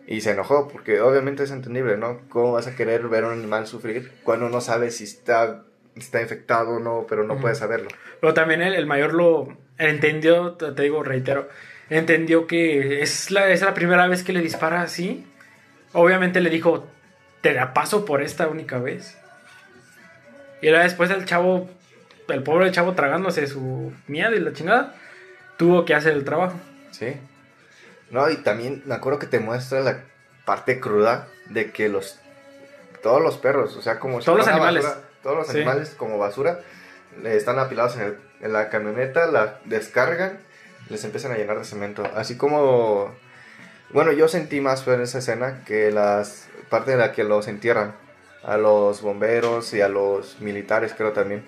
Y 0.06 0.20
se 0.22 0.32
enojó 0.32 0.68
porque 0.68 1.00
obviamente 1.00 1.44
es 1.44 1.50
entendible, 1.50 1.96
¿no? 1.96 2.20
¿Cómo 2.28 2.52
vas 2.52 2.66
a 2.66 2.74
querer 2.76 3.06
ver 3.08 3.24
a 3.24 3.28
un 3.28 3.34
animal 3.38 3.66
sufrir 3.66 4.12
cuando 4.22 4.48
no 4.48 4.60
sabes 4.60 4.96
si 4.98 5.04
está, 5.04 5.62
está 5.96 6.20
infectado 6.20 6.76
o 6.76 6.78
no, 6.80 7.06
pero 7.08 7.24
no 7.24 7.34
Ujú. 7.34 7.42
puedes 7.42 7.58
saberlo? 7.58 7.88
pero 8.20 8.32
también 8.34 8.60
el, 8.62 8.74
el 8.74 8.86
mayor 8.86 9.12
lo 9.14 9.56
entendió, 9.78 10.52
te 10.52 10.82
digo, 10.82 11.02
reitero, 11.02 11.48
entendió 11.90 12.46
que 12.46 13.02
es 13.02 13.30
la, 13.30 13.48
es 13.50 13.60
la 13.62 13.74
primera 13.74 14.06
vez 14.06 14.22
que 14.22 14.32
le 14.32 14.40
dispara 14.40 14.82
así. 14.82 15.26
Obviamente 15.92 16.40
le 16.40 16.50
dijo, 16.50 16.86
te 17.40 17.52
la 17.52 17.72
paso 17.74 18.04
por 18.04 18.22
esta 18.22 18.48
única 18.48 18.78
vez. 18.78 19.16
Y 20.62 20.68
era 20.68 20.82
después 20.82 21.10
el 21.10 21.24
chavo, 21.26 21.68
el 22.28 22.42
pobre 22.42 22.70
chavo 22.72 22.94
tragándose 22.94 23.46
su 23.46 23.92
miedo 24.06 24.32
y 24.34 24.40
la 24.40 24.52
chingada, 24.52 24.94
tuvo 25.56 25.84
que 25.84 25.94
hacer 25.94 26.14
el 26.14 26.24
trabajo. 26.24 26.58
Sí. 26.90 27.14
No, 28.10 28.30
y 28.30 28.36
también 28.38 28.82
me 28.86 28.94
acuerdo 28.94 29.18
que 29.18 29.26
te 29.26 29.40
muestra 29.40 29.80
la 29.80 30.00
parte 30.44 30.80
cruda 30.80 31.26
de 31.50 31.70
que 31.70 31.88
los 31.88 32.18
todos 33.02 33.20
los 33.22 33.36
perros, 33.36 33.76
o 33.76 33.82
sea, 33.82 33.98
como 33.98 34.20
si 34.20 34.24
Todos 34.24 34.38
los 34.38 34.46
fuera 34.46 34.56
animales. 34.56 34.84
basura, 34.84 35.04
todos 35.22 35.36
los 35.36 35.46
Sí. 35.48 35.56
animales 35.58 35.94
como 35.96 36.16
basura, 36.18 36.60
están 37.24 37.58
apilados 37.58 37.96
en, 37.96 38.02
el- 38.02 38.18
en 38.40 38.52
la 38.52 38.68
camioneta, 38.68 39.26
la 39.26 39.58
descargan, 39.64 40.38
les 40.88 41.04
empiezan 41.04 41.32
a 41.32 41.36
llenar 41.36 41.58
de 41.58 41.64
cemento. 41.64 42.02
Así 42.14 42.36
como, 42.36 43.14
bueno, 43.90 44.12
yo 44.12 44.28
sentí 44.28 44.60
más 44.60 44.82
fue 44.84 44.94
en 44.94 45.02
esa 45.02 45.18
escena 45.18 45.62
que 45.64 45.90
las 45.90 46.48
parte 46.68 46.92
de 46.92 46.96
la 46.96 47.12
que 47.12 47.24
los 47.24 47.46
entierran 47.48 47.94
a 48.42 48.56
los 48.56 49.00
bomberos 49.02 49.72
y 49.74 49.80
a 49.80 49.88
los 49.88 50.40
militares, 50.40 50.94
creo 50.96 51.12
también, 51.12 51.44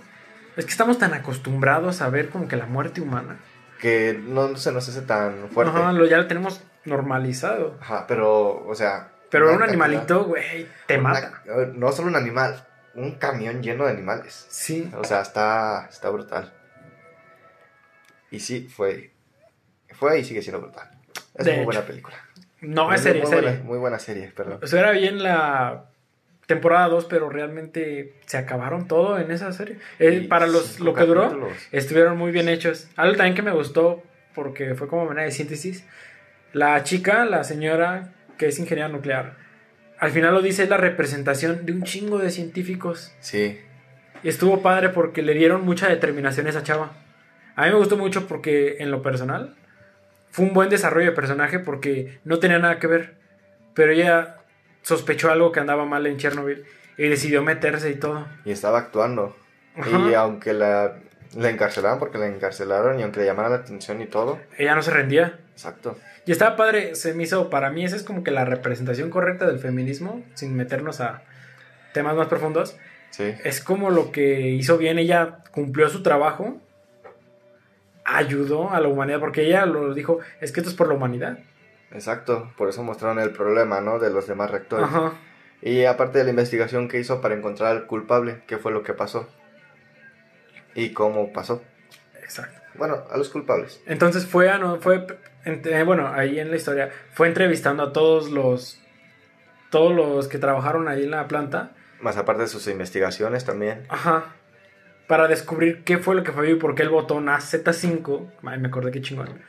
Es 0.57 0.65
que 0.65 0.71
estamos 0.71 0.99
tan 0.99 1.13
acostumbrados 1.13 2.01
a 2.01 2.09
ver 2.09 2.31
como 2.31 2.49
que 2.49 2.57
la 2.57 2.67
muerte 2.67 3.01
humana. 3.03 3.37
que 3.81 4.19
no 4.19 4.57
se 4.57 4.73
nos 4.73 4.89
hace 4.89 5.03
tan 5.03 5.51
fuerte. 5.51 5.71
Ajá, 5.79 5.93
lo, 5.93 6.07
ya 6.07 6.17
lo 6.17 6.27
tenemos 6.27 6.63
normalizado. 6.87 7.77
Ajá, 7.83 8.07
pero, 8.07 8.65
o 8.67 8.75
sea. 8.75 9.11
Pero 9.31 9.53
un 9.53 9.63
animalito, 9.63 10.25
güey, 10.25 10.67
te 10.87 10.97
una- 10.99 11.11
mata. 11.11 11.43
no 11.75 11.93
solo 11.93 12.09
un 12.09 12.17
animal, 12.17 12.65
un 12.95 13.13
camión 13.17 13.63
lleno 13.63 13.85
de 13.85 13.91
animales. 13.91 14.47
Sí. 14.49 14.91
O 14.97 15.05
sea, 15.05 15.21
está, 15.21 15.87
está 15.91 16.09
brutal. 16.09 16.53
Y 18.31 18.41
sí, 18.41 18.69
fue. 18.69 19.11
Fue 19.91 20.19
y 20.21 20.25
sigue 20.25 20.43
siendo 20.43 20.61
brutal. 20.61 20.91
Es 21.35 21.45
De 21.45 21.53
muy 21.53 21.59
hecho. 21.61 21.65
buena 21.65 21.83
película. 21.87 22.17
No, 22.61 22.93
es 22.93 23.01
serie, 23.03 23.23
muy 23.23 23.31
serie. 23.31 23.51
Buena, 23.51 23.65
muy 23.65 23.79
buena 23.79 23.99
serie, 23.99 24.33
perdón. 24.35 24.61
O 24.63 24.67
sea, 24.67 24.81
era 24.81 24.91
bien 24.93 25.23
la 25.23 25.87
temporada 26.47 26.89
2, 26.89 27.05
pero 27.07 27.29
realmente 27.29 28.15
se 28.27 28.37
acabaron 28.39 28.89
todo 28.89 29.19
en 29.19 29.31
esa 29.31 29.53
serie. 29.53 29.79
Eh, 29.99 30.27
para 30.29 30.47
los, 30.47 30.81
lo 30.81 30.95
que 30.95 31.05
duró, 31.05 31.49
estuvieron 31.73 32.17
muy 32.17 32.33
bien 32.33 32.49
hechos. 32.49 32.89
Algo 32.97 33.17
también 33.17 33.35
que 33.35 33.43
me 33.43 33.53
gustó, 33.53 34.03
porque 34.35 34.75
fue 34.75 34.89
como 34.89 35.07
manera 35.07 35.27
de 35.27 35.33
síntesis, 35.33 35.85
la 36.53 36.83
chica, 36.83 37.25
la 37.25 37.45
señora 37.45 38.13
que 38.39 38.47
es 38.49 38.59
ingeniera 38.59 38.89
nuclear, 38.89 39.37
al 39.99 40.11
final 40.11 40.35
lo 40.35 40.43
dice, 40.43 40.63
es 40.65 40.69
la 40.69 40.77
representación 40.77 41.65
de 41.65 41.73
un 41.73 41.83
chingo 41.83 42.19
de 42.19 42.31
científicos. 42.31 43.15
Sí, 43.21 43.59
Y 44.23 44.29
estuvo 44.29 44.61
padre 44.63 44.91
porque 44.91 45.23
le 45.23 45.33
dieron 45.35 45.65
mucha 45.65 45.89
determinación 45.89 46.47
a 46.47 46.51
esa 46.51 46.63
chava. 46.63 46.93
A 47.57 47.65
mí 47.65 47.71
me 47.71 47.77
gustó 47.77 47.97
mucho 47.97 48.27
porque 48.29 48.77
en 48.81 48.91
lo 48.91 49.03
personal 49.03 49.55
fue 50.31 50.45
un 50.45 50.53
buen 50.53 50.69
desarrollo 50.69 51.07
de 51.07 51.17
personaje 51.17 51.59
porque 51.59 52.19
no 52.25 52.39
tenía 52.39 52.59
nada 52.59 52.79
que 52.79 52.87
ver. 52.87 53.15
Pero 53.75 53.93
ella 53.93 54.37
sospechó 54.83 55.31
algo 55.31 55.53
que 55.53 55.61
andaba 55.61 55.85
mal 55.85 56.07
en 56.07 56.19
Chernobyl 56.19 56.65
y 56.97 57.09
decidió 57.09 57.43
meterse 57.43 57.91
y 57.91 57.97
todo. 57.97 58.27
y 58.45 58.53
estaba 58.53 58.79
actuando. 58.79 59.37
Ajá. 59.77 60.11
Y 60.11 60.15
aunque 60.15 60.53
la, 60.53 60.97
la 61.37 61.51
encarcelaron, 61.51 61.99
porque 61.99 62.19
la 62.19 62.27
encarcelaron, 62.27 62.99
y 62.99 63.03
aunque 63.03 63.21
le 63.21 63.27
llamaran 63.27 63.53
la 63.53 63.59
atención 63.59 64.01
y 64.01 64.07
todo. 64.07 64.39
Ella 64.57 64.75
no 64.75 64.83
se 64.83 64.91
rendía. 64.91 65.39
Exacto. 65.53 65.99
Y 66.25 66.33
estaba 66.33 66.57
padre, 66.57 66.95
se 66.95 67.15
me 67.15 67.23
hizo, 67.23 67.51
para 67.51 67.71
mí 67.71 67.85
esa 67.85 67.97
es 67.97 68.03
como 68.03 68.25
que 68.25 68.31
la 68.31 68.45
representación 68.45 69.11
correcta 69.11 69.47
del 69.47 69.59
feminismo, 69.59 70.23
sin 70.35 70.57
meternos 70.57 71.01
a 71.01 71.23
temas 71.93 72.17
más 72.17 72.29
profundos. 72.29 72.77
Sí. 73.11 73.35
Es 73.45 73.61
como 73.61 73.91
lo 73.91 74.13
que 74.13 74.49
hizo 74.51 74.77
bien, 74.79 74.99
ella 74.99 75.39
cumplió 75.53 75.89
su 75.89 76.03
trabajo, 76.03 76.61
ayudó 78.07 78.71
a 78.73 78.81
la 78.81 78.89
humanidad, 78.89 79.21
porque 79.21 79.43
ella 79.47 79.67
lo 79.67 79.93
dijo, 79.95 80.21
es 80.41 80.53
que 80.53 80.61
esto 80.61 80.71
es 80.71 80.77
por 80.77 80.89
la 80.89 80.95
humanidad. 80.95 81.39
Exacto. 81.93 82.53
Por 82.57 82.69
eso 82.69 82.83
mostraron 82.83 83.19
el 83.19 83.31
problema, 83.31 83.81
¿no? 83.81 83.99
De 83.99 84.11
los 84.11 84.27
demás 84.27 84.51
reactores. 84.51 84.87
Ajá. 84.87 85.13
Y 85.63 85.85
aparte 85.85 86.19
de 86.19 86.25
la 86.25 86.31
investigación 86.31 86.89
que 86.89 87.01
hizo 87.01 87.21
para 87.21 87.35
encontrar 87.35 87.73
al 87.77 87.87
culpable, 87.87 88.43
qué 88.47 88.59
fue 88.59 88.73
lo 88.73 88.83
que 88.83 88.93
pasó. 88.93 89.29
Y 90.75 90.93
cómo 90.93 91.33
pasó. 91.33 91.63
Exacto. 92.23 92.61
Bueno, 92.75 93.05
a 93.11 93.17
los 93.17 93.31
culpables. 93.31 93.81
Entonces 93.87 94.27
fue, 94.27 94.51
a- 94.51 94.59
no, 94.59 94.81
fue 94.81 95.07
eh, 95.47 95.83
bueno, 95.85 96.09
ahí 96.13 96.39
en 96.39 96.51
la 96.51 96.57
historia, 96.57 96.91
fue 97.15 97.29
entrevistando 97.29 97.83
a 97.83 97.93
todos 97.93 98.31
los, 98.31 98.79
todos 99.71 99.95
los 99.95 100.29
que 100.29 100.39
trabajaron 100.39 100.87
ahí 100.89 101.05
en 101.05 101.13
la 101.13 101.27
planta, 101.29 101.71
Más 102.03 102.19
aparte 102.19 102.43
de 102.43 102.49
sus 102.49 102.69
investigaciones 102.69 103.45
también. 103.47 103.87
ajá, 103.89 104.25
para 105.07 105.29
descubrir 105.29 105.83
qué 105.85 105.99
fue 105.99 106.15
lo 106.15 106.23
que 106.25 106.33
falló 106.33 106.51
y 106.51 106.59
por 106.59 106.75
qué 106.75 106.83
el 106.83 106.89
botón 106.91 107.27
AZ5, 107.29 108.27
ay, 108.45 108.59
me 108.59 108.69
acordé 108.69 108.91
qué 108.91 109.01
chingón, 109.01 109.41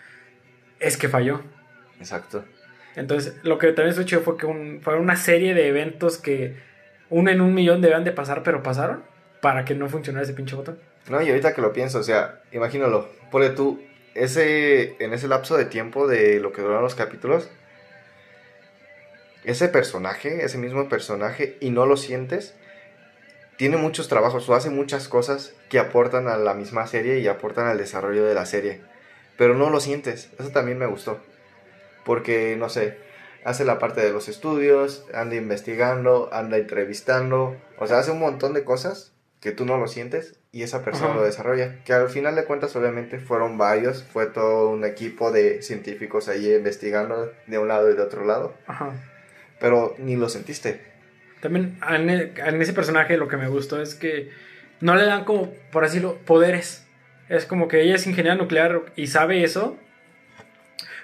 es 0.79 0.97
que 0.97 1.09
falló. 1.09 1.41
Exacto. 1.99 2.45
Entonces, 2.95 3.35
lo 3.43 3.57
que 3.57 3.71
también 3.73 4.05
chido 4.05 4.21
fue 4.21 4.37
que 4.37 4.45
un- 4.45 4.81
fue 4.81 4.97
una 4.99 5.15
serie 5.15 5.53
de 5.53 5.67
eventos 5.67 6.17
que 6.17 6.55
uno 7.09 7.29
en 7.31 7.41
un 7.41 7.53
millón 7.53 7.81
debían 7.81 8.03
de 8.03 8.11
pasar, 8.11 8.43
pero 8.43 8.63
pasaron 8.63 9.03
para 9.41 9.65
que 9.65 9.75
no 9.75 9.87
funcionara 9.87 10.23
ese 10.23 10.33
pinche 10.33 10.55
botón. 10.55 10.79
No, 11.09 11.21
y 11.21 11.29
ahorita 11.29 11.53
que 11.53 11.61
lo 11.61 11.73
pienso, 11.73 11.99
o 11.99 12.03
sea, 12.03 12.41
imagínalo. 12.51 13.09
Ponle 13.31 13.51
tú, 13.51 13.81
ese, 14.15 14.95
en 15.03 15.13
ese 15.13 15.27
lapso 15.27 15.55
de 15.57 15.65
tiempo 15.65 16.07
de 16.07 16.39
lo 16.39 16.51
que 16.51 16.61
duraron 16.61 16.83
los 16.83 16.95
capítulos, 16.95 17.49
ese 19.43 19.69
personaje, 19.69 20.43
ese 20.43 20.57
mismo 20.57 20.89
personaje, 20.89 21.57
y 21.61 21.69
no 21.69 21.85
lo 21.85 21.95
sientes, 21.97 22.55
tiene 23.57 23.77
muchos 23.77 24.07
trabajos 24.07 24.47
o 24.49 24.55
hace 24.55 24.69
muchas 24.69 25.07
cosas 25.07 25.53
que 25.69 25.79
aportan 25.79 26.27
a 26.27 26.37
la 26.37 26.53
misma 26.53 26.87
serie 26.87 27.19
y 27.19 27.27
aportan 27.27 27.67
al 27.67 27.77
desarrollo 27.77 28.23
de 28.25 28.33
la 28.33 28.45
serie. 28.45 28.81
Pero 29.37 29.55
no 29.55 29.69
lo 29.69 29.79
sientes, 29.79 30.29
eso 30.39 30.49
también 30.49 30.77
me 30.77 30.85
gustó. 30.85 31.19
Porque, 32.05 32.55
no 32.57 32.69
sé, 32.69 32.97
hace 33.43 33.65
la 33.65 33.79
parte 33.79 34.01
de 34.01 34.11
los 34.11 34.29
estudios, 34.29 35.05
anda 35.13 35.35
investigando, 35.35 36.29
anda 36.31 36.57
entrevistando, 36.57 37.57
o 37.77 37.87
sea, 37.87 37.99
hace 37.99 38.11
un 38.11 38.19
montón 38.19 38.53
de 38.53 38.63
cosas 38.63 39.13
que 39.39 39.51
tú 39.51 39.65
no 39.65 39.77
lo 39.77 39.87
sientes 39.87 40.39
y 40.51 40.63
esa 40.63 40.83
persona 40.83 41.09
Ajá. 41.09 41.17
lo 41.17 41.23
desarrolla. 41.23 41.83
Que 41.83 41.93
al 41.93 42.09
final 42.09 42.35
de 42.35 42.45
cuentas, 42.45 42.75
obviamente, 42.75 43.19
fueron 43.19 43.57
varios, 43.57 44.03
fue 44.03 44.27
todo 44.27 44.69
un 44.69 44.85
equipo 44.85 45.31
de 45.31 45.61
científicos 45.61 46.27
ahí 46.27 46.53
investigando 46.53 47.31
de 47.45 47.57
un 47.57 47.67
lado 47.67 47.91
y 47.91 47.95
de 47.95 48.01
otro 48.01 48.25
lado, 48.25 48.55
Ajá. 48.65 48.91
pero 49.59 49.95
ni 49.99 50.15
lo 50.15 50.29
sentiste. 50.29 50.96
También 51.41 51.77
en, 51.89 52.61
ese 52.61 52.73
personaje 52.73 53.17
lo 53.17 53.27
que 53.27 53.37
me 53.37 53.47
gustó 53.47 53.81
es 53.81 53.95
que 53.95 54.31
no 54.81 54.95
le 54.95 55.05
dan 55.05 55.23
como, 55.23 55.51
por 55.71 55.83
así 55.83 55.97
decirlo, 55.97 56.17
poderes. 56.25 56.87
Es 57.29 57.45
como 57.45 57.67
que 57.67 57.81
ella 57.81 57.95
es 57.95 58.07
ingeniera 58.07 58.35
nuclear 58.35 58.81
y 58.95 59.07
sabe 59.07 59.43
eso. 59.43 59.77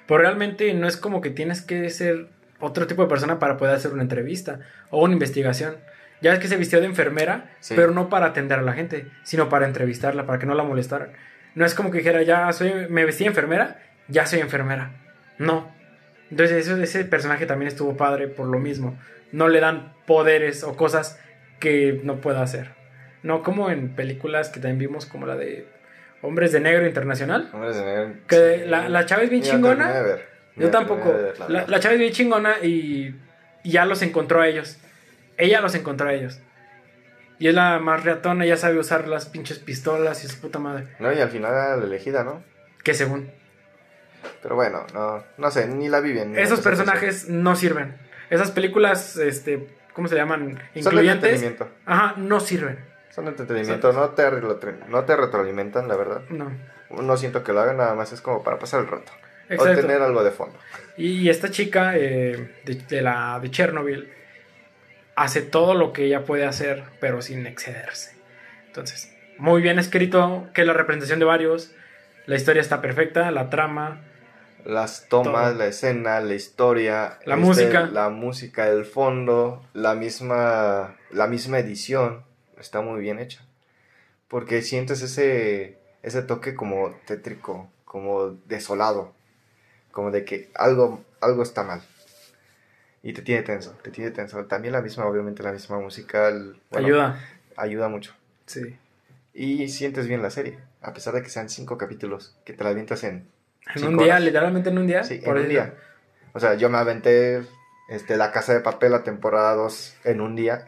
Pero 0.08 0.20
realmente 0.20 0.74
no 0.74 0.88
es 0.88 0.98
como 0.98 1.22
que 1.22 1.30
tienes 1.30 1.62
que 1.62 1.90
ser 1.90 2.28
otro 2.60 2.88
tipo 2.88 3.04
de 3.04 3.10
persona 3.10 3.40
para 3.40 3.58
poder 3.58 3.76
hacer 3.76 3.92
una 3.94 4.04
entrevista 4.04 4.60
o 4.90 5.04
una 5.04 5.14
investigación. 5.14 5.76
Ya 6.22 6.34
es 6.34 6.40
que 6.40 6.48
se 6.48 6.56
vistió 6.56 6.80
de 6.80 6.86
enfermera, 6.86 7.52
Sí. 7.60 7.74
pero 7.76 7.92
no 7.92 8.10
para 8.10 8.28
atender 8.28 8.60
a 8.60 8.62
la 8.62 8.74
gente, 8.74 9.08
sino 9.24 9.50
para 9.50 9.66
entrevistarla, 9.66 10.26
para 10.26 10.40
que 10.40 10.46
no 10.46 10.56
la 10.56 10.64
molestaran. 10.64 11.10
No 11.56 11.66
es 11.66 11.76
como 11.76 11.92
que 11.92 11.98
dijera, 12.00 12.22
ya 12.24 12.52
soy, 12.54 12.88
me 12.90 13.06
vestí 13.06 13.26
de 13.26 13.30
enfermera, 13.30 13.82
ya 14.08 14.26
soy 14.26 14.40
enfermera. 14.40 14.92
No. 15.38 15.72
Entonces 16.32 16.66
eso, 16.66 16.82
ese 16.82 17.04
personaje 17.06 17.46
también 17.46 17.68
estuvo 17.68 17.98
padre 17.98 18.28
por 18.28 18.48
lo 18.48 18.60
mismo. 18.60 18.98
No 19.34 19.50
le 19.50 19.60
dan 19.60 19.94
poderes 20.08 20.64
o 20.64 20.78
cosas 20.78 21.20
que 21.60 22.00
no 22.04 22.22
pueda 22.22 22.42
hacer. 22.42 22.72
No 23.22 23.44
como 23.44 23.70
en 23.70 23.94
películas 23.96 24.48
que 24.50 24.62
también 24.62 24.80
vimos 24.80 25.06
como 25.06 25.26
la 25.26 25.36
de 25.36 25.68
Hombres 26.22 26.54
de 26.54 26.62
Negro 26.62 26.88
Internacional. 26.88 27.50
Hombres 27.52 27.76
de 27.76 27.84
negro. 27.84 28.14
Que 28.28 28.66
la, 28.66 28.88
la 28.88 29.06
chava 29.06 29.24
es 29.24 29.30
bien 29.30 29.42
chingona. 29.44 29.92
de 29.92 30.04
ver. 30.04 30.28
Yo 30.56 30.70
tampoco. 30.70 31.10
terminé 31.10 31.18
de 31.18 31.24
ver, 31.32 31.50
la 31.50 31.68
La, 31.68 31.80
chava 31.82 31.94
es 31.96 32.00
bien 32.00 32.14
chingona 32.14 32.60
y, 32.62 33.14
y 33.64 33.72
ya 33.72 33.86
los 33.86 34.02
encontró 34.02 34.40
a 34.42 34.48
ellos. 34.48 34.78
Ella 35.38 35.60
los 35.60 35.76
encontró 35.76 36.08
a 36.08 36.14
ellos. 36.14 36.40
Y 37.40 37.48
es 37.48 37.56
la 37.56 37.80
más 37.80 38.04
reatona, 38.04 38.46
ya 38.46 38.56
sabe 38.56 38.78
usar 38.78 39.08
las 39.08 39.26
pinches 39.26 39.60
pistolas 39.60 40.24
y 40.24 40.28
su 40.28 40.40
puta 40.40 40.60
madre. 40.60 40.88
No, 41.00 41.12
y 41.12 41.20
al 41.20 41.30
final 41.30 41.52
era 41.52 41.76
la 41.76 41.86
elegida, 41.86 42.24
¿no? 42.24 42.44
Que 42.84 42.94
según. 42.94 43.32
Pero 44.42 44.56
bueno, 44.56 44.86
no, 44.94 45.24
no 45.38 45.52
sé, 45.52 45.68
ni 45.68 45.90
la 45.90 46.00
vi 46.00 46.14
bien. 46.14 46.32
ni 46.34 46.40
Esos 46.40 46.62
personajes 46.62 47.28
no 47.30 47.56
sirven. 47.56 47.96
Esas 48.34 48.52
películas, 48.52 49.18
este, 49.18 49.68
¿cómo 49.94 50.08
se 50.08 50.16
llaman? 50.16 50.48
pensar. 50.48 50.64
Son 50.64 50.74
de 50.74 50.80
Incluyentes. 50.80 51.30
entretenimiento. 51.34 51.70
Ajá, 51.86 52.16
no 52.18 52.40
sirven. 52.40 52.80
Son 53.12 53.26
de 53.26 53.32
entretenimiento, 53.32 53.94
no 53.94 54.10
te, 54.10 54.30
retro- 54.30 54.78
no 54.88 55.04
te 55.04 55.16
retroalimentan, 55.16 55.88
la 55.88 55.96
verdad. 55.96 56.22
No. 56.30 56.52
No 56.90 57.18
siento 57.18 57.44
que 57.44 57.54
lo 57.54 57.62
hagan, 57.62 57.78
nada 57.78 57.94
más 57.96 58.12
es 58.12 58.22
como 58.22 58.44
para 58.44 58.58
pasar 58.60 58.82
el 58.82 58.88
rato. 58.88 59.12
O 59.50 59.54
Exacto. 59.54 59.82
tener 59.82 60.02
algo 60.02 60.24
de 60.24 60.32
fondo. 60.32 60.58
Y 60.98 61.30
esta 61.30 61.50
chica 61.52 61.96
eh, 61.98 62.56
de, 62.66 62.76
de 62.76 63.02
la 63.02 63.40
de 63.42 63.52
Chernobyl 63.52 64.10
hace 65.16 65.42
todo 65.42 65.76
lo 65.76 65.94
que 65.94 66.06
ella 66.06 66.24
puede 66.26 66.46
hacer, 66.46 66.84
pero 67.00 67.22
sin 67.22 67.46
excederse. 67.46 68.16
Entonces, 68.68 69.16
muy 69.38 69.62
bien 69.62 69.78
escrito, 69.80 70.48
que 70.54 70.66
la 70.66 70.74
representación 70.74 71.20
de 71.20 71.26
varios, 71.26 71.72
la 72.26 72.36
historia 72.36 72.62
está 72.62 72.82
perfecta, 72.82 73.30
la 73.32 73.50
trama, 73.52 74.02
Las 74.66 75.08
tomas, 75.10 75.50
Todo. 75.50 75.56
la 75.60 75.66
escena, 75.68 76.20
la 76.22 76.34
historia, 76.36 77.18
este, 77.20 77.30
La 77.30 77.36
música. 77.36 77.86
la 77.88 78.10
música, 78.10 78.68
el 78.70 78.86
fondo, 78.86 79.62
la 79.74 79.94
misma, 79.96 80.96
la 81.12 81.28
misma 81.28 81.60
edición 81.60 82.24
está 82.60 82.82
muy 82.82 83.02
bien 83.02 83.20
hecha. 83.20 83.46
Porque 84.28 84.62
sientes 84.62 85.02
ese, 85.02 85.78
ese 86.02 86.22
toque 86.24 86.56
como 86.56 86.92
tétrico, 87.06 87.70
como 87.86 88.32
desolado, 88.46 89.14
como 89.92 90.12
de 90.12 90.24
que 90.26 90.50
algo, 90.56 91.04
algo 91.22 91.44
está 91.44 91.64
mal. 91.64 91.82
Y 93.04 93.12
te 93.14 93.22
tiene 93.22 93.44
tenso, 93.44 93.72
te 93.84 93.92
tiene 93.92 94.12
tenso. 94.12 94.46
También 94.46 94.72
la 94.72 94.82
misma, 94.82 95.06
obviamente 95.06 95.44
la 95.44 95.52
misma 95.52 95.78
música 95.80 96.30
el- 96.30 96.60
bueno, 96.72 96.88
ayuda. 96.88 97.20
ayuda 97.58 97.90
mucho. 97.90 98.14
Sí. 98.46 98.78
Y 99.34 99.68
sientes 99.70 100.08
bien 100.08 100.22
la 100.22 100.30
serie, 100.30 100.58
a 100.82 100.94
pesar 100.94 101.14
de 101.16 101.22
que 101.22 101.30
sean 101.30 101.50
cinco 101.50 101.78
capítulos, 101.78 102.36
que 102.46 102.54
te 102.54 102.64
la 102.64 102.70
avientas 102.70 103.04
en 103.04 103.28
En 103.76 103.86
un 103.86 103.98
día, 103.98 104.14
horas. 104.14 104.22
literalmente 104.24 104.70
en 104.70 104.78
un 104.78 104.88
día. 104.88 105.04
Sí, 105.04 105.16
en 105.16 105.24
por 105.24 105.36
un 105.36 105.42
eso- 105.42 105.50
día. 105.50 105.74
O 106.34 106.40
sea, 106.40 106.56
yo 106.56 106.70
me 106.70 106.78
aventé 106.78 107.44
este, 107.90 108.18
La 108.18 108.32
Casa 108.32 108.54
de 108.54 108.60
Papel, 108.62 108.92
la 108.92 109.04
temporada 109.04 109.54
2, 109.56 109.96
en 110.04 110.22
un 110.22 110.36
día. 110.36 110.66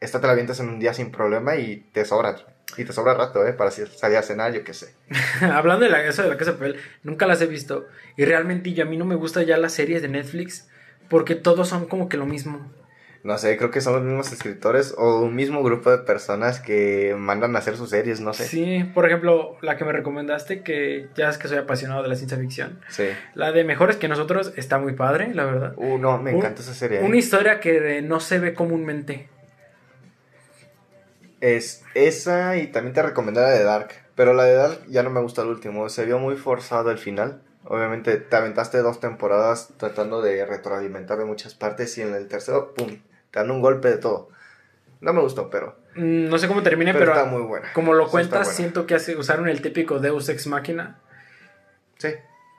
Esta 0.00 0.20
te 0.20 0.26
la 0.26 0.32
avientas 0.34 0.60
en 0.60 0.68
un 0.68 0.78
día 0.78 0.94
sin 0.94 1.10
problema 1.10 1.56
y 1.56 1.76
te 1.92 2.04
sobra. 2.04 2.36
Y 2.76 2.84
te 2.84 2.92
sobra 2.92 3.14
rato, 3.14 3.46
¿eh? 3.46 3.54
Para 3.54 3.70
si- 3.70 3.86
salir 3.86 4.18
a 4.18 4.22
cenar, 4.22 4.52
yo 4.52 4.62
qué 4.64 4.74
sé. 4.74 4.94
Hablando 5.40 5.84
de 5.86 5.90
la, 5.90 6.04
eso 6.04 6.22
de 6.22 6.28
la 6.28 6.36
casa 6.36 6.52
de 6.52 6.58
papel, 6.58 6.76
nunca 7.02 7.26
las 7.26 7.40
he 7.40 7.46
visto. 7.46 7.86
Y 8.16 8.24
realmente 8.26 8.72
yo, 8.74 8.84
a 8.84 8.86
mí 8.86 8.96
no 8.96 9.04
me 9.06 9.14
gustan 9.14 9.46
ya 9.46 9.56
las 9.56 9.72
series 9.72 10.02
de 10.02 10.08
Netflix 10.08 10.68
porque 11.08 11.34
todos 11.34 11.68
son 11.68 11.86
como 11.86 12.08
que 12.08 12.18
lo 12.18 12.26
mismo. 12.26 12.70
No 13.24 13.36
sé, 13.36 13.56
creo 13.56 13.70
que 13.72 13.80
son 13.80 13.94
los 13.94 14.02
mismos 14.02 14.32
escritores 14.32 14.94
o 14.96 15.20
un 15.22 15.34
mismo 15.34 15.62
grupo 15.62 15.90
de 15.90 15.98
personas 15.98 16.60
que 16.60 17.14
mandan 17.18 17.56
a 17.56 17.58
hacer 17.58 17.76
sus 17.76 17.90
series, 17.90 18.20
no 18.20 18.32
sé. 18.32 18.44
Sí, 18.44 18.84
por 18.94 19.06
ejemplo, 19.06 19.56
la 19.60 19.76
que 19.76 19.84
me 19.84 19.92
recomendaste, 19.92 20.62
que 20.62 21.08
ya 21.16 21.28
es 21.28 21.36
que 21.36 21.48
soy 21.48 21.58
apasionado 21.58 22.02
de 22.02 22.08
la 22.08 22.14
ciencia 22.14 22.38
ficción. 22.38 22.80
Sí. 22.88 23.08
La 23.34 23.50
de 23.50 23.64
Mejores 23.64 23.96
que 23.96 24.06
nosotros 24.08 24.52
está 24.56 24.78
muy 24.78 24.92
padre, 24.94 25.34
la 25.34 25.44
verdad. 25.44 25.72
Uh, 25.76 25.98
no, 25.98 26.18
me 26.18 26.30
Un- 26.30 26.38
encanta 26.38 26.62
esa 26.62 26.74
serie. 26.74 27.00
¿eh? 27.00 27.04
Una 27.04 27.16
historia 27.16 27.58
que 27.60 27.98
eh, 27.98 28.02
no 28.02 28.20
se 28.20 28.38
ve 28.38 28.54
comúnmente. 28.54 29.28
Es 31.40 31.84
esa 31.94 32.56
y 32.56 32.68
también 32.68 32.94
te 32.94 33.02
recomendé 33.02 33.40
la 33.40 33.50
de 33.50 33.64
Dark. 33.64 33.88
Pero 34.14 34.32
la 34.34 34.44
de 34.44 34.54
Dark 34.54 34.78
ya 34.88 35.02
no 35.02 35.10
me 35.10 35.20
gustó 35.20 35.42
el 35.42 35.48
último. 35.48 35.88
Se 35.88 36.04
vio 36.04 36.18
muy 36.18 36.36
forzado 36.36 36.90
el 36.90 36.98
final. 36.98 37.42
Obviamente 37.70 38.16
te 38.16 38.34
aventaste 38.36 38.78
dos 38.78 38.98
temporadas 38.98 39.68
tratando 39.76 40.22
de 40.22 40.44
retroalimentar 40.46 41.18
de 41.18 41.26
muchas 41.26 41.54
partes 41.54 41.96
y 41.98 42.02
en 42.02 42.14
el 42.14 42.26
tercero, 42.26 42.72
¡pum! 42.74 42.98
Te 43.30 43.38
dan 43.40 43.50
un 43.50 43.60
golpe 43.60 43.88
de 43.88 43.98
todo. 43.98 44.30
No 45.00 45.12
me 45.12 45.20
gustó, 45.20 45.50
pero, 45.50 45.76
Mm, 45.94 46.28
No 46.28 46.38
sé 46.38 46.46
cómo 46.48 46.62
termine, 46.62 46.92
pero, 46.92 47.06
pero, 47.06 47.18
está 47.18 47.30
muy 47.30 47.42
buena. 47.42 47.72
como 47.72 47.92
lo 47.92 48.08
cuentas, 48.08 48.54
siento 48.54 48.86
que 48.86 48.94
usaron 49.16 49.48
el 49.48 49.60
típico 49.62 49.98
Deus 49.98 50.28
Ex 50.28 50.46
Machina. 50.46 50.98
Sí, 51.98 52.08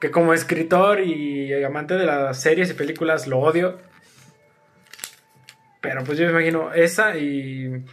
Que 0.02 0.12
como 0.12 0.34
escritor 0.34 1.00
y 1.00 1.64
amante 1.64 1.94
de 1.96 2.06
las 2.06 2.40
series 2.42 2.70
y 2.70 2.74
películas 2.74 3.28
lo 3.28 3.40
odio. 3.40 3.78
Pero 5.82 6.04
pues 6.04 6.18
yo 6.18 6.26
me 6.26 6.32
imagino 6.32 6.74
esa 6.74 7.18
y 7.18 7.86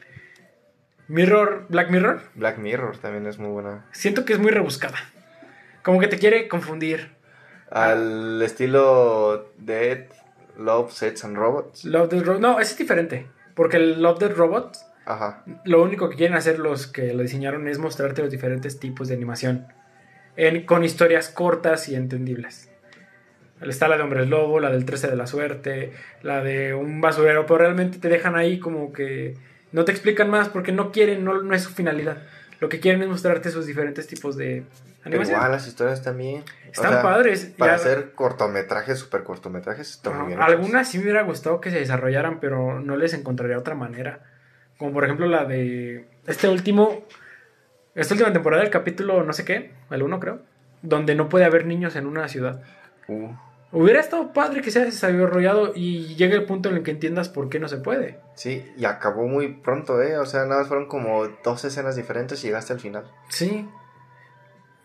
Mirror, 1.08 1.66
Black 1.68 1.90
Mirror. 1.90 2.20
Black 2.34 2.58
Mirror 2.58 2.98
también 2.98 3.26
es 3.26 3.38
muy 3.38 3.50
buena. 3.50 3.86
Siento 3.92 4.24
que 4.24 4.32
es 4.32 4.38
muy 4.40 4.50
rebuscada. 4.50 4.98
Como 5.86 6.00
que 6.00 6.08
te 6.08 6.18
quiere 6.18 6.48
confundir. 6.48 7.12
Al 7.70 8.42
estilo 8.42 9.52
Dead, 9.56 10.06
Love, 10.58 10.90
Sets 10.92 11.24
and 11.24 11.36
Robots. 11.36 11.84
Love 11.84 12.10
Death 12.10 12.24
Robot. 12.26 12.40
No, 12.40 12.58
ese 12.58 12.72
es 12.72 12.78
diferente. 12.78 13.28
Porque 13.54 13.76
el 13.76 14.02
Love 14.02 14.18
Death 14.18 14.36
Robot, 14.36 14.76
Ajá. 15.04 15.44
lo 15.64 15.80
único 15.84 16.10
que 16.10 16.16
quieren 16.16 16.36
hacer 16.36 16.58
los 16.58 16.88
que 16.88 17.14
lo 17.14 17.22
diseñaron 17.22 17.68
es 17.68 17.78
mostrarte 17.78 18.20
los 18.22 18.32
diferentes 18.32 18.80
tipos 18.80 19.06
de 19.06 19.14
animación. 19.14 19.68
En- 20.36 20.66
con 20.66 20.82
historias 20.82 21.28
cortas 21.28 21.88
y 21.88 21.94
entendibles. 21.94 22.68
Está 23.60 23.86
la 23.86 23.96
de 23.96 24.02
Hombres 24.02 24.28
Lobo, 24.28 24.58
la 24.58 24.70
del 24.70 24.84
13 24.84 25.06
de 25.06 25.14
la 25.16 25.28
suerte, 25.28 25.92
la 26.22 26.42
de 26.42 26.74
un 26.74 27.00
basurero, 27.00 27.46
pero 27.46 27.58
realmente 27.58 27.98
te 27.98 28.08
dejan 28.08 28.34
ahí 28.34 28.58
como 28.58 28.92
que 28.92 29.34
no 29.70 29.84
te 29.84 29.92
explican 29.92 30.30
más 30.30 30.48
porque 30.48 30.72
no 30.72 30.90
quieren, 30.90 31.24
no, 31.24 31.40
no 31.42 31.54
es 31.54 31.62
su 31.62 31.70
finalidad. 31.70 32.18
Lo 32.58 32.68
que 32.68 32.80
quieren 32.80 33.02
es 33.02 33.08
mostrarte 33.08 33.50
sus 33.50 33.66
diferentes 33.66 34.08
tipos 34.08 34.36
de 34.36 34.64
Pero 35.10 35.22
igual 35.22 35.50
las 35.52 35.66
historias 35.66 36.02
también. 36.02 36.42
O 36.68 36.70
Están 36.72 36.92
sea, 36.92 37.02
padres. 37.02 37.52
Para 37.58 37.72
Ya- 37.72 37.76
hacer 37.76 38.12
cortometrajes, 38.12 38.98
super 38.98 39.22
cortometrajes, 39.24 39.90
están 39.90 40.18
muy 40.18 40.26
bien. 40.28 40.42
Algunas 40.42 40.88
sí 40.88 40.98
me 40.98 41.04
hubiera 41.04 41.22
gustado 41.22 41.60
que 41.60 41.70
se 41.70 41.78
desarrollaran, 41.78 42.40
pero 42.40 42.80
no 42.80 42.96
les 42.96 43.14
encontraría 43.14 43.58
otra 43.58 43.74
manera. 43.74 44.20
Como 44.78 44.92
por 44.92 45.04
ejemplo 45.04 45.26
la 45.26 45.44
de 45.44 46.06
este 46.26 46.48
último, 46.48 47.04
esta 47.94 48.14
última 48.14 48.32
temporada 48.32 48.62
del 48.62 48.70
capítulo 48.70 49.22
no 49.22 49.32
sé 49.32 49.44
qué, 49.44 49.72
el 49.90 50.02
1 50.02 50.20
creo, 50.20 50.40
donde 50.82 51.14
no 51.14 51.28
puede 51.28 51.44
haber 51.46 51.66
niños 51.66 51.96
en 51.96 52.06
una 52.06 52.28
ciudad. 52.28 52.62
Uh, 53.08 53.28
Hubiera 53.72 54.00
estado 54.00 54.32
padre 54.32 54.62
que 54.62 54.70
se 54.70 54.78
haya 54.78 54.86
desarrollado 54.86 55.72
y 55.74 56.14
llegue 56.14 56.34
el 56.36 56.44
punto 56.44 56.68
en 56.68 56.76
el 56.76 56.82
que 56.82 56.92
entiendas 56.92 57.28
por 57.28 57.48
qué 57.48 57.58
no 57.58 57.68
se 57.68 57.78
puede. 57.78 58.18
sí, 58.34 58.64
y 58.76 58.84
acabó 58.84 59.26
muy 59.26 59.48
pronto, 59.54 60.00
¿eh? 60.02 60.18
O 60.18 60.24
sea, 60.26 60.44
nada 60.44 60.60
más 60.60 60.68
fueron 60.68 60.86
como 60.86 61.26
dos 61.44 61.64
escenas 61.64 61.96
diferentes 61.96 62.42
y 62.44 62.46
llegaste 62.46 62.72
al 62.74 62.80
final. 62.80 63.10
Sí. 63.28 63.68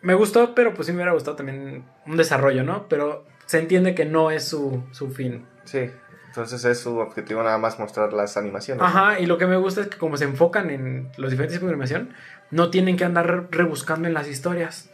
Me 0.02 0.14
gustó, 0.16 0.56
pero 0.56 0.74
pues 0.74 0.88
sí 0.88 0.92
me 0.94 0.98
hubiera 0.98 1.14
gustado 1.14 1.36
también 1.38 1.84
un 2.08 2.18
desarrollo, 2.18 2.64
¿no? 2.64 2.88
Pero 2.88 3.26
se 3.46 3.60
entiende 3.60 3.94
que 3.96 4.06
no 4.06 4.32
es 4.32 4.48
su, 4.48 4.84
su 4.92 5.12
fin. 5.12 5.46
Sí. 5.66 5.92
Entonces 6.28 6.64
es 6.66 6.80
su 6.80 6.98
objetivo 6.98 7.44
nada 7.44 7.58
más 7.58 7.78
mostrar 7.78 8.14
las 8.14 8.38
animaciones. 8.38 8.82
Ajá, 8.84 9.20
y 9.20 9.26
lo 9.26 9.38
que 9.38 9.46
me 9.48 9.58
gusta 9.58 9.82
es 9.82 9.88
que 9.88 9.98
como 9.98 10.16
se 10.18 10.24
enfocan 10.24 10.70
en 10.70 11.10
los 11.18 11.30
diferentes 11.30 11.58
tipos 11.58 11.68
de 11.68 11.74
animación, 11.74 12.14
no 12.52 12.70
tienen 12.70 12.96
que 12.98 13.04
andar 13.04 13.28
re- 13.28 13.48
rebuscando 13.52 14.08
en 14.08 14.14
las 14.14 14.28
historias. 14.30 14.90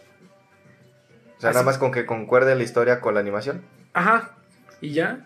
O 1.37 1.41
sea, 1.41 1.51
Así- 1.51 1.55
nada 1.55 1.65
más 1.65 1.77
con 1.77 1.91
que 1.91 2.05
concuerde 2.05 2.55
la 2.55 2.63
historia 2.63 2.99
con 2.99 3.13
la 3.13 3.19
animación. 3.19 3.61
Ajá, 3.93 4.31
y 4.81 4.91
ya. 4.93 5.19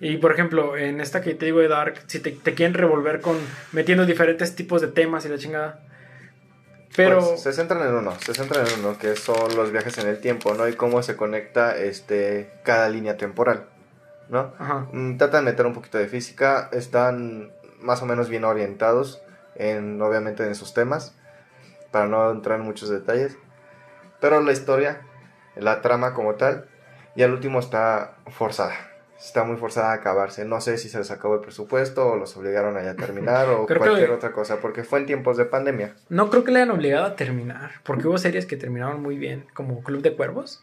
Y 0.00 0.18
por 0.18 0.32
ejemplo, 0.32 0.76
en 0.76 1.00
esta 1.00 1.22
que 1.22 1.34
te 1.34 1.46
digo 1.46 1.58
de 1.60 1.68
Dark, 1.68 2.02
si 2.06 2.20
te, 2.20 2.30
te 2.30 2.54
quieren 2.54 2.74
revolver 2.74 3.20
con 3.20 3.36
metiendo 3.72 4.04
diferentes 4.06 4.54
tipos 4.54 4.80
de 4.82 4.88
temas 4.88 5.24
y 5.24 5.28
la 5.30 5.38
chingada. 5.38 5.80
Pero 6.96 7.18
Pues, 7.20 7.42
se 7.42 7.52
centran 7.52 7.82
en 7.86 7.94
uno, 7.94 8.12
se 8.20 8.34
centran 8.34 8.66
en 8.66 8.80
uno, 8.80 8.98
que 8.98 9.14
son 9.16 9.54
los 9.56 9.70
viajes 9.70 9.98
en 9.98 10.08
el 10.08 10.20
tiempo, 10.20 10.54
¿no? 10.54 10.66
Y 10.68 10.74
cómo 10.74 11.02
se 11.02 11.16
conecta 11.16 11.76
este 11.76 12.50
cada 12.64 12.88
línea 12.88 13.16
temporal, 13.16 13.66
¿no? 14.28 14.52
ajá, 14.58 14.86
Mm, 14.92 15.16
Tratan 15.16 15.44
de 15.44 15.50
meter 15.52 15.66
un 15.66 15.74
poquito 15.74 15.98
de 15.98 16.08
física, 16.08 16.68
están 16.72 17.52
más 17.80 18.02
o 18.02 18.06
menos 18.06 18.28
bien 18.28 18.44
orientados. 18.44 19.22
en, 19.60 20.00
obviamente 20.00 20.44
en 20.46 20.54
sus 20.54 20.72
temas, 20.72 21.14
para 21.90 22.06
no 22.06 22.30
entrar 22.30 22.60
en 22.60 22.64
muchos 22.64 22.90
detalles. 22.90 23.36
Pero 24.20 24.40
la 24.40 24.52
historia, 24.52 25.00
la 25.56 25.80
trama 25.82 26.14
como 26.14 26.36
tal, 26.36 26.68
y 27.16 27.24
al 27.24 27.32
último 27.32 27.58
está 27.58 28.14
forzada. 28.28 28.74
Está 29.18 29.42
muy 29.44 29.56
forzada 29.56 29.90
a 29.90 29.94
acabarse. 29.94 30.44
No 30.44 30.60
sé 30.60 30.78
si 30.78 30.88
se 30.88 30.98
les 30.98 31.10
acabó 31.10 31.34
el 31.34 31.40
presupuesto 31.40 32.06
o 32.06 32.16
los 32.16 32.36
obligaron 32.36 32.76
a 32.76 32.82
ya 32.84 32.94
terminar 32.94 33.48
o 33.48 33.66
Creo 33.66 33.80
que- 33.80 33.88
cualquier 33.88 34.10
otra 34.12 34.30
cosa, 34.32 34.60
porque 34.60 34.84
fue 34.84 35.00
en 35.00 35.06
tiempos 35.06 35.36
de 35.36 35.44
pandemia. 35.44 35.94
No 36.08 36.30
creo 36.30 36.44
que 36.44 36.52
le 36.52 36.58
hayan 36.60 36.70
obligado 36.70 37.04
a 37.06 37.16
terminar, 37.16 37.72
porque 37.82 38.06
hubo 38.06 38.16
series 38.18 38.46
que 38.46 38.56
terminaron 38.56 39.02
muy 39.02 39.18
bien, 39.18 39.46
como 39.54 39.82
Club 39.82 40.02
de 40.02 40.14
Cuervos. 40.14 40.62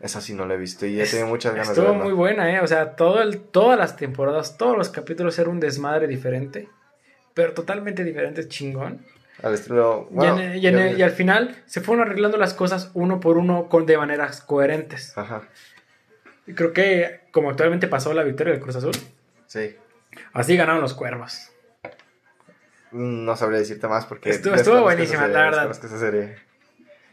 Esa 0.00 0.20
sí 0.20 0.34
no 0.34 0.46
la 0.46 0.54
he 0.54 0.56
visto 0.58 0.84
y 0.86 1.00
he 1.00 1.06
tenido 1.06 1.26
muchas 1.28 1.52
ganas 1.52 1.68
de 1.68 1.72
Estuvo 1.74 1.88
verla. 1.88 2.04
muy 2.04 2.12
buena, 2.12 2.50
¿eh? 2.54 2.60
O 2.60 2.66
sea, 2.66 2.96
todo 2.96 3.22
el, 3.22 3.40
todas 3.40 3.78
las 3.78 3.96
temporadas, 3.96 4.56
todos 4.58 4.76
los 4.76 4.88
capítulos 4.90 5.38
era 5.38 5.48
un 5.48 5.58
desmadre 5.60 6.06
diferente, 6.06 6.68
pero 7.34 7.52
totalmente 7.54 8.04
diferente, 8.04 8.46
chingón. 8.48 9.04
Al 9.42 9.54
estilo... 9.54 10.08
Y 10.10 10.14
bueno, 10.14 10.38
en- 10.40 10.56
y, 10.58 10.66
en- 10.66 10.76
ya- 10.76 10.92
y 10.92 11.02
al 11.02 11.10
final 11.10 11.62
se 11.66 11.80
fueron 11.82 12.06
arreglando 12.06 12.36
las 12.38 12.52
cosas 12.54 12.90
uno 12.94 13.20
por 13.20 13.36
uno 13.38 13.68
con, 13.68 13.84
de 13.86 13.96
maneras 13.98 14.40
coherentes. 14.42 15.16
Ajá, 15.16 15.42
creo 16.54 16.72
que, 16.72 17.20
como 17.32 17.50
actualmente 17.50 17.88
pasó 17.88 18.12
la 18.14 18.22
victoria 18.22 18.52
del 18.52 18.62
Cruz 18.62 18.76
Azul, 18.76 18.94
sí. 19.46 19.74
así 20.32 20.56
ganaron 20.56 20.80
los 20.80 20.94
cuervos. 20.94 21.50
No 22.92 23.36
sabría 23.36 23.58
decirte 23.58 23.88
más 23.88 24.06
porque... 24.06 24.30
Estuvo- 24.30 24.54
estuvo 24.54 24.82
buenísima, 24.82 25.22
serie, 25.22 25.34
la 25.34 25.42
verdad. 25.42 25.68
desconozco 25.68 25.86
esa 25.86 25.98
serie. 25.98 26.36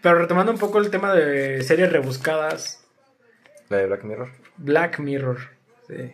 Pero 0.02 0.20
retomando 0.20 0.52
un 0.52 0.60
poco 0.60 0.80
el 0.80 0.90
tema 0.92 1.14
de 1.14 1.62
series 1.64 1.92
rebuscadas, 1.92 2.86
La 3.70 3.78
de 3.78 3.88
Black 3.88 4.04
Mirror. 4.04 4.30
Black 4.58 5.00
Mirror. 5.00 5.38
sí. 5.88 6.14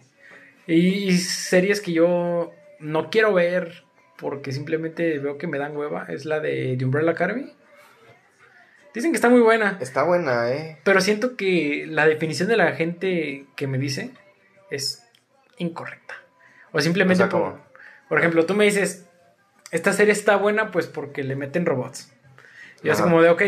Y, 0.67 1.09
y 1.09 1.17
series 1.17 1.81
que 1.81 1.93
yo 1.93 2.53
no 2.79 3.09
quiero 3.09 3.33
ver 3.33 3.83
porque 4.17 4.51
simplemente 4.51 5.17
veo 5.17 5.37
que 5.39 5.47
me 5.47 5.57
dan 5.57 5.75
hueva 5.75 6.05
es 6.09 6.25
la 6.25 6.39
de 6.39 6.75
The 6.77 6.85
Umbrella 6.85 7.11
Academy. 7.11 7.51
Dicen 8.93 9.11
que 9.11 9.17
está 9.17 9.29
muy 9.29 9.41
buena, 9.41 9.77
Está 9.79 10.03
buena, 10.03 10.49
¿eh? 10.51 10.79
pero 10.83 10.99
siento 11.01 11.35
que 11.35 11.85
la 11.87 12.07
definición 12.07 12.49
de 12.49 12.57
la 12.57 12.71
gente 12.73 13.45
que 13.55 13.67
me 13.67 13.77
dice 13.77 14.11
es 14.71 15.03
incorrecta. 15.57 16.15
O 16.71 16.81
simplemente, 16.81 17.23
O 17.23 17.29
sea, 17.29 17.39
por, 17.39 17.59
por 18.07 18.19
ejemplo, 18.19 18.45
tú 18.45 18.55
me 18.55 18.65
dices, 18.65 19.05
esta 19.71 19.93
serie 19.93 20.13
está 20.13 20.35
buena 20.37 20.71
pues 20.71 20.87
porque 20.87 21.23
le 21.23 21.35
meten 21.35 21.65
robots. 21.65 22.11
Y 22.83 22.89
Ajá. 22.89 23.03
como 23.03 23.21
de, 23.21 23.29
ok, 23.29 23.41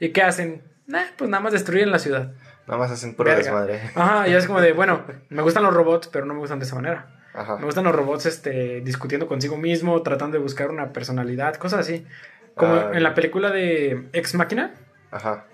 ¿y 0.00 0.10
qué 0.10 0.22
hacen? 0.22 0.62
Nah, 0.86 1.04
pues 1.16 1.30
nada 1.30 1.42
más 1.42 1.52
destruyen 1.52 1.90
la 1.90 1.98
ciudad. 1.98 2.32
Nada 2.66 2.78
más 2.78 2.90
hacen 2.90 3.14
puro 3.14 3.34
desmadre. 3.34 3.80
Ajá, 3.94 4.28
y 4.28 4.34
es 4.34 4.46
como 4.46 4.60
de, 4.60 4.72
bueno, 4.74 5.04
me 5.28 5.42
gustan 5.42 5.62
los 5.62 5.72
robots, 5.74 6.08
pero 6.08 6.26
no 6.26 6.34
me 6.34 6.40
gustan 6.40 6.58
de 6.58 6.66
esa 6.66 6.74
manera. 6.74 7.22
Ajá. 7.32 7.56
Me 7.56 7.64
gustan 7.64 7.84
los 7.84 7.94
robots 7.94 8.26
este, 8.26 8.80
discutiendo 8.80 9.26
consigo 9.26 9.56
mismo, 9.56 10.02
tratando 10.02 10.36
de 10.36 10.42
buscar 10.42 10.70
una 10.70 10.92
personalidad, 10.92 11.56
cosas 11.56 11.80
así. 11.80 12.06
Como 12.54 12.74
Ah. 12.74 12.90
en 12.94 13.02
la 13.02 13.14
película 13.14 13.50
de 13.50 14.08
Ex 14.12 14.34
Máquina, 14.34 14.72
Ajá. 15.10 15.46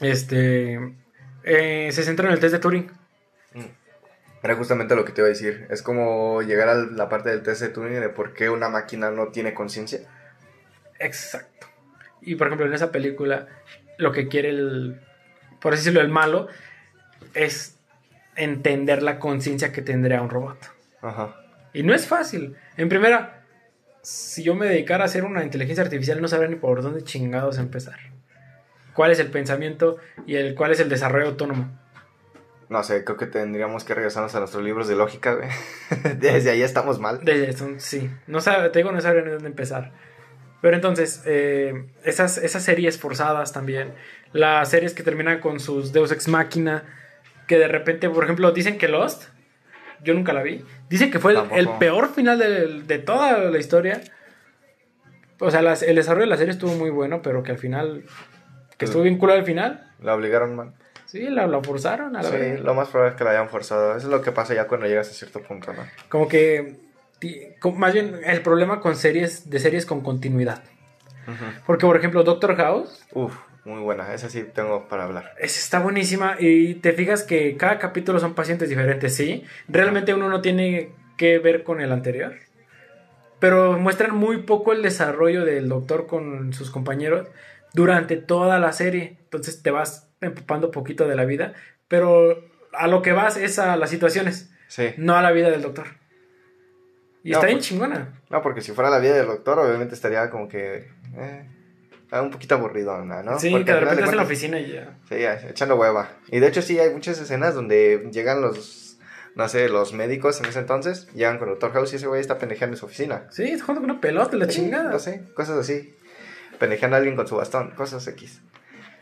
este, 0.00 0.78
eh, 1.44 1.88
se 1.92 2.02
centra 2.02 2.26
en 2.28 2.32
el 2.34 2.40
test 2.40 2.52
de 2.54 2.58
Turing. 2.60 2.90
Era 4.44 4.56
justamente 4.56 4.96
lo 4.96 5.04
que 5.04 5.12
te 5.12 5.20
iba 5.20 5.26
a 5.26 5.28
decir. 5.28 5.68
Es 5.70 5.82
como 5.82 6.42
llegar 6.42 6.68
a 6.68 6.74
la 6.74 7.08
parte 7.08 7.30
del 7.30 7.42
test 7.44 7.60
de 7.62 7.68
Turing 7.68 8.00
de 8.00 8.08
por 8.08 8.34
qué 8.34 8.50
una 8.50 8.68
máquina 8.68 9.12
no 9.12 9.28
tiene 9.28 9.54
conciencia. 9.54 10.00
Exacto. 10.98 11.68
Y 12.20 12.34
por 12.34 12.48
ejemplo, 12.48 12.66
en 12.66 12.72
esa 12.74 12.90
película, 12.90 13.46
lo 13.98 14.10
que 14.10 14.26
quiere 14.26 14.48
el, 14.48 15.00
por 15.60 15.74
así 15.74 15.82
decirlo, 15.82 16.00
el 16.00 16.08
malo, 16.08 16.48
es 17.34 17.78
entender 18.34 19.04
la 19.04 19.20
conciencia 19.20 19.70
que 19.70 19.80
tendría 19.82 20.20
un 20.22 20.30
robot. 20.30 20.58
Ajá. 21.02 21.36
Y 21.72 21.84
no 21.84 21.94
es 21.94 22.08
fácil. 22.08 22.56
En 22.76 22.88
primera, 22.88 23.41
si 24.02 24.42
yo 24.42 24.54
me 24.54 24.66
dedicara 24.66 25.04
a 25.04 25.06
hacer 25.06 25.24
una 25.24 25.44
inteligencia 25.44 25.84
artificial, 25.84 26.20
no 26.20 26.28
sabría 26.28 26.48
ni 26.48 26.56
por 26.56 26.82
dónde 26.82 27.02
chingados 27.02 27.58
empezar. 27.58 27.98
¿Cuál 28.94 29.12
es 29.12 29.18
el 29.20 29.28
pensamiento 29.28 29.96
y 30.26 30.36
el 30.36 30.54
cuál 30.54 30.72
es 30.72 30.80
el 30.80 30.88
desarrollo 30.88 31.28
autónomo? 31.28 31.78
No 32.68 32.82
sé, 32.82 33.04
creo 33.04 33.16
que 33.16 33.26
tendríamos 33.26 33.84
que 33.84 33.94
regresarnos 33.94 34.34
a 34.34 34.38
nuestros 34.38 34.64
libros 34.64 34.88
de 34.88 34.96
lógica, 34.96 35.34
güey. 35.34 35.48
Desde 36.18 36.50
ahí 36.50 36.62
estamos 36.62 36.98
mal. 36.98 37.20
Desde 37.22 37.50
eso, 37.50 37.68
sí. 37.78 38.10
No 38.26 38.40
sabe, 38.40 38.70
te 38.70 38.78
digo, 38.78 38.92
no 38.92 39.00
sabría 39.00 39.22
ni 39.22 39.30
dónde 39.30 39.48
empezar. 39.48 39.92
Pero 40.62 40.76
entonces, 40.76 41.22
eh, 41.26 41.86
esas, 42.04 42.38
esas 42.38 42.62
series 42.62 42.98
forzadas 42.98 43.52
también. 43.52 43.92
Las 44.32 44.70
series 44.70 44.94
que 44.94 45.02
terminan 45.02 45.40
con 45.40 45.60
sus 45.60 45.92
Deus 45.92 46.12
Ex 46.12 46.28
Máquina. 46.28 46.84
Que 47.46 47.58
de 47.58 47.68
repente, 47.68 48.08
por 48.08 48.24
ejemplo, 48.24 48.52
dicen 48.52 48.78
que 48.78 48.88
Lost. 48.88 49.24
Yo 50.02 50.14
nunca 50.14 50.32
la 50.32 50.42
vi. 50.42 50.64
Dicen 50.88 51.10
que 51.10 51.18
fue 51.18 51.34
el, 51.52 51.68
peor 51.78 52.12
final 52.12 52.38
de, 52.38 52.82
de 52.82 52.98
toda 52.98 53.38
la 53.50 53.58
historia. 53.58 54.00
O 55.38 55.50
sea, 55.50 55.62
las- 55.62 55.82
el 55.82 55.96
desarrollo 55.96 56.24
de 56.24 56.30
la 56.30 56.36
serie 56.36 56.52
estuvo 56.52 56.72
muy 56.74 56.90
bueno, 56.90 57.22
pero 57.22 57.42
que 57.42 57.52
al 57.52 57.58
final. 57.58 58.04
Que 58.78 58.84
estuvo 58.86 59.02
bien 59.02 59.18
culo 59.18 59.32
al 59.32 59.44
final. 59.44 59.88
La 60.00 60.14
obligaron 60.14 60.56
mal. 60.56 60.72
Sí, 61.06 61.22
la, 61.28 61.46
la 61.46 61.62
forzaron 61.62 62.16
a 62.16 62.22
la 62.22 62.30
Sí, 62.30 62.36
lo 62.62 62.74
más 62.74 62.88
probable 62.88 63.12
es 63.12 63.18
que 63.18 63.24
la 63.24 63.30
hayan 63.30 63.48
forzado. 63.48 63.90
Eso 63.96 64.06
es 64.06 64.10
lo 64.12 64.22
que 64.22 64.32
pasa 64.32 64.54
ya 64.54 64.66
cuando 64.66 64.86
llegas 64.86 65.10
a 65.10 65.12
cierto 65.12 65.40
punto, 65.42 65.72
¿no? 65.72 65.82
Como 66.08 66.26
que. 66.28 66.76
Más 67.76 67.92
bien, 67.92 68.18
el 68.24 68.40
problema 68.42 68.80
con 68.80 68.96
series. 68.96 69.48
De 69.50 69.58
series 69.60 69.86
con 69.86 70.00
continuidad. 70.00 70.62
Porque, 71.66 71.86
por 71.86 71.96
ejemplo, 71.96 72.24
Doctor 72.24 72.56
House. 72.56 73.04
Uf, 73.12 73.34
muy 73.64 73.80
buena. 73.80 74.12
Esa 74.14 74.28
sí 74.28 74.44
tengo 74.54 74.88
para 74.88 75.04
hablar. 75.04 75.34
Esa 75.38 75.58
está 75.60 75.78
buenísima 75.80 76.36
y 76.38 76.74
te 76.74 76.92
fijas 76.92 77.22
que 77.22 77.56
cada 77.56 77.78
capítulo 77.78 78.18
son 78.18 78.34
pacientes 78.34 78.68
diferentes, 78.68 79.14
¿sí? 79.14 79.44
Realmente 79.68 80.14
uno 80.14 80.28
no 80.28 80.40
tiene 80.40 80.90
que 81.16 81.38
ver 81.38 81.62
con 81.62 81.80
el 81.80 81.92
anterior. 81.92 82.34
Pero 83.38 83.78
muestran 83.78 84.14
muy 84.16 84.38
poco 84.42 84.72
el 84.72 84.82
desarrollo 84.82 85.44
del 85.44 85.68
doctor 85.68 86.06
con 86.06 86.52
sus 86.52 86.70
compañeros 86.70 87.28
durante 87.72 88.16
toda 88.16 88.58
la 88.58 88.72
serie. 88.72 89.16
Entonces 89.24 89.62
te 89.62 89.70
vas 89.70 90.08
empapando 90.20 90.70
poquito 90.70 91.08
de 91.08 91.16
la 91.16 91.24
vida. 91.24 91.52
Pero 91.88 92.44
a 92.72 92.86
lo 92.86 93.02
que 93.02 93.12
vas 93.12 93.36
es 93.36 93.58
a 93.58 93.76
las 93.76 93.90
situaciones, 93.90 94.50
Sí. 94.68 94.90
no 94.96 95.16
a 95.16 95.22
la 95.22 95.32
vida 95.32 95.50
del 95.50 95.62
doctor. 95.62 95.86
Y 97.24 97.30
No, 97.30 97.36
está 97.36 97.46
bien 97.46 97.58
pues- 97.58 97.68
chingona. 97.68 98.20
No, 98.30 98.42
porque 98.42 98.60
si 98.60 98.72
fuera 98.72 98.90
la 98.90 98.98
vida 98.98 99.14
del 99.14 99.26
doctor, 99.26 99.58
obviamente 99.58 99.94
estaría 99.94 100.30
como 100.30 100.48
que. 100.48 100.88
Eh, 101.16 101.48
un 102.20 102.30
poquito 102.30 102.56
aburrido, 102.56 103.02
¿no? 103.04 103.38
sí, 103.38 103.50
Porque 103.50 103.64
que 103.66 103.72
de 103.72 103.80
repente 103.80 104.00
estás 104.00 104.12
en 104.12 104.16
la 104.18 104.22
oficina 104.24 104.60
y 104.60 104.72
ya. 104.72 104.98
Sí, 105.08 105.18
ya, 105.18 105.34
echando 105.48 105.76
hueva. 105.76 106.10
Y 106.28 106.40
de 106.40 106.48
hecho 106.48 106.60
sí 106.60 106.78
hay 106.78 106.90
muchas 106.90 107.18
escenas 107.20 107.54
donde 107.54 108.08
llegan 108.12 108.42
los, 108.42 108.98
no 109.34 109.48
sé, 109.48 109.68
los 109.68 109.94
médicos 109.94 110.38
en 110.40 110.46
ese 110.46 110.58
entonces, 110.58 111.08
llegan 111.14 111.38
con 111.38 111.48
el 111.48 111.54
Doctor 111.54 111.72
House 111.72 111.92
y 111.92 111.96
ese 111.96 112.06
güey 112.06 112.20
está 112.20 112.38
pendejeando 112.38 112.74
en 112.74 112.78
su 112.78 112.86
oficina. 112.86 113.26
Sí, 113.30 113.44
está 113.44 113.64
jugando 113.64 113.80
con 113.82 113.90
una 113.92 114.00
pelota, 114.00 114.36
la 114.36 114.44
Sí, 114.46 114.56
chingada. 114.60 114.90
No 114.90 114.98
sé, 114.98 115.24
cosas 115.34 115.58
así. 115.58 115.94
Pendejeando 116.58 116.96
a 116.96 116.98
alguien 116.98 117.16
con 117.16 117.26
su 117.26 117.36
bastón, 117.36 117.70
cosas 117.70 118.06
X. 118.06 118.42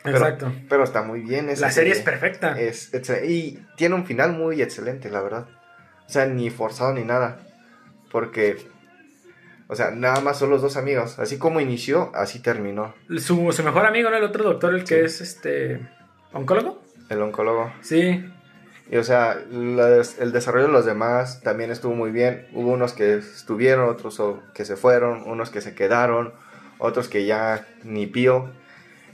Pero- 0.02 0.16
Exacto. 0.18 0.52
Pero 0.68 0.84
está 0.84 1.02
muy 1.02 1.20
bien 1.20 1.48
La 1.58 1.70
serie 1.70 1.92
es 1.92 2.00
perfecta. 2.00 2.58
Es 2.58 2.90
y 3.28 3.58
tiene 3.76 3.94
un 3.96 4.06
final 4.06 4.32
muy 4.32 4.62
excelente, 4.62 5.10
la 5.10 5.20
verdad. 5.20 5.46
O 6.06 6.12
sea, 6.12 6.26
ni 6.26 6.48
forzado 6.50 6.92
ni 6.94 7.04
nada. 7.04 7.40
Porque, 8.10 8.56
o 9.70 9.76
sea, 9.76 9.90
nada 9.92 10.20
más 10.20 10.38
son 10.38 10.50
los 10.50 10.60
dos 10.62 10.76
amigos. 10.76 11.18
Así 11.18 11.38
como 11.38 11.60
inició, 11.60 12.10
así 12.14 12.40
terminó. 12.40 12.94
Su, 13.18 13.52
su 13.52 13.62
mejor 13.62 13.86
amigo, 13.86 14.10
¿no? 14.10 14.16
El 14.16 14.24
otro 14.24 14.44
doctor, 14.44 14.74
el 14.74 14.84
que 14.84 14.96
Sí. 14.98 15.04
es 15.04 15.20
este. 15.20 15.80
¿Oncólogo? 16.32 16.82
El 17.08 17.22
oncólogo. 17.22 17.72
Sí. 17.80 18.24
Y 18.90 18.96
o 18.96 19.04
sea, 19.04 19.38
las- 19.50 20.18
el 20.18 20.32
desarrollo 20.32 20.66
de 20.66 20.72
los 20.72 20.84
demás 20.84 21.40
también 21.42 21.70
estuvo 21.70 21.94
muy 21.94 22.10
bien. 22.10 22.46
Hubo 22.52 22.70
unos 22.72 22.92
que 22.92 23.14
estuvieron, 23.18 23.88
otros 23.88 24.20
que 24.54 24.64
se 24.64 24.76
fueron, 24.76 25.22
unos 25.26 25.50
que 25.50 25.60
se 25.60 25.74
quedaron, 25.74 26.32
otros 26.78 27.08
que 27.08 27.24
ya 27.26 27.66
ni 27.84 28.06
pío. 28.06 28.50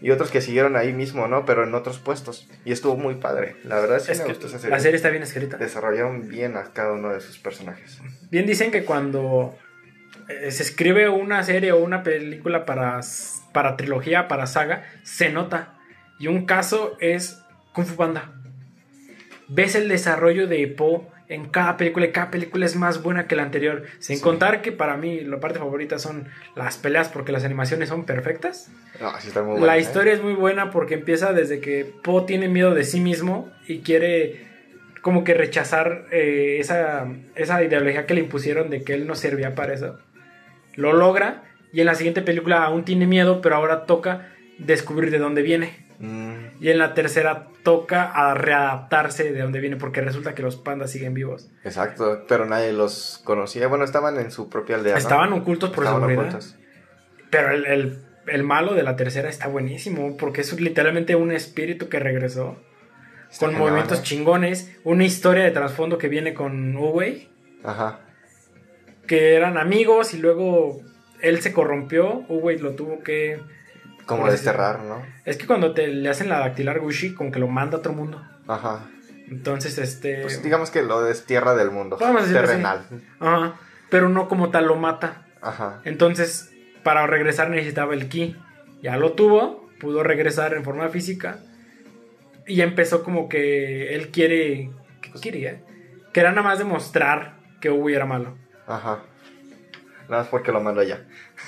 Y 0.03 0.11
otros 0.11 0.31
que 0.31 0.43
siguieron 0.43 0.77
ahí 0.77 0.93
mismo, 0.93 1.27
¿no? 1.27 1.47
Pero 1.47 1.65
en 1.65 1.75
otros 1.75 1.99
puestos. 1.99 2.47
Y 2.67 2.73
estuvo 2.73 2.97
muy 2.99 3.15
padre. 3.15 3.57
La 3.65 3.81
verdad 3.81 3.99
sí 3.99 4.13
Es 4.13 4.19
me 4.19 4.25
que 4.27 4.33
gustó 4.33 4.47
esa 4.49 4.59
serie. 4.59 4.77
la 4.77 4.81
serie 4.81 4.97
está 4.97 5.09
bien 5.09 5.23
escrita. 5.23 5.57
Desarrollaron 5.57 6.29
bien 6.29 6.57
a 6.59 6.65
cada 6.75 6.93
uno 6.93 7.09
de 7.15 7.21
sus 7.23 7.39
personajes. 7.39 7.99
Bien 8.31 8.45
dicen 8.47 8.71
que 8.71 8.85
cuando 8.85 9.57
se 10.29 10.62
escribe 10.62 11.09
una 11.09 11.43
serie 11.43 11.72
o 11.72 11.79
una 11.79 12.03
película 12.03 12.64
para, 12.64 13.01
para 13.53 13.77
trilogía, 13.77 14.29
para 14.29 14.47
saga, 14.47 14.85
se 15.03 15.31
nota. 15.31 15.74
Y 16.18 16.27
un 16.29 16.47
caso 16.47 16.97
es 17.01 17.41
Kung 17.72 17.87
Fu 17.87 17.97
Panda. 17.97 18.33
Ves 19.49 19.74
el 19.77 19.89
desarrollo 19.89 20.47
de 20.49 20.66
Po 20.66 21.09
en 21.29 21.49
cada 21.49 21.77
película 21.77 22.07
y 22.07 22.12
cada 22.12 22.31
película 22.31 22.66
es 22.66 22.77
más 22.77 23.03
buena 23.03 23.27
que 23.27 23.37
la 23.37 23.43
anterior. 23.43 23.85
Sin 23.99 24.16
Sí. 24.16 24.22
contar 24.22 24.62
que 24.62 24.72
para 24.72 24.97
mí 24.97 25.20
la 25.20 25.41
parte 25.41 25.59
favorita 25.59 25.99
son 25.99 26.29
las 26.55 26.79
peleas 26.79 27.09
porque 27.09 27.33
las 27.33 27.45
animaciones 27.45 27.89
son 27.89 28.05
perfectas. 28.05 28.70
No, 29.01 29.12
sí 29.20 29.29
está 29.29 29.43
muy 29.43 29.61
La 29.61 29.77
¿eh? 29.77 29.81
historia 29.81 30.12
es 30.12 30.22
muy 30.22 30.35
buena 30.35 30.70
porque 30.70 30.95
empieza 30.95 31.33
desde 31.33 31.61
que 31.61 31.85
Po 32.03 32.24
tiene 32.24 32.49
miedo 32.49 32.74
de 32.74 32.85
sí 32.85 33.01
mismo 33.01 33.51
y 33.68 33.81
quiere 33.81 34.47
como 35.03 35.22
que 35.22 35.35
rechazar 35.35 36.07
eh, 36.11 36.57
esa, 36.59 37.07
esa 37.37 37.62
ideología 37.62 38.07
que 38.07 38.14
le 38.14 38.20
impusieron 38.20 38.70
de 38.70 38.83
que 38.83 38.95
él 38.95 39.07
no 39.07 39.14
servía 39.14 39.55
para 39.55 39.74
eso. 39.74 39.99
Lo 40.77 40.93
logra 40.93 41.43
y 41.72 41.81
en 41.81 41.87
la 41.87 41.95
siguiente 41.95 42.22
película 42.22 42.64
aún 42.64 42.85
tiene 42.85 43.07
miedo, 43.07 43.41
pero 43.41 43.57
ahora 43.57 43.85
toca 43.87 44.29
descubrir 44.59 45.11
de 45.11 45.18
dónde 45.18 45.43
viene. 45.43 45.87
Mm, 45.99 46.35
Y 46.61 46.70
en 46.70 46.79
la 46.79 46.95
tercera 46.95 47.49
toca 47.62 48.05
a 48.11 48.35
readaptarse 48.35 49.33
de 49.33 49.41
donde 49.43 49.61
viene, 49.61 49.77
porque 49.77 50.01
resulta 50.01 50.35
que 50.35 50.43
los 50.43 50.57
pandas 50.57 50.91
siguen 50.91 51.14
vivos. 51.14 51.51
Exacto, 51.64 52.24
pero 52.29 52.45
nadie 52.47 52.72
los 52.72 53.20
conocía. 53.24 53.66
Bueno, 53.68 53.85
estaban 53.85 54.18
en 54.18 54.31
su 54.31 54.49
propia 54.49 54.77
aldea. 54.77 54.93
¿no? 54.93 54.99
Estaban 54.99 55.33
ocultos 55.33 55.70
por 55.70 55.85
Estaban 55.85 56.03
seguridad. 56.09 56.29
ocultos. 56.29 56.57
Pero 57.31 57.51
el, 57.51 57.66
el- 57.66 57.99
el 58.27 58.43
malo 58.43 58.74
de 58.74 58.83
la 58.83 58.97
tercera 58.97 59.29
está 59.29 59.47
buenísimo, 59.47 60.16
porque 60.16 60.41
es 60.41 60.61
literalmente 60.61 61.14
un 61.14 61.31
espíritu 61.31 61.89
que 61.89 62.01
regresó. 62.01 62.57
Está 63.31 63.47
con 63.47 63.57
movimientos 63.57 64.01
¿eh? 64.01 64.03
chingones, 64.03 64.77
una 64.85 65.05
historia 65.05 65.45
de 65.45 65.51
trasfondo 65.53 65.97
que 65.99 66.09
viene 66.09 66.35
con 66.35 66.77
Uwey, 66.77 67.29
Ajá. 67.62 68.01
Que 69.07 69.35
eran 69.35 69.59
amigos 69.59 70.15
y 70.15 70.19
luego 70.19 70.81
él 71.21 71.41
se 71.41 71.53
corrompió, 71.53 72.25
Uwey 72.29 72.59
lo 72.59 72.73
tuvo 72.73 73.03
que... 73.03 73.41
Como 74.05 74.31
desterrar, 74.31 74.81
¿no? 74.81 75.03
Es 75.25 75.37
que 75.37 75.47
cuando 75.47 75.75
te 75.75 75.89
le 75.89 76.09
hacen 76.09 76.29
la 76.29 76.39
dactilar 76.39 76.79
Gushi, 76.79 77.15
como 77.15 77.33
que 77.33 77.41
lo 77.41 77.49
manda 77.49 77.77
a 77.77 77.81
otro 77.81 77.93
mundo. 77.93 78.23
Ajá. 78.47 78.89
Entonces, 79.29 79.79
este... 79.79 80.23
Pues 80.23 80.43
digamos 80.43 80.71
que 80.71 80.83
lo 80.83 81.03
destierra 81.03 81.57
del 81.57 81.71
mundo. 81.71 81.97
Vamos 82.01 82.23
así. 82.23 82.33
terrenal. 82.33 82.87
Ajá, 83.19 83.59
pero 83.91 84.09
no 84.09 84.29
como 84.29 84.51
tal 84.51 84.67
lo 84.67 84.77
mata. 84.77 85.27
Ajá. 85.41 85.81
Entonces, 85.85 86.53
para 86.85 87.07
regresar 87.07 87.51
necesitaba 87.51 87.95
el 87.95 88.09
ki. 88.09 88.37
Ya 88.83 88.97
lo 88.97 89.13
tuvo, 89.13 89.69
pudo 89.81 90.05
regresar 90.05 90.55
en 90.55 90.63
forma 90.63 90.89
física. 90.89 91.41
Y 92.47 92.61
empezó 92.61 93.03
como 93.03 93.29
que 93.29 93.97
él 93.97 94.13
quiere. 94.13 94.71
¿Qué 95.01 95.11
quería? 95.21 95.61
Que 96.13 96.21
era 96.21 96.31
nada 96.31 96.43
más 96.43 96.59
demostrar 96.59 97.41
que 97.61 97.71
Uwe 97.71 97.95
era 97.95 98.07
malo. 98.07 98.37
Ajá. 98.67 99.03
Nada 100.09 100.23
más 100.23 100.29
porque 100.29 100.53
lo 100.53 100.61
mando 100.61 100.81
allá. 100.81 101.05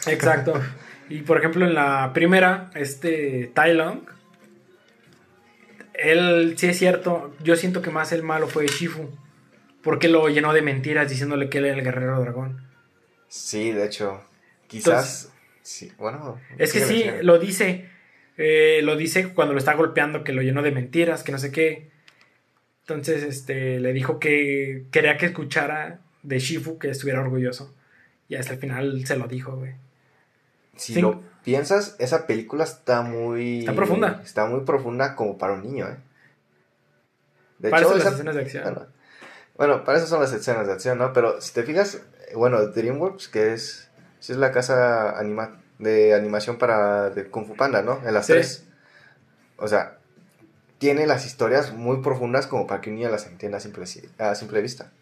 Exacto. 0.07 0.61
y 1.09 1.21
por 1.23 1.39
ejemplo, 1.39 1.65
en 1.65 1.75
la 1.75 2.13
primera, 2.13 2.71
este 2.75 3.51
Tai 3.55 3.75
Long. 3.75 4.01
Él, 5.95 6.55
sí 6.57 6.69
es 6.69 6.79
cierto, 6.79 7.35
yo 7.43 7.57
siento 7.57 7.83
que 7.83 7.91
más 7.91 8.13
el 8.13 8.23
malo 8.23 8.47
fue 8.47 8.67
Shifu. 8.67 9.11
Porque 9.83 10.09
lo 10.09 10.29
llenó 10.29 10.53
de 10.53 10.63
mentiras 10.63 11.09
diciéndole 11.09 11.49
que 11.49 11.59
él 11.59 11.67
era 11.67 11.77
el 11.77 11.85
guerrero 11.85 12.21
dragón. 12.21 12.67
Sí, 13.29 13.73
de 13.73 13.87
hecho. 13.87 14.23
Quizás. 14.67 15.33
sí, 15.63 15.93
bueno. 15.99 16.39
Es 16.59 16.73
que 16.73 16.81
sí, 16.81 17.05
lo 17.23 17.39
dice. 17.39 17.89
eh, 18.37 18.81
lo 18.83 18.97
dice 18.97 19.33
cuando 19.33 19.55
lo 19.55 19.59
está 19.59 19.75
golpeando, 19.75 20.25
que 20.25 20.33
lo 20.33 20.43
llenó 20.43 20.63
de 20.63 20.73
mentiras, 20.73 21.23
que 21.23 21.33
no 21.33 21.39
sé 21.39 21.53
qué. 21.53 21.91
Entonces, 22.81 23.23
este, 23.23 23.81
le 23.81 23.93
dijo 23.93 24.19
que 24.19 24.87
quería 24.91 25.17
que 25.17 25.27
escuchara 25.27 26.01
de 26.23 26.39
Shifu 26.39 26.79
que 26.79 26.91
estuviera 26.91 27.21
orgulloso. 27.21 27.75
Y 28.29 28.37
hasta 28.37 28.53
el 28.55 28.59
final 28.59 29.07
se 29.07 29.17
lo 29.17 29.27
dijo, 29.29 29.57
güey. 29.57 29.75
Si 30.77 31.01
lo 31.01 31.23
piensas, 31.45 31.97
esa 31.99 32.27
película 32.27 32.65
está 32.65 33.03
muy. 33.03 33.61
Está 33.61 33.75
profunda. 33.75 34.21
Está 34.25 34.47
muy 34.47 34.61
profunda 34.61 35.17
como 35.17 35.39
para 35.39 35.55
un 35.55 35.63
niño, 35.63 35.89
¿eh? 35.89 35.97
De 37.59 37.71
Para 37.71 37.83
hecho, 37.83 37.89
eso 37.91 37.99
las 37.99 38.07
esa- 38.07 38.15
escenas 38.17 38.35
de 38.37 38.41
acción. 38.43 38.65
Bueno, 38.65 38.87
bueno, 39.57 39.85
para 39.85 39.99
eso 39.99 40.07
son 40.07 40.21
las 40.21 40.33
escenas 40.33 40.67
de 40.67 40.73
acción, 40.75 40.99
¿no? 40.99 41.13
Pero 41.13 41.41
si 41.41 41.53
te 41.53 41.65
fijas, 41.65 42.01
bueno, 42.35 42.65
DreamWorks, 42.69 43.29
que 43.29 43.53
es, 43.55 43.89
es 44.21 44.37
la 44.37 44.53
casa 44.53 45.19
anima, 45.19 45.61
de 45.81 46.15
animación 46.15 46.59
para 46.59 47.11
de 47.11 47.27
Kung 47.29 47.47
Fu 47.47 47.57
Panda, 47.57 47.83
¿no? 47.83 48.01
En 48.07 48.15
las 48.15 48.27
Sí. 48.27 48.35
tres. 48.35 48.65
O 49.57 49.67
sea, 49.67 49.99
tiene 50.79 51.07
las 51.09 51.27
historias 51.27 51.73
muy 51.73 52.01
profundas 52.03 52.47
como 52.47 52.67
para 52.69 52.81
que 52.81 52.91
un 52.91 52.97
niño 52.97 53.11
las 53.11 53.27
entienda 53.27 53.59
a 53.59 53.61
simple, 53.61 53.85
a 54.19 54.35
simple 54.37 54.61
vista. 54.63 54.93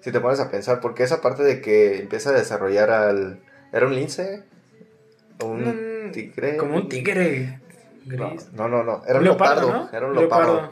Si 0.00 0.12
te 0.12 0.20
pones 0.20 0.40
a 0.40 0.50
pensar, 0.50 0.80
porque 0.80 1.02
esa 1.02 1.20
parte 1.20 1.42
de 1.42 1.60
que 1.60 1.98
empieza 2.00 2.30
a 2.30 2.32
desarrollar 2.34 2.90
al... 2.90 3.40
¿Era 3.72 3.86
un 3.86 3.94
lince? 3.94 4.44
¿O 5.42 5.46
un 5.46 6.08
Mm, 6.08 6.12
tigre? 6.12 6.56
Como 6.56 6.76
un 6.76 6.88
tigre 6.88 7.60
No, 8.06 8.30
gris. 8.30 8.52
no, 8.52 8.68
no, 8.68 8.82
no, 8.84 9.02
era 9.06 9.18
un 9.18 9.24
leopardo. 9.24 9.70
¿no? 9.70 9.88
Era 9.92 10.06
un 10.06 10.14
leopardo. 10.14 10.70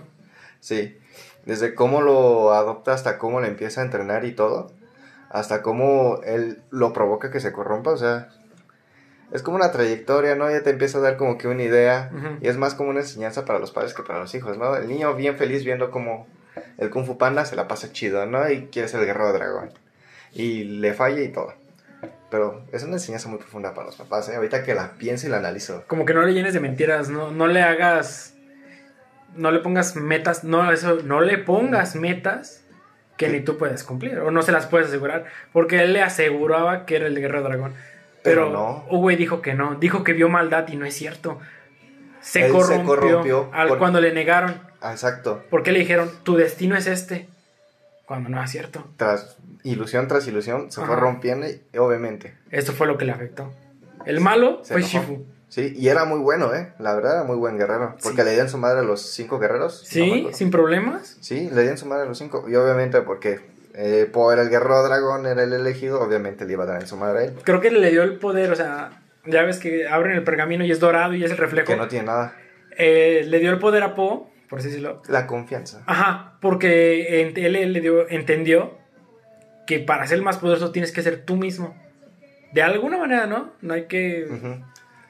Sí, 0.60 0.96
desde 1.44 1.74
cómo 1.74 2.00
lo 2.02 2.52
adopta 2.54 2.92
hasta 2.92 3.18
cómo 3.18 3.40
le 3.40 3.48
empieza 3.48 3.80
a 3.80 3.84
entrenar 3.84 4.24
y 4.24 4.32
todo, 4.32 4.72
hasta 5.30 5.60
cómo 5.62 6.20
él 6.24 6.62
lo 6.70 6.92
provoca 6.92 7.30
que 7.30 7.40
se 7.40 7.52
corrompa, 7.52 7.90
o 7.90 7.96
sea, 7.96 8.28
es 9.32 9.42
como 9.42 9.56
una 9.56 9.70
trayectoria, 9.72 10.34
¿no? 10.36 10.50
Ya 10.50 10.62
te 10.62 10.70
empieza 10.70 10.98
a 10.98 11.02
dar 11.02 11.16
como 11.16 11.36
que 11.36 11.46
una 11.48 11.62
idea 11.62 12.10
y 12.40 12.48
es 12.48 12.56
más 12.56 12.74
como 12.74 12.90
una 12.90 13.00
enseñanza 13.00 13.44
para 13.44 13.58
los 13.58 13.70
padres 13.72 13.92
que 13.92 14.02
para 14.02 14.20
los 14.20 14.34
hijos, 14.34 14.56
¿no? 14.56 14.74
El 14.76 14.88
niño 14.88 15.14
bien 15.14 15.36
feliz 15.36 15.64
viendo 15.64 15.90
cómo 15.90 16.26
el 16.78 16.90
Kung 16.90 17.06
Fu 17.06 17.18
Panda 17.18 17.44
se 17.44 17.56
la 17.56 17.68
pasa 17.68 17.92
chido, 17.92 18.26
¿no? 18.26 18.48
Y 18.50 18.66
quiere 18.72 18.88
ser 18.88 19.00
el 19.00 19.06
guerrero 19.06 19.32
dragón 19.32 19.70
y 20.32 20.64
le 20.64 20.94
falla 20.94 21.20
y 21.22 21.28
todo. 21.28 21.54
Pero 22.30 22.62
es 22.72 22.82
una 22.82 22.94
enseñanza 22.94 23.28
muy 23.28 23.38
profunda 23.38 23.72
para 23.72 23.86
los 23.86 23.96
papás, 23.96 24.28
¿eh? 24.28 24.36
Ahorita 24.36 24.64
que 24.64 24.74
la 24.74 24.92
pienso 24.98 25.26
y 25.26 25.30
la 25.30 25.36
analizo. 25.38 25.84
Como 25.86 26.04
que 26.04 26.12
no 26.14 26.22
le 26.22 26.34
llenes 26.34 26.54
de 26.54 26.60
mentiras, 26.60 27.08
no, 27.08 27.30
no 27.30 27.46
le 27.46 27.62
hagas. 27.62 28.34
No 29.36 29.50
le 29.50 29.58
pongas 29.60 29.96
metas, 29.96 30.44
no, 30.44 30.70
eso, 30.72 30.98
no 31.04 31.20
le 31.20 31.36
pongas 31.38 31.94
metas 31.94 32.62
que 33.18 33.28
ni 33.28 33.40
tú 33.40 33.58
puedes 33.58 33.82
cumplir, 33.84 34.18
o 34.18 34.30
no 34.30 34.42
se 34.42 34.50
las 34.52 34.66
puedes 34.66 34.88
asegurar, 34.88 35.24
porque 35.52 35.82
él 35.82 35.92
le 35.92 36.02
aseguraba 36.02 36.84
que 36.86 36.96
era 36.96 37.06
el 37.06 37.18
guerrero 37.18 37.42
dragón. 37.42 37.74
Pero 38.22 38.46
Pero, 38.46 38.50
no. 38.50 38.84
Uwe 38.90 39.16
dijo 39.16 39.40
que 39.42 39.54
no, 39.54 39.74
dijo 39.76 40.04
que 40.04 40.12
vio 40.14 40.28
maldad 40.28 40.66
y 40.68 40.76
no 40.76 40.84
es 40.86 40.94
cierto. 40.94 41.38
Se 42.20 42.40
Él 42.46 42.52
se 42.52 42.52
corrompió, 42.52 42.86
corrompió 42.86 43.50
al- 43.52 43.68
por- 43.68 43.78
cuando 43.78 44.00
le 44.00 44.12
negaron, 44.12 44.54
Ah, 44.88 44.92
exacto. 44.92 45.42
porque 45.50 45.72
le 45.72 45.78
dijeron, 45.80 46.10
tu 46.22 46.36
destino 46.36 46.76
es 46.76 46.86
este, 46.86 47.28
cuando 48.06 48.28
no 48.28 48.42
es 48.42 48.50
cierto. 48.50 48.86
Tras 48.96 49.36
ilusión 49.64 50.06
tras 50.08 50.26
ilusión 50.28 50.70
se 50.70 50.80
fue 50.84 50.94
rompiendo 50.96 51.46
y 51.48 51.60
obviamente 51.78 52.34
Esto 52.50 52.72
fue 52.72 52.86
lo 52.86 52.96
que 52.98 53.04
le 53.04 53.12
afectó. 53.12 53.52
El 54.04 54.20
malo 54.20 54.60
Se 54.62 54.74
fue 54.74 54.82
enojó. 54.82 54.98
Shifu. 54.98 55.26
Sí, 55.48 55.74
y 55.76 55.88
era 55.88 56.04
muy 56.04 56.18
bueno, 56.20 56.52
¿eh? 56.54 56.72
La 56.78 56.94
verdad, 56.94 57.14
era 57.14 57.24
muy 57.24 57.36
buen 57.36 57.56
guerrero. 57.56 57.96
Porque 58.02 58.18
Sí. 58.22 58.24
le 58.24 58.30
dieron 58.32 58.48
su 58.48 58.58
madre 58.58 58.80
a 58.80 58.82
los 58.82 59.00
cinco 59.00 59.38
guerreros. 59.38 59.82
Sí, 59.86 60.28
sin 60.32 60.50
problemas. 60.50 61.16
Sí, 61.20 61.48
le 61.52 61.60
dieron 61.62 61.78
su 61.78 61.86
madre 61.86 62.02
a 62.02 62.06
los 62.06 62.18
cinco. 62.18 62.44
Y 62.48 62.54
obviamente 62.56 63.00
porque 63.02 63.40
eh, 63.74 64.08
Po 64.12 64.32
era 64.32 64.42
el 64.42 64.48
guerrero 64.50 64.82
dragón, 64.84 65.26
era 65.26 65.42
el 65.42 65.52
elegido, 65.52 66.00
obviamente 66.00 66.44
le 66.46 66.52
iba 66.54 66.64
a 66.64 66.66
dar 66.66 66.80
en 66.80 66.88
su 66.88 66.96
madre 66.96 67.18
a 67.18 67.24
él. 67.26 67.34
Creo 67.44 67.60
que 67.60 67.70
le 67.70 67.90
dio 67.90 68.02
el 68.02 68.18
poder, 68.18 68.50
o 68.50 68.56
sea, 68.56 69.02
ya 69.24 69.42
ves 69.42 69.58
que 69.58 69.86
abren 69.88 70.16
el 70.16 70.24
pergamino 70.24 70.64
y 70.64 70.70
es 70.72 70.80
dorado 70.80 71.14
y 71.14 71.24
es 71.24 71.30
el 71.30 71.36
reflejo. 71.36 71.66
Que 71.66 71.76
no 71.76 71.86
tiene 71.88 72.06
nada. 72.06 72.34
Eh, 72.78 73.24
le 73.26 73.38
dio 73.38 73.50
el 73.50 73.58
poder 73.58 73.82
a 73.82 73.94
Po, 73.94 74.30
por 74.48 74.58
así 74.58 74.68
decirlo. 74.68 75.02
La 75.08 75.26
confianza. 75.26 75.82
Ajá, 75.86 76.34
porque 76.40 77.22
él, 77.34 77.72
le 77.72 77.80
dio, 77.80 78.08
entendió 78.08 78.78
que 79.66 79.80
para 79.80 80.06
ser 80.06 80.22
más 80.22 80.38
poderoso 80.38 80.72
tienes 80.72 80.92
que 80.92 81.02
ser 81.02 81.24
tú 81.24 81.36
mismo. 81.36 81.76
De 82.52 82.62
alguna 82.62 82.98
manera, 82.98 83.26
¿no? 83.26 83.52
No 83.60 83.74
hay 83.74 83.84
que 83.84 84.26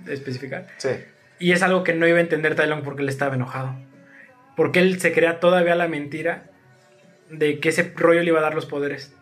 especificar. 0.07 0.67
Sí. 0.79 0.91
Y 1.39 1.53
es 1.53 1.63
algo 1.63 1.85
que 1.85 1.95
no 1.95 2.07
iba 2.07 2.19
a 2.19 2.23
entender 2.23 2.57
Lung 2.69 2.83
porque 2.83 3.03
él 3.03 3.09
estaba 3.09 3.35
enojado. 3.35 3.77
Porque 4.57 4.81
él 4.81 4.99
se 5.01 5.13
crea 5.13 5.39
todavía 5.39 5.75
la 5.75 5.87
mentira 5.87 6.51
de 7.31 7.61
que 7.61 7.69
ese 7.69 7.93
rollo 7.95 8.23
le 8.23 8.29
iba 8.29 8.39
a 8.39 8.43
dar 8.43 8.55
los 8.55 8.67
poderes. 8.67 9.15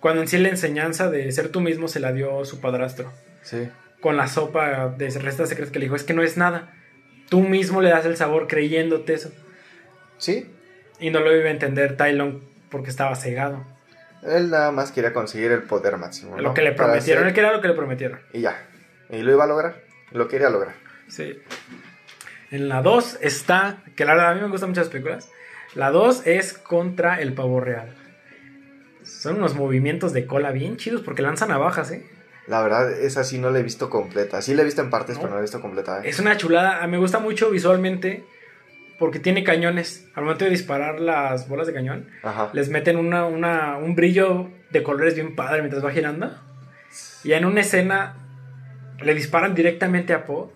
Cuando 0.00 0.22
en 0.22 0.28
sí 0.28 0.38
la 0.38 0.48
enseñanza 0.48 1.10
de 1.10 1.30
ser 1.32 1.48
tú 1.48 1.60
mismo 1.60 1.88
se 1.88 2.00
la 2.00 2.12
dio 2.12 2.44
su 2.44 2.60
padrastro. 2.60 3.12
Sí. 3.42 3.68
Con 4.00 4.16
la 4.16 4.28
sopa 4.28 4.88
de 4.88 5.10
recetas 5.10 5.48
secretas 5.48 5.72
que 5.72 5.78
le 5.78 5.86
dijo, 5.86 5.96
es 5.96 6.04
que 6.04 6.14
no 6.14 6.22
es 6.22 6.36
nada. 6.36 6.74
Tú 7.30 7.40
mismo 7.40 7.80
le 7.80 7.88
das 7.88 8.04
el 8.04 8.18
sabor 8.18 8.46
creyéndote 8.46 9.14
eso. 9.14 9.32
Sí. 10.18 10.50
Y 10.98 11.10
no 11.10 11.20
lo 11.20 11.34
iba 11.34 11.46
a 11.46 11.50
entender 11.50 11.96
Lung 12.12 12.40
porque 12.68 12.90
estaba 12.90 13.16
cegado. 13.16 13.64
Él 14.22 14.50
nada 14.50 14.70
más 14.72 14.92
quería 14.92 15.14
conseguir 15.14 15.50
el 15.52 15.62
poder 15.62 15.96
máximo. 15.96 16.36
¿no? 16.36 16.42
Lo 16.42 16.52
que 16.52 16.60
le 16.60 16.72
prometieron, 16.72 17.26
él 17.26 17.32
quería 17.32 17.52
lo 17.52 17.62
que 17.62 17.68
le 17.68 17.74
prometieron. 17.74 18.20
Y 18.34 18.42
ya. 18.42 18.66
Y 19.08 19.22
lo 19.22 19.32
iba 19.32 19.44
a 19.44 19.46
lograr. 19.46 19.82
Lo 20.10 20.28
quería 20.28 20.50
lograr. 20.50 20.74
Sí. 21.08 21.38
En 22.50 22.68
la 22.68 22.82
2 22.82 23.18
está, 23.22 23.78
que 23.96 24.04
la 24.04 24.14
verdad 24.14 24.32
a 24.32 24.34
mí 24.34 24.40
me 24.40 24.48
gustan 24.48 24.70
muchas 24.70 24.88
películas. 24.88 25.30
La 25.74 25.90
2 25.90 26.26
es 26.26 26.52
contra 26.52 27.20
el 27.20 27.32
pavo 27.32 27.60
real. 27.60 27.94
Son 29.04 29.36
unos 29.36 29.54
movimientos 29.54 30.12
de 30.12 30.26
cola 30.26 30.50
bien 30.50 30.76
chidos 30.76 31.00
porque 31.00 31.22
lanzan 31.22 31.48
navajas, 31.48 31.92
¿eh? 31.92 32.04
La 32.46 32.62
verdad, 32.62 32.90
esa 32.92 33.22
sí 33.24 33.38
no 33.38 33.50
la 33.50 33.58
he 33.60 33.62
visto 33.62 33.90
completa. 33.90 34.42
Sí 34.42 34.54
la 34.54 34.62
he 34.62 34.64
visto 34.64 34.82
en 34.82 34.90
partes, 34.90 35.16
No. 35.16 35.22
pero 35.22 35.30
no 35.30 35.36
la 35.36 35.40
he 35.40 35.44
visto 35.44 35.60
completa. 35.60 35.98
¿eh? 35.98 36.08
Es 36.08 36.18
una 36.18 36.36
chulada, 36.36 36.86
me 36.86 36.98
gusta 36.98 37.18
mucho 37.18 37.50
visualmente 37.50 38.24
porque 38.98 39.18
tiene 39.18 39.44
cañones. 39.44 40.06
Al 40.14 40.24
momento 40.24 40.44
de 40.44 40.50
disparar 40.50 41.00
las 41.00 41.48
bolas 41.48 41.66
de 41.66 41.72
cañón, 41.74 42.08
Ajá. 42.22 42.50
les 42.52 42.68
meten 42.68 42.96
una, 42.96 43.24
una- 43.26 43.76
un 43.78 43.94
brillo 43.94 44.50
de 44.70 44.82
colores 44.82 45.14
bien 45.14 45.36
padre 45.36 45.60
mientras 45.60 45.84
va 45.84 45.90
girando. 45.90 46.30
Y 47.24 47.32
en 47.32 47.44
una 47.44 47.60
escena 47.60 48.16
le 49.02 49.14
disparan 49.14 49.54
directamente 49.54 50.12
a 50.12 50.24
Poe 50.26 50.48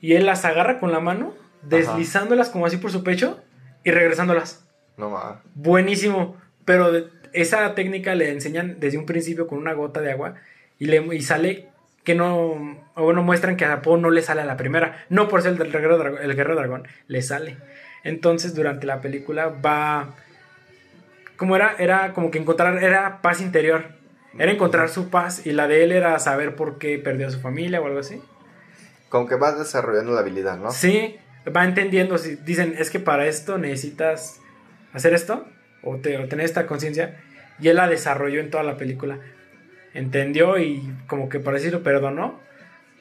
y 0.00 0.14
él 0.14 0.26
las 0.26 0.44
agarra 0.44 0.78
con 0.78 0.92
la 0.92 1.00
mano, 1.00 1.34
deslizándolas 1.62 2.50
como 2.50 2.66
así 2.66 2.76
por 2.76 2.90
su 2.92 3.02
pecho 3.02 3.42
y 3.84 3.90
regresándolas. 3.90 4.64
No 4.96 5.10
más. 5.10 5.38
Buenísimo, 5.54 6.36
pero 6.64 6.90
esa 7.32 7.74
técnica 7.74 8.14
le 8.14 8.30
enseñan 8.30 8.76
desde 8.78 8.98
un 8.98 9.06
principio 9.06 9.46
con 9.46 9.58
una 9.58 9.72
gota 9.72 10.00
de 10.00 10.12
agua 10.12 10.34
y, 10.78 10.86
le, 10.86 11.14
y 11.14 11.22
sale 11.22 11.68
que 12.04 12.14
no, 12.14 12.78
o 12.94 13.04
bueno, 13.04 13.22
muestran 13.22 13.56
que 13.56 13.64
a 13.64 13.82
Poe 13.82 14.00
no 14.00 14.10
le 14.10 14.22
sale 14.22 14.40
a 14.40 14.46
la 14.46 14.56
primera, 14.56 15.04
no 15.10 15.28
por 15.28 15.42
ser 15.42 15.52
el, 15.52 15.58
del 15.58 15.70
guerrero 15.70 15.98
dragón, 15.98 16.22
el 16.22 16.34
guerrero 16.34 16.56
dragón, 16.56 16.88
le 17.06 17.20
sale. 17.22 17.58
Entonces 18.04 18.54
durante 18.54 18.86
la 18.86 19.00
película 19.00 19.48
va, 19.48 20.14
como 21.36 21.56
era, 21.56 21.74
era 21.78 22.14
como 22.14 22.30
que 22.30 22.38
encontrar, 22.38 22.82
era 22.82 23.20
paz 23.20 23.40
interior, 23.40 23.98
era 24.38 24.52
encontrar 24.52 24.88
su 24.88 25.10
paz 25.10 25.46
y 25.46 25.52
la 25.52 25.68
de 25.68 25.84
él 25.84 25.92
era 25.92 26.18
saber 26.18 26.54
por 26.54 26.78
qué 26.78 26.98
perdió 26.98 27.26
a 27.26 27.30
su 27.30 27.40
familia 27.40 27.80
o 27.80 27.86
algo 27.86 27.98
así. 27.98 28.22
Como 29.08 29.26
que 29.26 29.34
vas 29.34 29.58
desarrollando 29.58 30.12
la 30.12 30.20
habilidad, 30.20 30.58
¿no? 30.58 30.70
Sí, 30.70 31.16
va 31.54 31.64
entendiendo 31.64 32.18
si 32.18 32.36
dicen, 32.36 32.74
es 32.78 32.90
que 32.90 33.00
para 33.00 33.26
esto 33.26 33.58
necesitas 33.58 34.40
hacer 34.92 35.14
esto 35.14 35.46
o, 35.82 35.96
te, 35.96 36.18
o 36.18 36.28
tener 36.28 36.44
esta 36.44 36.66
conciencia. 36.66 37.20
Y 37.60 37.68
él 37.68 37.76
la 37.76 37.88
desarrolló 37.88 38.40
en 38.40 38.50
toda 38.50 38.62
la 38.62 38.76
película. 38.76 39.18
Entendió 39.98 40.58
y 40.58 40.82
como 41.06 41.28
que 41.28 41.40
por 41.40 41.54
decirlo 41.54 41.82
perdonó 41.82 42.40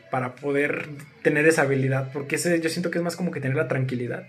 para 0.10 0.36
poder 0.36 0.88
tener 1.22 1.46
esa 1.48 1.64
habilidad. 1.64 2.12
Porque 2.12 2.36
ese, 2.36 2.60
yo 2.60 2.70
siento 2.70 2.90
que 2.92 2.98
es 2.98 3.04
más 3.04 3.16
como 3.16 3.32
que 3.32 3.40
tener 3.42 3.56
la 3.58 3.68
tranquilidad 3.68 4.28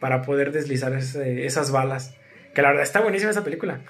para 0.00 0.22
poder 0.22 0.52
deslizar 0.52 0.92
ese- 0.94 1.46
esas 1.46 1.70
balas. 1.70 2.14
Que 2.54 2.62
la 2.62 2.68
verdad 2.68 2.84
está 2.84 3.00
buenísima 3.00 3.30
esa 3.30 3.44
película. 3.44 3.80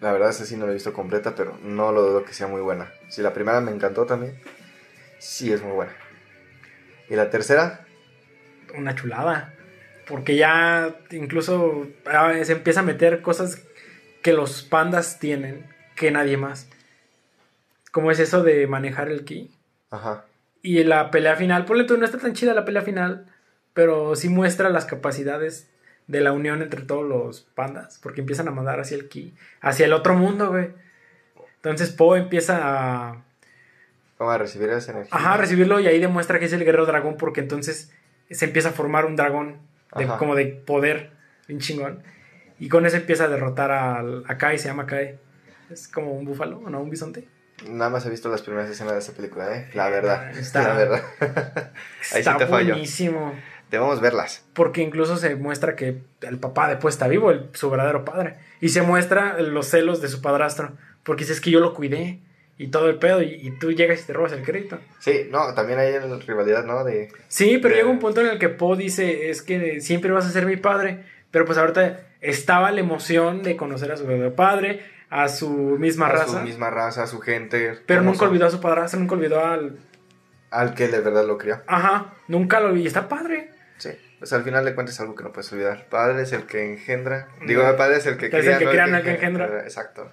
La 0.00 0.12
verdad, 0.12 0.30
esa 0.30 0.44
sí 0.44 0.56
no 0.56 0.64
la 0.66 0.72
he 0.72 0.74
visto 0.74 0.92
completa, 0.92 1.34
pero 1.36 1.58
no 1.62 1.92
lo 1.92 2.02
dudo 2.02 2.24
que 2.24 2.32
sea 2.32 2.46
muy 2.48 2.60
buena. 2.60 2.92
Si 3.08 3.22
la 3.22 3.32
primera 3.32 3.60
me 3.60 3.70
encantó 3.70 4.04
también, 4.04 4.34
sí 5.18 5.52
es 5.52 5.62
muy 5.62 5.72
buena. 5.72 5.92
¿Y 7.08 7.14
la 7.16 7.30
tercera? 7.30 7.86
Una 8.76 8.94
chulada. 8.94 9.54
Porque 10.08 10.36
ya 10.36 10.96
incluso 11.10 11.86
ah, 12.06 12.34
se 12.42 12.52
empieza 12.52 12.80
a 12.80 12.84
meter 12.84 13.22
cosas 13.22 13.62
que 14.22 14.32
los 14.32 14.62
pandas 14.62 15.18
tienen 15.20 15.64
que 15.94 16.10
nadie 16.10 16.36
más. 16.36 16.68
Como 17.92 18.10
es 18.10 18.18
eso 18.18 18.42
de 18.42 18.66
manejar 18.66 19.08
el 19.08 19.24
ki. 19.24 19.50
Ajá. 19.90 20.24
Y 20.62 20.82
la 20.84 21.10
pelea 21.12 21.36
final, 21.36 21.64
ponle 21.64 21.84
tú, 21.84 21.96
no 21.96 22.04
está 22.04 22.18
tan 22.18 22.32
chida 22.32 22.54
la 22.54 22.64
pelea 22.64 22.82
final, 22.82 23.26
pero 23.74 24.16
sí 24.16 24.28
muestra 24.28 24.68
las 24.70 24.84
capacidades 24.86 25.68
de 26.08 26.20
la 26.20 26.32
unión 26.32 26.62
entre 26.62 26.82
todos 26.82 27.06
los 27.08 27.42
pandas, 27.42 27.98
porque 28.02 28.20
empiezan 28.22 28.48
a 28.48 28.50
mandar 28.50 28.80
hacia 28.80 28.96
el 28.96 29.08
ki, 29.08 29.34
hacia 29.60 29.86
el 29.86 29.92
otro 29.92 30.14
mundo, 30.14 30.50
güey. 30.50 30.70
Entonces 31.56 31.90
Poe 31.90 32.18
empieza 32.18 32.58
a, 32.62 33.22
Vamos 34.18 34.34
a 34.34 34.38
recibir 34.38 34.68
esa 34.70 34.92
energía. 34.92 35.16
ajá, 35.16 35.34
a 35.34 35.36
recibirlo 35.36 35.78
y 35.80 35.86
ahí 35.86 36.00
demuestra 36.00 36.38
que 36.38 36.46
es 36.46 36.52
el 36.52 36.64
guerrero 36.64 36.86
dragón, 36.86 37.16
porque 37.16 37.40
entonces 37.40 37.92
se 38.30 38.44
empieza 38.44 38.70
a 38.70 38.72
formar 38.72 39.04
un 39.04 39.16
dragón 39.16 39.58
de- 39.96 40.06
como 40.18 40.34
de 40.34 40.46
poder, 40.46 41.10
un 41.48 41.58
chingón. 41.58 42.02
Y 42.58 42.68
con 42.68 42.86
eso 42.86 42.96
empieza 42.96 43.24
a 43.24 43.28
derrotar 43.28 43.70
al- 43.72 44.24
a 44.28 44.38
Kai, 44.38 44.58
se 44.58 44.68
llama 44.68 44.86
Kai. 44.86 45.18
Es 45.70 45.88
como 45.88 46.12
un 46.12 46.24
búfalo, 46.24 46.58
¿o 46.60 46.70
¿no? 46.70 46.80
Un 46.80 46.90
bisonte. 46.90 47.26
Nada 47.68 47.90
más 47.90 48.04
he 48.06 48.10
visto 48.10 48.28
las 48.28 48.42
primeras 48.42 48.68
escenas 48.70 48.94
de 48.94 48.98
esa 48.98 49.12
película, 49.12 49.56
¿eh? 49.56 49.68
La 49.74 49.88
verdad. 49.88 50.36
Está- 50.36 50.62
La 50.68 50.74
verdad. 50.74 51.02
Ahí 52.12 52.18
Está 52.20 52.32
sí 52.32 52.38
te 52.38 52.46
fallo. 52.46 52.70
buenísimo. 52.74 53.34
Debemos 53.70 54.00
verlas. 54.00 54.44
Porque 54.52 54.82
incluso 54.82 55.16
se 55.16 55.36
muestra 55.36 55.76
que 55.76 56.02
el 56.22 56.38
papá 56.38 56.68
después 56.68 56.94
está 56.94 57.08
vivo, 57.08 57.30
el- 57.30 57.48
su 57.54 57.70
verdadero 57.70 58.04
padre. 58.04 58.34
Y 58.60 58.68
se 58.70 58.82
muestra 58.82 59.40
los 59.40 59.68
celos 59.68 60.02
de 60.02 60.08
su 60.08 60.20
padrastro. 60.20 60.72
Porque 61.04 61.22
dice, 61.24 61.32
es 61.34 61.40
que 61.40 61.50
yo 61.50 61.60
lo 61.60 61.72
cuidé. 61.74 62.18
Y 62.58 62.68
todo 62.68 62.88
el 62.90 62.96
pedo. 62.98 63.22
Y, 63.22 63.28
y 63.34 63.50
tú 63.58 63.72
llegas 63.72 64.02
y 64.02 64.04
te 64.06 64.12
robas 64.12 64.32
el 64.32 64.42
crédito. 64.42 64.78
Sí, 64.98 65.26
no, 65.30 65.54
también 65.54 65.78
hay 65.78 65.92
la 65.92 66.16
rivalidad, 66.18 66.64
¿no? 66.64 66.84
De... 66.84 67.08
Sí, 67.28 67.58
pero 67.62 67.74
De- 67.74 67.80
llega 67.80 67.90
un 67.90 67.98
punto 67.98 68.20
en 68.20 68.26
el 68.28 68.38
que 68.38 68.48
Poe 68.50 68.76
dice, 68.76 69.30
es 69.30 69.40
que 69.42 69.80
siempre 69.80 70.10
vas 70.12 70.26
a 70.26 70.30
ser 70.30 70.44
mi 70.46 70.56
padre. 70.56 71.04
Pero 71.30 71.46
pues 71.46 71.56
ahorita 71.56 72.00
estaba 72.20 72.70
la 72.72 72.80
emoción 72.80 73.42
de 73.42 73.56
conocer 73.56 73.90
a 73.90 73.96
su 73.96 74.04
verdadero 74.06 74.34
padre, 74.36 74.82
a 75.14 75.28
su 75.28 75.48
misma 75.50 76.06
a 76.06 76.12
raza. 76.12 76.38
su 76.38 76.40
misma 76.40 76.70
raza, 76.70 77.02
a 77.02 77.06
su 77.06 77.20
gente. 77.20 77.78
Pero 77.86 78.00
nunca 78.02 78.20
son. 78.20 78.28
olvidó 78.28 78.46
a 78.46 78.50
su 78.50 78.60
padrastro, 78.60 78.98
nunca 78.98 79.14
olvidó 79.14 79.44
al... 79.44 79.78
Al 80.50 80.74
que 80.74 80.88
de 80.88 81.00
verdad 81.00 81.26
lo 81.26 81.36
crió. 81.38 81.62
Ajá, 81.66 82.14
nunca 82.28 82.60
lo 82.60 82.68
olvidó. 82.68 82.84
Y 82.84 82.86
está 82.86 83.08
padre. 83.08 83.50
Sí. 83.78 83.90
Pues 84.18 84.32
al 84.32 84.42
final 84.42 84.64
de 84.64 84.74
cuentas 84.74 84.94
es 84.94 85.00
algo 85.00 85.14
que 85.14 85.22
no 85.24 85.32
puedes 85.32 85.52
olvidar. 85.52 85.86
Padre 85.90 86.22
es 86.22 86.32
el 86.32 86.44
que 86.46 86.64
engendra. 86.72 87.28
Digo, 87.46 87.62
padre 87.76 87.96
es 87.98 88.06
el 88.06 88.16
que 88.16 88.26
Es 88.26 88.32
el 88.34 88.40
cría. 88.40 88.58
que 88.58 88.66
cría, 88.68 88.86
no 88.86 88.96
el 88.98 89.02
que 89.02 89.10
engendra. 89.14 89.60
Exacto. 89.64 90.10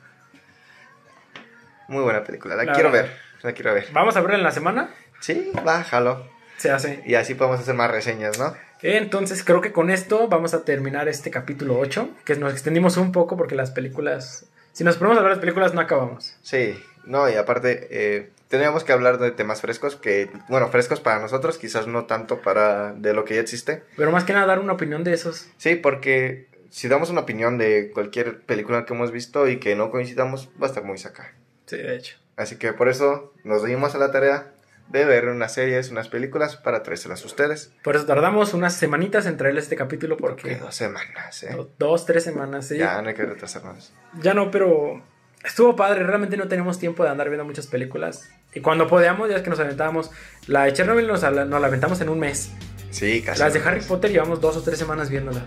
Muy 1.87 2.03
buena 2.03 2.23
película. 2.23 2.55
La, 2.55 2.63
La 2.65 2.73
quiero 2.73 2.91
verdad. 2.91 3.09
ver. 3.09 3.17
La 3.41 3.51
quiero 3.53 3.73
ver. 3.73 3.87
Vamos 3.93 4.15
a 4.17 4.21
verla 4.21 4.37
en 4.37 4.43
la 4.43 4.51
semana. 4.51 4.89
Sí, 5.19 5.51
bájalo. 5.63 6.27
Se 6.57 6.71
hace. 6.71 7.01
Y 7.05 7.15
así 7.15 7.35
podemos 7.35 7.59
hacer 7.59 7.73
más 7.75 7.89
reseñas, 7.89 8.37
¿no? 8.37 8.53
Entonces 8.81 9.43
creo 9.43 9.61
que 9.61 9.71
con 9.71 9.89
esto 9.89 10.27
vamos 10.27 10.53
a 10.53 10.63
terminar 10.63 11.07
este 11.09 11.31
capítulo 11.31 11.77
8, 11.79 12.09
que 12.25 12.35
nos 12.35 12.53
extendimos 12.53 12.97
un 12.97 13.11
poco 13.11 13.35
porque 13.37 13.55
las 13.55 13.71
películas, 13.71 14.45
si 14.79 14.85
nos 14.85 14.95
ponemos 14.95 15.17
a 15.17 15.19
hablar 15.19 15.35
de 15.35 15.41
películas 15.41 15.73
no 15.73 15.81
acabamos. 15.81 16.37
Sí, 16.41 16.81
no, 17.03 17.29
y 17.29 17.33
aparte, 17.33 17.89
eh, 17.91 18.29
tendríamos 18.47 18.85
que 18.85 18.93
hablar 18.93 19.17
de 19.17 19.31
temas 19.31 19.59
frescos, 19.59 19.97
que, 19.97 20.29
bueno, 20.47 20.69
frescos 20.69 21.01
para 21.01 21.19
nosotros, 21.19 21.57
quizás 21.57 21.85
no 21.85 22.05
tanto 22.05 22.41
para 22.41 22.93
de 22.93 23.13
lo 23.13 23.25
que 23.25 23.35
ya 23.35 23.41
existe. 23.41 23.83
Pero 23.97 24.09
más 24.11 24.23
que 24.23 24.31
nada 24.31 24.45
dar 24.45 24.59
una 24.59 24.71
opinión 24.71 25.03
de 25.03 25.11
esos. 25.11 25.49
Sí, 25.57 25.75
porque 25.75 26.47
si 26.69 26.87
damos 26.87 27.09
una 27.09 27.19
opinión 27.19 27.57
de 27.57 27.91
cualquier 27.93 28.39
película 28.39 28.85
que 28.85 28.93
hemos 28.93 29.11
visto 29.11 29.49
y 29.49 29.59
que 29.59 29.75
no 29.75 29.91
coincidamos, 29.91 30.47
va 30.51 30.67
a 30.67 30.69
estar 30.69 30.85
muy 30.85 30.97
saca. 30.97 31.33
Sí, 31.65 31.75
de 31.75 31.97
hecho. 31.97 32.15
Así 32.37 32.55
que 32.55 32.71
por 32.71 32.87
eso 32.87 33.33
nos 33.43 33.65
dimos 33.65 33.95
a 33.95 33.97
la 33.97 34.13
tarea 34.13 34.53
de 34.89 35.05
ver 35.05 35.27
unas 35.27 35.53
series, 35.53 35.91
unas 35.91 36.09
películas 36.09 36.55
para 36.57 36.81
traérselas 36.83 37.23
a 37.23 37.25
ustedes. 37.27 37.71
Por 37.83 37.95
eso 37.95 38.05
tardamos 38.05 38.53
unas 38.53 38.73
semanitas 38.73 39.25
en 39.27 39.37
traerle 39.37 39.61
este 39.61 39.75
capítulo 39.75 40.17
Que 40.17 40.21
porque 40.21 40.55
dos 40.57 40.73
semanas, 40.75 41.43
¿eh? 41.43 41.53
do- 41.55 41.71
dos, 41.77 42.05
tres 42.05 42.23
semanas, 42.23 42.67
sí. 42.67 42.77
Ya 42.77 43.01
no 43.01 43.07
hay 43.09 43.13
que 43.15 43.23
retrasarnos. 43.25 43.93
Ya 44.21 44.33
no, 44.33 44.49
pero 44.51 45.01
estuvo 45.43 45.75
padre. 45.75 46.03
Realmente 46.03 46.37
no 46.37 46.47
tenemos 46.47 46.79
tiempo 46.79 47.03
de 47.03 47.09
andar 47.11 47.29
viendo 47.29 47.45
muchas 47.45 47.67
películas. 47.67 48.29
Y 48.53 48.61
cuando 48.61 48.87
podíamos, 48.87 49.29
ya 49.29 49.35
es 49.37 49.41
que 49.43 49.49
nos 49.51 49.59
aventábamos. 49.59 50.09
La 50.47 50.63
de 50.63 50.73
Chernobyl 50.73 51.05
nos, 51.07 51.21
nos 51.21 51.61
la 51.61 51.67
aventamos 51.67 52.01
en 52.01 52.09
un 52.09 52.19
mes. 52.19 52.51
Sí, 52.89 53.21
casi. 53.21 53.39
Las 53.39 53.53
de 53.53 53.59
Harry 53.59 53.81
Potter 53.81 54.09
llevamos 54.11 54.41
dos 54.41 54.57
o 54.57 54.63
tres 54.63 54.79
semanas 54.79 55.11
viéndolas. 55.11 55.43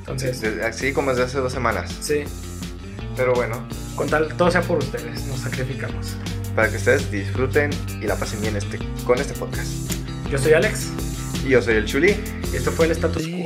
Entonces, 0.00 0.40
Desde- 0.42 0.62
Así 0.64 0.92
como 0.92 1.10
desde 1.10 1.24
hace 1.24 1.38
dos 1.38 1.52
semanas. 1.52 1.90
sí, 2.02 2.24
Pero 3.16 3.32
bueno, 3.32 3.66
con 3.96 4.08
tal, 4.10 4.36
todo 4.36 4.50
sea 4.50 4.60
por 4.60 4.76
ustedes, 4.78 5.24
nos 5.26 5.40
sacrificamos. 5.40 6.16
Para 6.56 6.70
que 6.70 6.78
ustedes 6.78 7.10
disfruten 7.10 7.70
y 8.00 8.06
la 8.06 8.16
pasen 8.16 8.40
bien 8.40 8.56
este, 8.56 8.78
con 9.04 9.20
este 9.20 9.34
podcast. 9.34 9.92
Yo 10.30 10.38
soy 10.38 10.54
Alex 10.54 10.88
Y 11.44 11.50
yo 11.50 11.62
soy 11.62 11.74
el 11.74 11.84
Chuli. 11.84 12.16
y 12.52 12.56
esto 12.56 12.72
fue 12.72 12.86
el 12.86 12.92
status 12.92 13.28
quo. 13.28 13.36